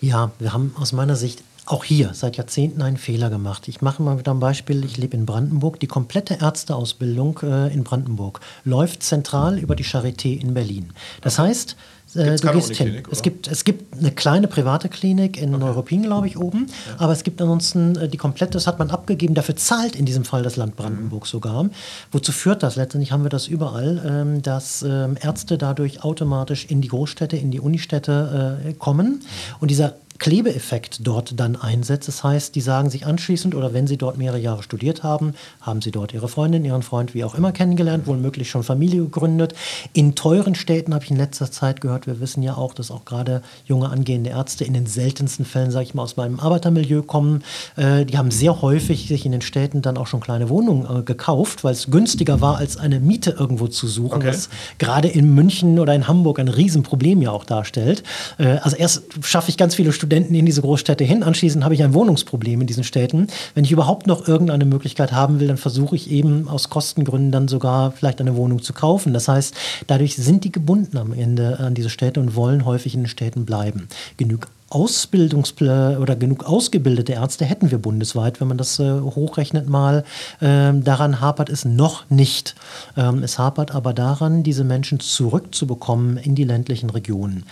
Ja, 0.01 0.31
wir 0.37 0.53
haben 0.53 0.75
aus 0.79 0.91
meiner 0.91 1.15
Sicht 1.15 1.43
auch 1.69 1.83
hier 1.83 2.11
seit 2.13 2.35
Jahrzehnten 2.35 2.81
einen 2.81 2.97
Fehler 2.97 3.29
gemacht. 3.29 3.67
Ich 3.67 3.81
mache 3.81 4.01
mal 4.01 4.17
wieder 4.17 4.33
ein 4.33 4.39
Beispiel. 4.39 4.83
Ich 4.83 4.97
lebe 4.97 5.15
in 5.15 5.25
Brandenburg. 5.25 5.79
Die 5.79 5.87
komplette 5.87 6.35
Ärzteausbildung 6.41 7.39
äh, 7.43 7.73
in 7.73 7.83
Brandenburg 7.83 8.39
läuft 8.65 9.03
zentral 9.03 9.59
über 9.59 9.75
die 9.75 9.85
Charité 9.85 10.39
in 10.39 10.53
Berlin. 10.53 10.91
Das 11.21 11.37
heißt, 11.37 11.75
Äh, 12.15 12.37
du 12.37 12.51
gehst 12.53 12.75
hin. 12.75 13.03
Es 13.11 13.21
gibt, 13.21 13.47
es 13.47 13.63
gibt 13.63 13.97
eine 13.97 14.11
kleine 14.11 14.47
private 14.47 14.89
Klinik 14.89 15.37
in 15.37 15.53
okay. 15.53 15.63
Neuruppin, 15.63 16.01
glaube 16.03 16.27
ich, 16.27 16.37
oben. 16.37 16.65
Ja. 16.67 17.03
Aber 17.03 17.13
es 17.13 17.23
gibt 17.23 17.41
ansonsten 17.41 17.95
äh, 17.95 18.09
die 18.09 18.17
komplette, 18.17 18.53
das 18.53 18.65
hat 18.65 18.79
man 18.79 18.89
abgegeben, 18.89 19.35
dafür 19.35 19.55
zahlt 19.55 19.95
in 19.95 20.05
diesem 20.05 20.25
Fall 20.25 20.41
das 20.41 20.55
Land 20.55 20.75
Brandenburg 20.75 21.23
mhm. 21.23 21.27
sogar. 21.27 21.69
Wozu 22.11 22.31
führt 22.31 22.63
das? 22.63 22.77
Letztendlich 22.77 23.11
haben 23.11 23.23
wir 23.23 23.29
das 23.29 23.47
überall, 23.47 24.01
ähm, 24.05 24.41
dass 24.41 24.81
ähm, 24.81 25.17
Ärzte 25.21 25.57
dadurch 25.57 26.03
automatisch 26.03 26.65
in 26.65 26.81
die 26.81 26.87
Großstädte, 26.87 27.37
in 27.37 27.51
die 27.51 27.59
Unistädte 27.59 28.59
äh, 28.65 28.73
kommen. 28.73 29.07
Mhm. 29.07 29.21
Und 29.59 29.69
dieser 29.69 29.93
Klebeeffekt 30.19 31.07
dort 31.07 31.39
dann 31.39 31.55
einsetzt. 31.55 32.09
Das 32.09 32.23
heißt, 32.23 32.53
die 32.53 32.61
sagen 32.61 32.89
sich 32.89 33.05
anschließend 33.05 33.55
oder 33.55 33.73
wenn 33.73 33.87
sie 33.87 33.97
dort 33.97 34.17
mehrere 34.17 34.37
Jahre 34.37 34.63
studiert 34.63 35.01
haben, 35.01 35.33
haben 35.61 35.81
sie 35.81 35.91
dort 35.91 36.13
ihre 36.13 36.27
Freundin, 36.27 36.65
ihren 36.65 36.83
Freund, 36.83 37.13
wie 37.13 37.23
auch 37.23 37.35
immer 37.35 37.53
kennengelernt, 37.53 38.05
womöglich 38.05 38.49
schon 38.49 38.63
Familie 38.63 39.03
gegründet. 39.03 39.55
In 39.93 40.15
teuren 40.15 40.55
Städten 40.55 40.93
habe 40.93 41.05
ich 41.05 41.11
in 41.11 41.17
letzter 41.17 41.49
Zeit 41.49 41.79
gehört, 41.79 42.05
wir 42.05 42.19
wissen 42.19 42.43
ja 42.43 42.55
auch, 42.55 42.73
dass 42.73 42.91
auch 42.91 43.05
gerade 43.05 43.41
junge 43.65 43.89
angehende 43.89 44.31
Ärzte 44.31 44.65
in 44.65 44.73
den 44.73 44.85
seltensten 44.85 45.45
Fällen, 45.45 45.71
sage 45.71 45.85
ich 45.85 45.93
mal, 45.93 46.03
aus 46.03 46.17
meinem 46.17 46.39
Arbeitermilieu 46.39 47.01
kommen. 47.01 47.43
Äh, 47.77 48.05
die 48.05 48.17
haben 48.17 48.29
sehr 48.29 48.61
häufig 48.61 49.07
sich 49.07 49.25
in 49.25 49.31
den 49.31 49.41
Städten 49.41 49.81
dann 49.81 49.97
auch 49.97 50.07
schon 50.07 50.19
kleine 50.19 50.49
Wohnungen 50.49 50.99
äh, 50.99 51.03
gekauft, 51.03 51.63
weil 51.63 51.73
es 51.73 51.89
günstiger 51.89 52.41
war, 52.41 52.57
als 52.57 52.75
eine 52.75 52.99
Miete 52.99 53.31
irgendwo 53.31 53.67
zu 53.67 53.87
suchen, 53.87 54.17
okay. 54.17 54.27
was 54.27 54.49
gerade 54.79 55.07
in 55.07 55.33
München 55.33 55.79
oder 55.79 55.95
in 55.95 56.09
Hamburg 56.09 56.39
ein 56.39 56.49
Riesenproblem 56.49 57.21
ja 57.21 57.31
auch 57.31 57.45
darstellt. 57.45 58.03
Äh, 58.37 58.57
also 58.57 58.75
erst 58.75 59.03
schaffe 59.23 59.49
ich 59.49 59.57
ganz 59.57 59.75
viele 59.75 59.93
Studenten 59.93 60.08
Studenten 60.09 60.33
in 60.33 60.47
diese 60.47 60.61
Großstädte 60.61 61.03
hin. 61.03 61.21
Anschließend 61.21 61.63
habe 61.63 61.75
ich 61.75 61.83
ein 61.83 61.93
Wohnungsproblem 61.93 62.61
in 62.61 62.65
diesen 62.65 62.83
Städten. 62.83 63.27
Wenn 63.53 63.63
ich 63.63 63.71
überhaupt 63.71 64.07
noch 64.07 64.27
irgendeine 64.27 64.65
Möglichkeit 64.65 65.11
haben 65.11 65.39
will, 65.39 65.47
dann 65.47 65.57
versuche 65.57 65.95
ich 65.95 66.09
eben 66.09 66.47
aus 66.47 66.71
Kostengründen 66.71 67.31
dann 67.31 67.47
sogar 67.47 67.91
vielleicht 67.91 68.19
eine 68.19 68.35
Wohnung 68.35 68.63
zu 68.63 68.73
kaufen. 68.73 69.13
Das 69.13 69.27
heißt, 69.27 69.53
dadurch 69.85 70.15
sind 70.15 70.45
die 70.45 70.51
gebunden 70.51 70.97
am 70.97 71.13
Ende 71.13 71.59
an 71.59 71.75
diese 71.75 71.91
Städte 71.91 72.19
und 72.19 72.35
wollen 72.35 72.65
häufig 72.65 72.95
in 72.95 73.01
den 73.01 73.07
Städten 73.07 73.45
bleiben. 73.45 73.87
Genug 74.17 74.47
Ausbildungs- 74.69 75.53
oder 75.99 76.15
genug 76.15 76.45
ausgebildete 76.45 77.13
Ärzte 77.13 77.45
hätten 77.45 77.71
wir 77.71 77.79
bundesweit, 77.79 78.39
wenn 78.39 78.47
man 78.47 78.57
das 78.57 78.79
äh, 78.79 78.99
hochrechnet 79.01 79.67
mal. 79.67 80.03
Ähm, 80.41 80.83
daran 80.83 81.21
hapert 81.21 81.49
es 81.49 81.65
noch 81.65 82.09
nicht. 82.09 82.55
Ähm, 82.95 83.23
es 83.23 83.39
hapert 83.39 83.73
aber 83.73 83.93
daran, 83.93 84.43
diese 84.43 84.63
Menschen 84.63 84.99
zurückzubekommen 84.99 86.17
in 86.17 86.35
die 86.35 86.43
ländlichen 86.43 86.89
Regionen. 86.89 87.45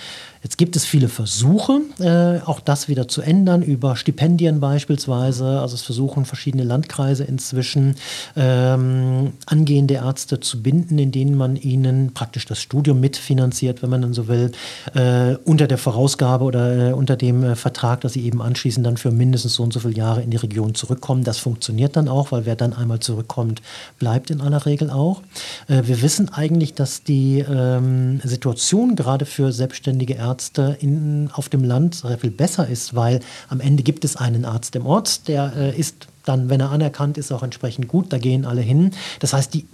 Jetzt 0.44 0.58
gibt 0.58 0.76
es 0.76 0.86
viele 0.86 1.10
Versuche, 1.10 1.82
äh, 2.00 2.40
auch 2.46 2.60
das 2.60 2.88
wieder 2.88 3.08
zu 3.08 3.22
ändern, 3.22 3.62
über 3.62 3.96
Stipendien 3.96 4.60
beispielsweise. 4.60 5.60
Also 5.60 5.76
es 5.76 5.82
versuchen 5.82 6.26
verschiedene 6.26 6.64
Landkreise 6.64 7.24
inzwischen 7.24 7.96
ähm, 8.36 9.34
angehende 9.46 9.96
Ärzte 9.96 10.40
zu 10.40 10.62
binden, 10.62 11.00
in 11.00 11.12
denen 11.12 11.36
man 11.36 11.56
ihnen 11.56 12.14
praktisch 12.14 12.46
das 12.46 12.62
Studium 12.62 13.00
mitfinanziert, 13.00 13.82
wenn 13.82 13.90
man 13.90 14.04
dann 14.04 14.14
so 14.14 14.28
will, 14.28 14.52
äh, 14.94 15.36
unter 15.44 15.68
der 15.68 15.78
Vorausgabe 15.78 16.46
oder 16.46 16.92
äh, 16.92 16.94
unter 17.08 17.16
dem 17.16 17.42
äh, 17.42 17.56
Vertrag, 17.56 18.02
dass 18.02 18.14
sie 18.14 18.26
eben 18.26 18.42
anschließend 18.42 18.86
dann 18.86 18.98
für 18.98 19.12
mindestens 19.12 19.54
so 19.54 19.64
und 19.64 19.72
so 19.72 19.80
viele 19.80 19.94
Jahre 19.94 20.22
in 20.22 20.30
die 20.30 20.38
Region 20.38 20.76
zurückkommen. 20.76 21.24
Das 21.24 21.38
funktioniert 21.38 21.96
dann 21.96 22.10
auch, 22.10 22.34
weil 22.34 22.46
wer 22.46 22.58
dann 22.58 22.74
einmal 22.74 23.00
zurückkommt, 23.00 23.62
bleibt 23.98 24.30
in 24.30 24.42
aller 24.42 24.66
Regel 24.66 24.90
auch. 24.90 25.22
Äh, 25.70 25.84
wir 25.86 26.02
wissen 26.02 26.28
eigentlich, 26.34 26.74
dass 26.74 27.04
die 27.04 27.40
ähm, 27.40 28.20
Situation 28.26 28.98
gerade 28.98 29.26
für 29.26 29.54
selbstständige 29.54 30.16
Ärzte 30.16 30.78
in, 30.82 31.30
auf 31.32 31.48
dem 31.48 31.64
Land 31.64 31.96
sehr 31.96 32.18
viel 32.18 32.32
besser 32.32 32.68
ist, 32.68 32.94
weil 32.94 33.22
am 33.48 33.62
Ende 33.62 33.84
gibt 33.84 34.04
es 34.04 34.18
einen 34.18 34.44
Arzt 34.44 34.76
im 34.76 34.86
Ort, 34.86 35.30
der 35.30 35.54
äh, 35.56 35.80
ist 35.80 36.08
dann, 36.26 36.50
wenn 36.50 36.60
er 36.60 36.72
anerkannt 36.72 37.18
ist, 37.18 37.32
auch 37.32 37.42
entsprechend 37.42 37.88
gut. 37.88 38.12
Da 38.12 38.18
gehen 38.18 38.44
alle 38.44 38.60
hin. 38.60 38.92
Das 39.22 39.32
heißt, 39.32 39.54
die 39.54 39.66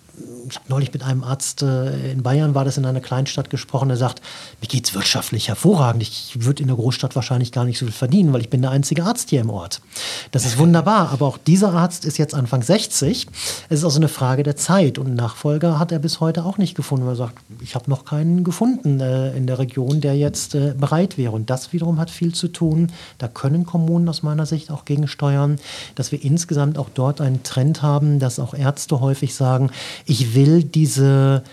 ich 0.50 0.56
habe 0.56 0.66
neulich 0.70 0.94
mit 0.94 1.04
einem 1.04 1.24
Arzt 1.24 1.62
äh, 1.62 2.12
in 2.12 2.24
Bayern, 2.24 2.56
war 2.56 2.66
das 2.66 2.78
in 2.78 2.86
einer 2.86 3.00
Kleinstadt 3.00 3.50
gesprochen, 3.50 3.88
der 3.88 3.98
sagt, 3.98 4.22
mir 4.62 4.68
geht 4.68 4.88
es 4.88 4.94
wirtschaftlich 4.94 5.48
hervorragend. 5.48 6.04
Ich 6.04 6.44
würde 6.44 6.62
in 6.62 6.68
der 6.68 6.76
Großstadt 6.76 7.16
wahrscheinlich 7.16 7.52
gar 7.52 7.66
nicht 7.66 7.80
so 7.80 7.86
viel 7.86 7.94
verdienen, 7.94 8.34
weil 8.34 8.42
ich 8.42 8.50
bin 8.50 8.62
der 8.62 8.72
einzige 8.72 9.04
Arzt 9.04 9.30
hier 9.30 9.42
im 9.42 9.50
Ort. 9.50 9.82
Das 10.32 10.46
ist 10.46 10.58
wunderbar, 10.58 11.12
aber 11.12 11.26
auch 11.26 11.38
dieser 11.38 11.74
Arzt 11.74 12.06
ist 12.06 12.18
jetzt 12.18 12.34
Anfang 12.34 12.62
60. 12.62 13.28
Es 13.70 13.80
ist 13.80 13.84
also 13.84 13.98
eine 13.98 14.10
Frage 14.10 14.44
der 14.44 14.56
Zeit 14.56 14.98
und 14.98 15.16
Nachfolger 15.16 15.80
hat 15.80 15.92
er 15.92 16.00
bis 16.00 16.20
heute 16.20 16.46
auch 16.46 16.58
nicht 16.58 16.76
gefunden, 16.76 17.08
er 17.08 17.16
sagt, 17.16 17.40
ich 17.62 17.76
habe 17.76 17.90
noch 17.90 18.06
keinen 18.06 18.44
gefunden 18.44 19.00
äh, 19.00 19.36
in 19.36 19.48
der 19.48 19.60
Region, 19.60 20.02
der 20.02 20.16
jetzt 20.16 20.56
äh, 20.56 20.74
bereit 20.78 21.18
wäre. 21.18 21.32
Und 21.32 21.50
das 21.50 21.74
wiederum 21.74 22.00
hat 22.00 22.10
viel 22.10 22.34
zu 22.34 22.48
tun. 22.48 22.92
Da 23.18 23.28
können 23.28 23.66
Kommunen 23.66 24.08
aus 24.10 24.24
meiner 24.24 24.46
Sicht 24.46 24.72
auch 24.72 24.86
gegensteuern, 24.86 25.58
dass 25.96 26.12
wir 26.12 26.24
insgesamt 26.24 26.78
auch 26.78 26.90
dort 26.94 27.22
einen 27.22 27.44
Trend 27.44 27.82
haben, 27.82 28.20
dass 28.20 28.40
auch 28.40 28.54
Ärzte 28.54 29.00
häufig 29.00 29.36
sagen, 29.36 29.72
ich 30.06 30.13
will 30.34 30.64
diese 30.64 31.44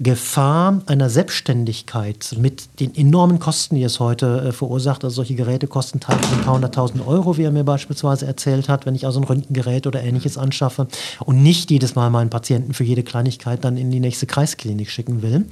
Gefahr 0.00 0.80
einer 0.86 1.10
Selbstständigkeit 1.10 2.36
mit 2.38 2.68
den 2.78 2.94
enormen 2.94 3.40
Kosten, 3.40 3.74
die 3.74 3.82
es 3.82 3.98
heute 3.98 4.42
äh, 4.48 4.52
verursacht. 4.52 5.02
Also 5.02 5.16
solche 5.16 5.34
Geräte 5.34 5.66
kosten 5.66 5.98
teilweise 5.98 6.34
ein 6.34 6.42
paar 6.42 6.54
hunderttausend 6.54 7.04
Euro, 7.04 7.36
wie 7.36 7.42
er 7.42 7.50
mir 7.50 7.64
beispielsweise 7.64 8.24
erzählt 8.24 8.68
hat, 8.68 8.86
wenn 8.86 8.94
ich 8.94 9.06
also 9.06 9.18
ein 9.18 9.24
Röntgengerät 9.24 9.88
oder 9.88 10.00
ähnliches 10.00 10.38
anschaffe 10.38 10.86
und 11.24 11.42
nicht 11.42 11.72
jedes 11.72 11.96
Mal 11.96 12.10
meinen 12.10 12.30
Patienten 12.30 12.74
für 12.74 12.84
jede 12.84 13.02
Kleinigkeit 13.02 13.64
dann 13.64 13.76
in 13.76 13.90
die 13.90 13.98
nächste 13.98 14.26
Kreisklinik 14.26 14.88
schicken 14.88 15.22
will. 15.22 15.46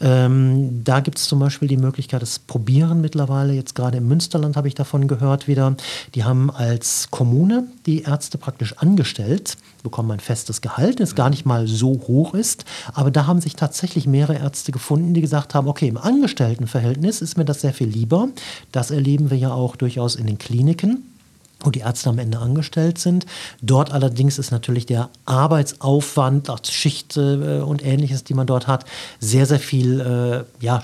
Ähm, 0.00 0.82
da 0.82 1.00
gibt 1.00 1.18
es 1.18 1.24
zum 1.24 1.38
Beispiel 1.38 1.68
die 1.68 1.76
Möglichkeit, 1.76 2.22
das 2.22 2.38
Probieren 2.38 3.02
mittlerweile. 3.02 3.52
Jetzt 3.52 3.74
gerade 3.74 3.98
im 3.98 4.08
Münsterland 4.08 4.56
habe 4.56 4.68
ich 4.68 4.74
davon 4.74 5.08
gehört 5.08 5.46
wieder. 5.46 5.76
Die 6.14 6.24
haben 6.24 6.50
als 6.50 7.08
Kommune 7.10 7.64
die 7.84 8.02
Ärzte 8.02 8.38
praktisch 8.38 8.78
angestellt 8.78 9.58
bekommen 9.82 10.10
ein 10.10 10.20
festes 10.20 10.60
Gehalt, 10.60 11.00
das 11.00 11.14
gar 11.14 11.30
nicht 11.30 11.46
mal 11.46 11.66
so 11.66 12.00
hoch 12.06 12.34
ist. 12.34 12.64
Aber 12.92 13.10
da 13.10 13.26
haben 13.26 13.40
sich 13.40 13.56
tatsächlich 13.56 14.06
mehrere 14.06 14.38
Ärzte 14.38 14.72
gefunden, 14.72 15.14
die 15.14 15.20
gesagt 15.20 15.54
haben, 15.54 15.68
okay, 15.68 15.88
im 15.88 15.98
Angestelltenverhältnis 15.98 17.20
ist 17.22 17.36
mir 17.36 17.44
das 17.44 17.60
sehr 17.60 17.74
viel 17.74 17.88
lieber. 17.88 18.28
Das 18.72 18.90
erleben 18.90 19.30
wir 19.30 19.38
ja 19.38 19.52
auch 19.52 19.76
durchaus 19.76 20.16
in 20.16 20.26
den 20.26 20.38
Kliniken 20.38 21.09
wo 21.60 21.70
die 21.70 21.80
Ärzte 21.80 22.10
am 22.10 22.18
Ende 22.18 22.38
angestellt 22.38 22.98
sind. 22.98 23.26
Dort 23.62 23.92
allerdings 23.92 24.38
ist 24.38 24.50
natürlich 24.50 24.86
der 24.86 25.10
Arbeitsaufwand, 25.24 26.50
Schicht 26.70 27.16
äh, 27.16 27.60
und 27.60 27.84
ähnliches, 27.84 28.24
die 28.24 28.34
man 28.34 28.46
dort 28.46 28.66
hat, 28.66 28.84
sehr, 29.18 29.46
sehr 29.46 29.58
viel 29.58 30.00
äh, 30.00 30.64
ja, 30.64 30.82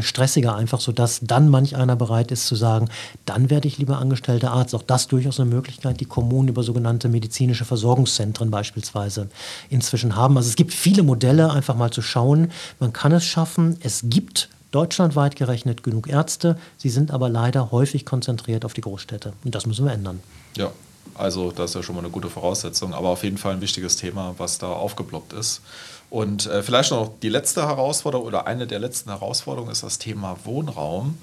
stressiger 0.00 0.56
einfach, 0.56 0.80
sodass 0.80 1.20
dann 1.22 1.48
manch 1.48 1.76
einer 1.76 1.96
bereit 1.96 2.30
ist 2.30 2.46
zu 2.46 2.54
sagen, 2.54 2.88
dann 3.24 3.50
werde 3.50 3.68
ich 3.68 3.78
lieber 3.78 3.98
angestellter 3.98 4.52
Arzt. 4.52 4.74
Auch 4.74 4.82
das 4.82 5.08
durchaus 5.08 5.40
eine 5.40 5.50
Möglichkeit, 5.50 6.00
die 6.00 6.04
Kommunen 6.04 6.48
über 6.48 6.62
sogenannte 6.62 7.08
medizinische 7.08 7.64
Versorgungszentren 7.64 8.50
beispielsweise 8.50 9.28
inzwischen 9.70 10.16
haben. 10.16 10.36
Also 10.36 10.48
es 10.48 10.56
gibt 10.56 10.74
viele 10.74 11.02
Modelle, 11.02 11.50
einfach 11.50 11.76
mal 11.76 11.90
zu 11.90 12.02
schauen. 12.02 12.50
Man 12.80 12.92
kann 12.92 13.12
es 13.12 13.24
schaffen. 13.24 13.76
Es 13.80 14.02
gibt 14.04 14.48
deutschlandweit 14.70 15.36
gerechnet 15.36 15.82
genug 15.82 16.08
Ärzte. 16.08 16.58
Sie 16.76 16.90
sind 16.90 17.10
aber 17.10 17.28
leider 17.28 17.70
häufig 17.70 18.04
konzentriert 18.04 18.64
auf 18.64 18.74
die 18.74 18.80
Großstädte. 18.80 19.32
Und 19.44 19.54
das 19.54 19.66
müssen 19.66 19.84
wir 19.84 19.92
ändern. 19.92 20.20
Ja, 20.56 20.70
also 21.14 21.50
das 21.50 21.70
ist 21.70 21.74
ja 21.76 21.82
schon 21.82 21.94
mal 21.94 22.02
eine 22.02 22.10
gute 22.10 22.28
Voraussetzung, 22.28 22.92
aber 22.92 23.08
auf 23.08 23.22
jeden 23.22 23.38
Fall 23.38 23.54
ein 23.54 23.60
wichtiges 23.60 23.96
Thema, 23.96 24.34
was 24.38 24.58
da 24.58 24.68
aufgeploppt 24.68 25.32
ist. 25.32 25.62
Und 26.10 26.46
äh, 26.46 26.62
vielleicht 26.62 26.90
noch 26.90 27.12
die 27.20 27.28
letzte 27.28 27.66
Herausforderung 27.66 28.26
oder 28.26 28.46
eine 28.46 28.66
der 28.66 28.78
letzten 28.78 29.10
Herausforderungen 29.10 29.72
ist 29.72 29.82
das 29.82 29.98
Thema 29.98 30.36
Wohnraum. 30.44 31.18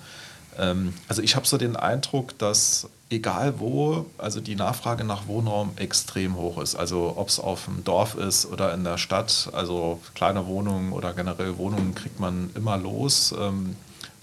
Ähm, 0.57 0.93
also 1.07 1.21
ich 1.21 1.35
habe 1.35 1.47
so 1.47 1.57
den 1.57 1.75
Eindruck, 1.75 2.37
dass 2.37 2.89
egal 3.13 3.59
wo, 3.59 4.05
also 4.17 4.41
die 4.41 4.55
Nachfrage 4.55 5.03
nach 5.03 5.27
Wohnraum 5.27 5.71
extrem 5.75 6.35
hoch 6.35 6.61
ist. 6.61 6.75
Also 6.75 7.13
ob 7.15 7.29
es 7.29 7.39
auf 7.39 7.65
dem 7.65 7.83
Dorf 7.83 8.15
ist 8.15 8.45
oder 8.45 8.73
in 8.73 8.83
der 8.83 8.97
Stadt, 8.97 9.49
also 9.53 9.99
kleine 10.15 10.47
Wohnungen 10.47 10.91
oder 10.91 11.13
generell 11.13 11.57
Wohnungen 11.57 11.95
kriegt 11.95 12.19
man 12.19 12.49
immer 12.55 12.77
los. 12.77 13.33
Ähm, 13.37 13.75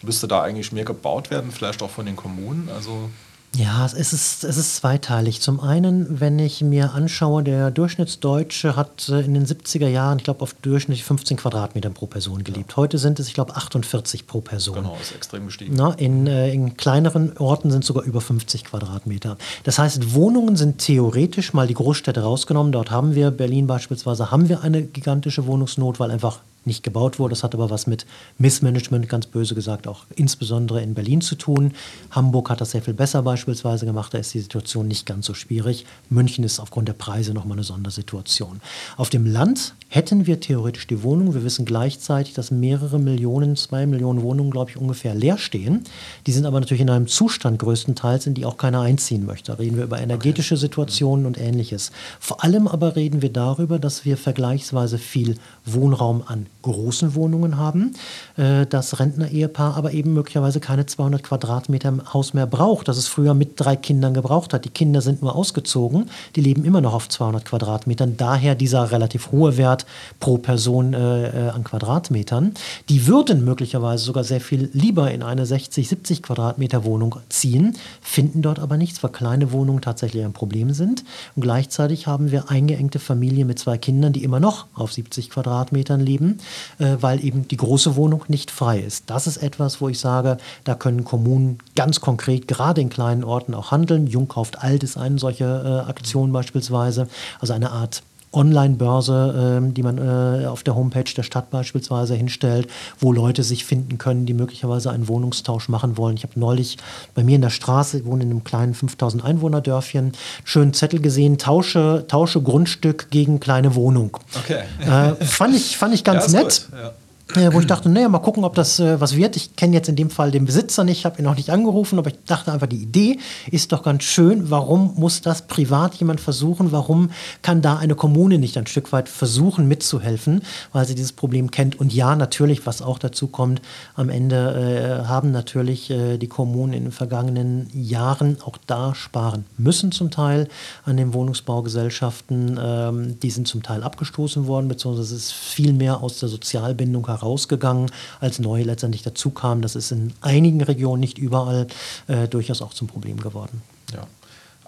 müsste 0.02 0.28
da 0.28 0.42
eigentlich 0.42 0.72
mehr 0.72 0.84
gebaut 0.84 1.30
werden, 1.30 1.52
vielleicht 1.52 1.82
auch 1.82 1.90
von 1.90 2.06
den 2.06 2.16
Kommunen? 2.16 2.68
Also 2.74 3.10
ja, 3.56 3.84
es 3.84 3.94
ist, 3.94 4.44
es 4.44 4.56
ist 4.56 4.76
zweiteilig. 4.76 5.40
Zum 5.40 5.58
einen, 5.58 6.20
wenn 6.20 6.38
ich 6.38 6.60
mir 6.60 6.94
anschaue, 6.94 7.42
der 7.42 7.72
Durchschnittsdeutsche 7.72 8.76
hat 8.76 9.08
äh, 9.08 9.22
in 9.22 9.34
den 9.34 9.44
70er 9.44 9.88
Jahren, 9.88 10.18
ich 10.18 10.24
glaube, 10.24 10.42
auf 10.42 10.54
durchschnittlich 10.54 11.02
15 11.02 11.36
Quadratmetern 11.36 11.92
pro 11.92 12.06
Person 12.06 12.44
gelebt. 12.44 12.76
Heute 12.76 12.98
sind 12.98 13.18
es, 13.18 13.26
ich 13.26 13.34
glaube, 13.34 13.56
48 13.56 14.28
pro 14.28 14.40
Person. 14.40 14.76
Genau, 14.76 14.96
ist 15.00 15.12
extrem 15.12 15.46
gestiegen. 15.46 15.74
Na, 15.76 15.92
in, 15.94 16.28
äh, 16.28 16.52
in 16.52 16.76
kleineren 16.76 17.36
Orten 17.38 17.72
sind 17.72 17.80
es 17.80 17.88
sogar 17.88 18.04
über 18.04 18.20
50 18.20 18.64
Quadratmeter. 18.64 19.36
Das 19.64 19.80
heißt, 19.80 20.14
Wohnungen 20.14 20.54
sind 20.54 20.78
theoretisch 20.78 21.52
mal 21.52 21.66
die 21.66 21.74
Großstädte 21.74 22.22
rausgenommen. 22.22 22.70
Dort 22.70 22.92
haben 22.92 23.16
wir, 23.16 23.32
Berlin 23.32 23.66
beispielsweise, 23.66 24.30
haben 24.30 24.48
wir 24.48 24.62
eine 24.62 24.82
gigantische 24.82 25.46
Wohnungsnot, 25.46 25.98
weil 25.98 26.12
einfach 26.12 26.38
nicht 26.64 26.82
gebaut 26.82 27.18
wurde. 27.18 27.32
Das 27.32 27.42
hat 27.42 27.54
aber 27.54 27.70
was 27.70 27.86
mit 27.86 28.06
Missmanagement, 28.38 29.08
ganz 29.08 29.26
böse 29.26 29.54
gesagt, 29.54 29.88
auch 29.88 30.04
insbesondere 30.16 30.82
in 30.82 30.94
Berlin 30.94 31.20
zu 31.20 31.34
tun. 31.34 31.72
Hamburg 32.10 32.50
hat 32.50 32.60
das 32.60 32.72
sehr 32.72 32.82
viel 32.82 32.94
besser 32.94 33.22
beispielsweise 33.22 33.86
gemacht. 33.86 34.12
Da 34.14 34.18
ist 34.18 34.34
die 34.34 34.40
Situation 34.40 34.88
nicht 34.88 35.06
ganz 35.06 35.26
so 35.26 35.34
schwierig. 35.34 35.86
München 36.08 36.44
ist 36.44 36.60
aufgrund 36.60 36.88
der 36.88 36.94
Preise 36.94 37.32
nochmal 37.32 37.56
eine 37.56 37.64
Sondersituation. 37.64 38.60
Auf 38.96 39.10
dem 39.10 39.26
Land 39.26 39.74
hätten 39.88 40.26
wir 40.26 40.40
theoretisch 40.40 40.86
die 40.86 41.02
Wohnung. 41.02 41.34
Wir 41.34 41.44
wissen 41.44 41.64
gleichzeitig, 41.64 42.34
dass 42.34 42.50
mehrere 42.50 42.98
Millionen, 42.98 43.56
zwei 43.56 43.86
Millionen 43.86 44.22
Wohnungen, 44.22 44.50
glaube 44.50 44.70
ich, 44.70 44.76
ungefähr 44.76 45.14
leer 45.14 45.38
stehen. 45.38 45.84
Die 46.26 46.32
sind 46.32 46.46
aber 46.46 46.60
natürlich 46.60 46.82
in 46.82 46.90
einem 46.90 47.08
Zustand 47.08 47.58
größtenteils, 47.58 48.26
in 48.26 48.34
die 48.34 48.44
auch 48.44 48.56
keiner 48.56 48.82
einziehen 48.82 49.26
möchte. 49.26 49.52
Da 49.52 49.58
reden 49.58 49.76
wir 49.76 49.84
über 49.84 50.00
energetische 50.00 50.56
Situationen 50.56 51.26
und 51.26 51.38
ähnliches. 51.38 51.90
Vor 52.20 52.44
allem 52.44 52.68
aber 52.68 52.96
reden 52.96 53.22
wir 53.22 53.32
darüber, 53.32 53.78
dass 53.78 54.04
wir 54.04 54.16
vergleichsweise 54.16 54.98
viel 54.98 55.36
Wohnraum 55.64 56.22
an 56.26 56.46
großen 56.62 57.14
Wohnungen 57.14 57.56
haben. 57.56 57.94
Äh, 58.36 58.66
das 58.66 58.98
Rentner-Ehepaar 58.98 59.76
aber 59.76 59.92
eben 59.92 60.14
möglicherweise 60.14 60.60
keine 60.60 60.86
200 60.86 61.22
Quadratmeter 61.22 61.88
im 61.88 62.12
Haus 62.12 62.34
mehr 62.34 62.46
braucht, 62.46 62.88
das 62.88 62.96
es 62.96 63.08
früher 63.08 63.34
mit 63.34 63.52
drei 63.56 63.76
Kindern 63.76 64.14
gebraucht 64.14 64.52
hat. 64.52 64.64
Die 64.64 64.70
Kinder 64.70 65.00
sind 65.00 65.22
nur 65.22 65.34
ausgezogen, 65.34 66.10
die 66.36 66.40
leben 66.40 66.64
immer 66.64 66.80
noch 66.80 66.94
auf 66.94 67.08
200 67.08 67.44
Quadratmetern. 67.44 68.16
Daher 68.16 68.54
dieser 68.54 68.90
relativ 68.90 69.32
hohe 69.32 69.56
Wert 69.56 69.86
pro 70.18 70.38
Person 70.38 70.94
äh, 70.94 71.48
äh, 71.48 71.50
an 71.50 71.64
Quadratmetern. 71.64 72.54
Die 72.88 73.06
würden 73.06 73.44
möglicherweise 73.44 74.04
sogar 74.04 74.24
sehr 74.24 74.40
viel 74.40 74.70
lieber 74.72 75.10
in 75.10 75.22
eine 75.22 75.46
60, 75.46 75.88
70 75.88 76.22
Quadratmeter 76.22 76.84
Wohnung 76.84 77.16
ziehen, 77.28 77.76
finden 78.00 78.42
dort 78.42 78.58
aber 78.58 78.76
nichts, 78.76 79.02
weil 79.02 79.10
kleine 79.10 79.52
Wohnungen 79.52 79.80
tatsächlich 79.80 80.24
ein 80.24 80.32
Problem 80.32 80.72
sind. 80.72 81.04
Und 81.36 81.42
gleichzeitig 81.42 82.06
haben 82.06 82.30
wir 82.30 82.50
eingeengte 82.50 82.98
Familien 82.98 83.46
mit 83.46 83.58
zwei 83.58 83.78
Kindern, 83.78 84.12
die 84.12 84.24
immer 84.24 84.40
noch 84.40 84.66
auf 84.74 84.92
70 84.92 85.30
Quadratmetern 85.30 86.00
leben, 86.00 86.38
äh, 86.78 86.96
weil 87.00 87.24
eben 87.24 87.48
die 87.48 87.56
große 87.56 87.96
Wohnung 87.96 88.24
nicht 88.28 88.50
frei 88.50 88.80
ist. 88.80 89.10
Das 89.10 89.26
ist 89.26 89.38
etwas, 89.38 89.80
wo 89.80 89.88
ich 89.88 89.98
sage, 89.98 90.38
da 90.64 90.74
können 90.74 91.04
Kommunen 91.04 91.58
ganz 91.76 92.00
konkret, 92.00 92.48
gerade 92.48 92.80
in 92.80 92.88
kleinen 92.88 93.24
Orten 93.24 93.54
auch 93.54 93.70
handeln. 93.70 94.06
Jung 94.06 94.28
kauft 94.28 94.62
alt 94.62 94.82
ist 94.82 94.96
eine 94.96 95.18
solche 95.18 95.44
äh, 95.44 95.88
Aktion 95.88 96.32
beispielsweise, 96.32 97.08
also 97.40 97.52
eine 97.52 97.70
Art 97.70 98.02
Online-Börse, 98.32 99.60
äh, 99.60 99.72
die 99.72 99.82
man 99.82 99.98
äh, 99.98 100.46
auf 100.46 100.62
der 100.62 100.74
Homepage 100.74 101.12
der 101.16 101.22
Stadt 101.22 101.50
beispielsweise 101.50 102.14
hinstellt, 102.14 102.68
wo 102.98 103.12
Leute 103.12 103.42
sich 103.42 103.64
finden 103.64 103.98
können, 103.98 104.26
die 104.26 104.34
möglicherweise 104.34 104.90
einen 104.90 105.08
Wohnungstausch 105.08 105.68
machen 105.68 105.96
wollen. 105.96 106.16
Ich 106.16 106.22
habe 106.22 106.38
neulich 106.38 106.78
bei 107.14 107.24
mir 107.24 107.36
in 107.36 107.42
der 107.42 107.50
Straße, 107.50 107.98
ich 107.98 108.04
wohne 108.04 108.22
in 108.22 108.30
einem 108.30 108.44
kleinen 108.44 108.74
5000 108.74 109.24
Einwohner-Dörfchen, 109.24 110.12
schönen 110.44 110.74
Zettel 110.74 111.00
gesehen, 111.00 111.38
tausche, 111.38 112.04
tausche 112.06 112.40
Grundstück 112.40 113.10
gegen 113.10 113.40
kleine 113.40 113.74
Wohnung. 113.74 114.16
Okay. 114.44 114.62
Äh, 114.80 115.24
fand, 115.24 115.56
ich, 115.56 115.76
fand 115.76 115.94
ich 115.94 116.04
ganz 116.04 116.32
ja, 116.32 116.42
nett. 116.42 116.68
Ja 116.72 116.92
äh, 117.36 117.52
wo 117.52 117.60
ich 117.60 117.66
dachte, 117.66 117.88
naja, 117.88 118.08
mal 118.08 118.18
gucken, 118.18 118.44
ob 118.44 118.54
das 118.54 118.80
äh, 118.80 119.00
was 119.00 119.14
wird. 119.14 119.36
Ich 119.36 119.54
kenne 119.54 119.74
jetzt 119.74 119.88
in 119.88 119.96
dem 119.96 120.10
Fall 120.10 120.30
den 120.30 120.46
Besitzer 120.46 120.82
nicht, 120.84 121.04
habe 121.04 121.18
ihn 121.18 121.24
noch 121.24 121.36
nicht 121.36 121.50
angerufen, 121.50 121.98
aber 121.98 122.10
ich 122.10 122.18
dachte 122.26 122.52
einfach, 122.52 122.66
die 122.66 122.82
Idee 122.82 123.18
ist 123.50 123.72
doch 123.72 123.82
ganz 123.82 124.02
schön. 124.02 124.50
Warum 124.50 124.94
muss 124.96 125.20
das 125.20 125.42
privat 125.42 125.94
jemand 125.94 126.20
versuchen? 126.20 126.72
Warum 126.72 127.10
kann 127.42 127.62
da 127.62 127.76
eine 127.76 127.94
Kommune 127.94 128.38
nicht 128.38 128.56
ein 128.56 128.66
Stück 128.66 128.92
weit 128.92 129.08
versuchen 129.08 129.68
mitzuhelfen, 129.68 130.42
weil 130.72 130.86
sie 130.86 130.96
dieses 130.96 131.12
Problem 131.12 131.50
kennt? 131.50 131.78
Und 131.78 131.92
ja, 131.92 132.16
natürlich, 132.16 132.66
was 132.66 132.82
auch 132.82 132.98
dazu 132.98 133.28
kommt, 133.28 133.62
am 133.94 134.08
Ende 134.08 135.02
äh, 135.04 135.06
haben 135.06 135.30
natürlich 135.30 135.90
äh, 135.90 136.18
die 136.18 136.28
Kommunen 136.28 136.72
in 136.72 136.82
den 136.84 136.92
vergangenen 136.92 137.68
Jahren 137.72 138.38
auch 138.44 138.58
da 138.66 138.94
sparen 138.94 139.44
müssen 139.56 139.92
zum 139.92 140.10
Teil 140.10 140.48
an 140.84 140.96
den 140.96 141.14
Wohnungsbaugesellschaften. 141.14 142.58
Ähm, 142.60 143.20
die 143.20 143.30
sind 143.30 143.46
zum 143.46 143.62
Teil 143.62 143.84
abgestoßen 143.84 144.48
worden, 144.48 144.66
beziehungsweise 144.66 145.14
es 145.14 145.26
ist 145.26 145.32
viel 145.32 145.72
mehr 145.72 146.02
aus 146.02 146.18
der 146.18 146.28
Sozialbindung 146.28 147.06
heraus 147.06 147.19
rausgegangen, 147.22 147.90
als 148.20 148.38
neue 148.38 148.64
letztendlich 148.64 149.02
dazu 149.02 149.30
kamen. 149.30 149.62
Das 149.62 149.76
ist 149.76 149.92
in 149.92 150.12
einigen 150.20 150.60
Regionen, 150.60 151.00
nicht 151.00 151.18
überall, 151.18 151.66
äh, 152.08 152.28
durchaus 152.28 152.62
auch 152.62 152.74
zum 152.74 152.88
Problem 152.88 153.20
geworden. 153.20 153.62
Ja. 153.92 154.06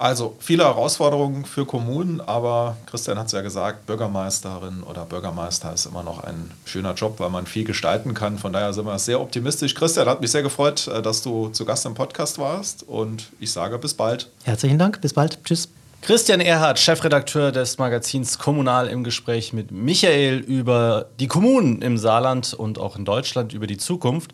Also 0.03 0.35
viele 0.41 0.65
Herausforderungen 0.65 1.45
für 1.45 1.65
Kommunen, 1.65 2.21
aber 2.21 2.77
Christian 2.87 3.19
hat 3.19 3.27
es 3.27 3.33
ja 3.33 3.41
gesagt, 3.41 3.87
Bürgermeisterin 3.87 4.83
oder 4.83 5.05
Bürgermeister 5.05 5.73
ist 5.73 5.87
immer 5.87 6.03
noch 6.03 6.25
ein 6.25 6.51
schöner 6.65 6.95
Job, 6.95 7.21
weil 7.21 7.31
man 7.31 7.47
viel 7.47 7.63
gestalten 7.63 8.13
kann. 8.13 8.37
Von 8.37 8.53
daher 8.53 8.73
sind 8.73 8.85
wir 8.85 8.99
sehr 8.99 9.21
optimistisch. 9.21 9.77
Christian, 9.77 10.09
hat 10.09 10.21
mich 10.21 10.33
sehr 10.33 10.43
gefreut, 10.43 10.89
äh, 10.89 11.03
dass 11.03 11.23
du 11.23 11.51
zu 11.51 11.65
Gast 11.65 11.87
im 11.87 11.95
Podcast 11.95 12.39
warst 12.39 12.83
und 12.83 13.29
ich 13.39 13.53
sage 13.53 13.79
bis 13.79 13.95
bald. 13.95 14.29
Herzlichen 14.43 14.79
Dank, 14.79 15.01
bis 15.01 15.13
bald. 15.13 15.39
Tschüss. 15.45 15.69
Christian 16.03 16.41
Erhardt, 16.41 16.81
Chefredakteur 16.81 17.53
des 17.53 17.79
Magazins 17.79 18.37
Kommunal 18.37 18.89
im 18.89 19.05
Gespräch 19.05 19.53
mit 19.53 19.71
Michael 19.71 20.39
über 20.39 21.11
die 21.21 21.29
Kommunen 21.29 21.81
im 21.81 21.97
Saarland 21.97 22.55
und 22.55 22.81
auch 22.81 22.97
in 22.97 23.05
Deutschland, 23.05 23.53
über 23.53 23.69
die 23.69 23.77
Zukunft. 23.77 24.33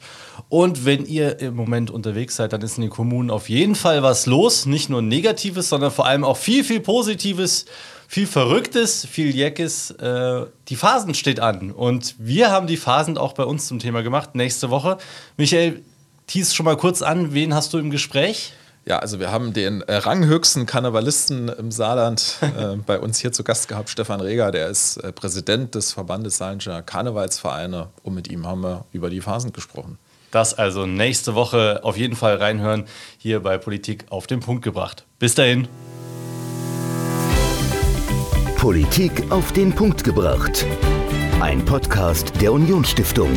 Und 0.48 0.86
wenn 0.86 1.04
ihr 1.04 1.40
im 1.40 1.54
Moment 1.54 1.90
unterwegs 1.90 2.36
seid, 2.36 2.54
dann 2.54 2.62
ist 2.62 2.78
in 2.78 2.84
den 2.84 2.90
Kommunen 2.90 3.30
auf 3.30 3.50
jeden 3.50 3.74
Fall 3.74 4.02
was 4.02 4.24
los. 4.24 4.64
Nicht 4.64 4.88
nur 4.88 5.02
Negatives, 5.02 5.68
sondern 5.68 5.90
vor 5.90 6.06
allem 6.06 6.24
auch 6.24 6.38
viel, 6.38 6.64
viel 6.64 6.80
Positives, 6.80 7.66
viel 8.06 8.26
Verrücktes, 8.26 9.04
viel 9.04 9.36
Jeckes. 9.36 9.90
Äh, 9.90 10.46
die 10.68 10.76
Phasen 10.76 11.12
steht 11.12 11.38
an. 11.38 11.70
Und 11.70 12.14
wir 12.18 12.50
haben 12.50 12.66
die 12.66 12.78
Phasen 12.78 13.18
auch 13.18 13.34
bei 13.34 13.44
uns 13.44 13.66
zum 13.66 13.78
Thema 13.78 14.02
gemacht. 14.02 14.34
Nächste 14.34 14.70
Woche. 14.70 14.96
Michael, 15.36 15.82
tease 16.26 16.54
schon 16.54 16.64
mal 16.64 16.78
kurz 16.78 17.02
an. 17.02 17.34
Wen 17.34 17.52
hast 17.52 17.74
du 17.74 17.78
im 17.78 17.90
Gespräch? 17.90 18.54
Ja, 18.88 19.00
also 19.00 19.20
wir 19.20 19.30
haben 19.30 19.52
den 19.52 19.82
äh, 19.82 19.96
ranghöchsten 19.96 20.64
Karnevalisten 20.64 21.50
im 21.50 21.70
Saarland 21.70 22.38
äh, 22.40 22.76
bei 22.86 22.98
uns 22.98 23.18
hier 23.18 23.32
zu 23.32 23.44
Gast 23.44 23.68
gehabt, 23.68 23.90
Stefan 23.90 24.22
Reger, 24.22 24.50
der 24.50 24.68
ist 24.68 24.96
äh, 24.96 25.12
Präsident 25.12 25.74
des 25.74 25.92
Verbandes 25.92 26.38
Saarländischer 26.38 26.80
Karnevalsvereine 26.80 27.88
und 28.02 28.14
mit 28.14 28.28
ihm 28.30 28.46
haben 28.46 28.62
wir 28.62 28.86
über 28.92 29.10
die 29.10 29.20
Phasen 29.20 29.52
gesprochen. 29.52 29.98
Das 30.30 30.54
also 30.54 30.86
nächste 30.86 31.34
Woche 31.34 31.80
auf 31.82 31.98
jeden 31.98 32.16
Fall 32.16 32.36
reinhören, 32.36 32.86
hier 33.18 33.40
bei 33.40 33.58
Politik 33.58 34.06
auf 34.08 34.26
den 34.26 34.40
Punkt 34.40 34.64
gebracht. 34.64 35.04
Bis 35.18 35.34
dahin. 35.34 35.68
Politik 38.56 39.30
auf 39.30 39.52
den 39.52 39.74
Punkt 39.74 40.02
gebracht. 40.02 40.64
Ein 41.40 41.62
Podcast 41.62 42.32
der 42.40 42.54
Unionsstiftung. 42.54 43.28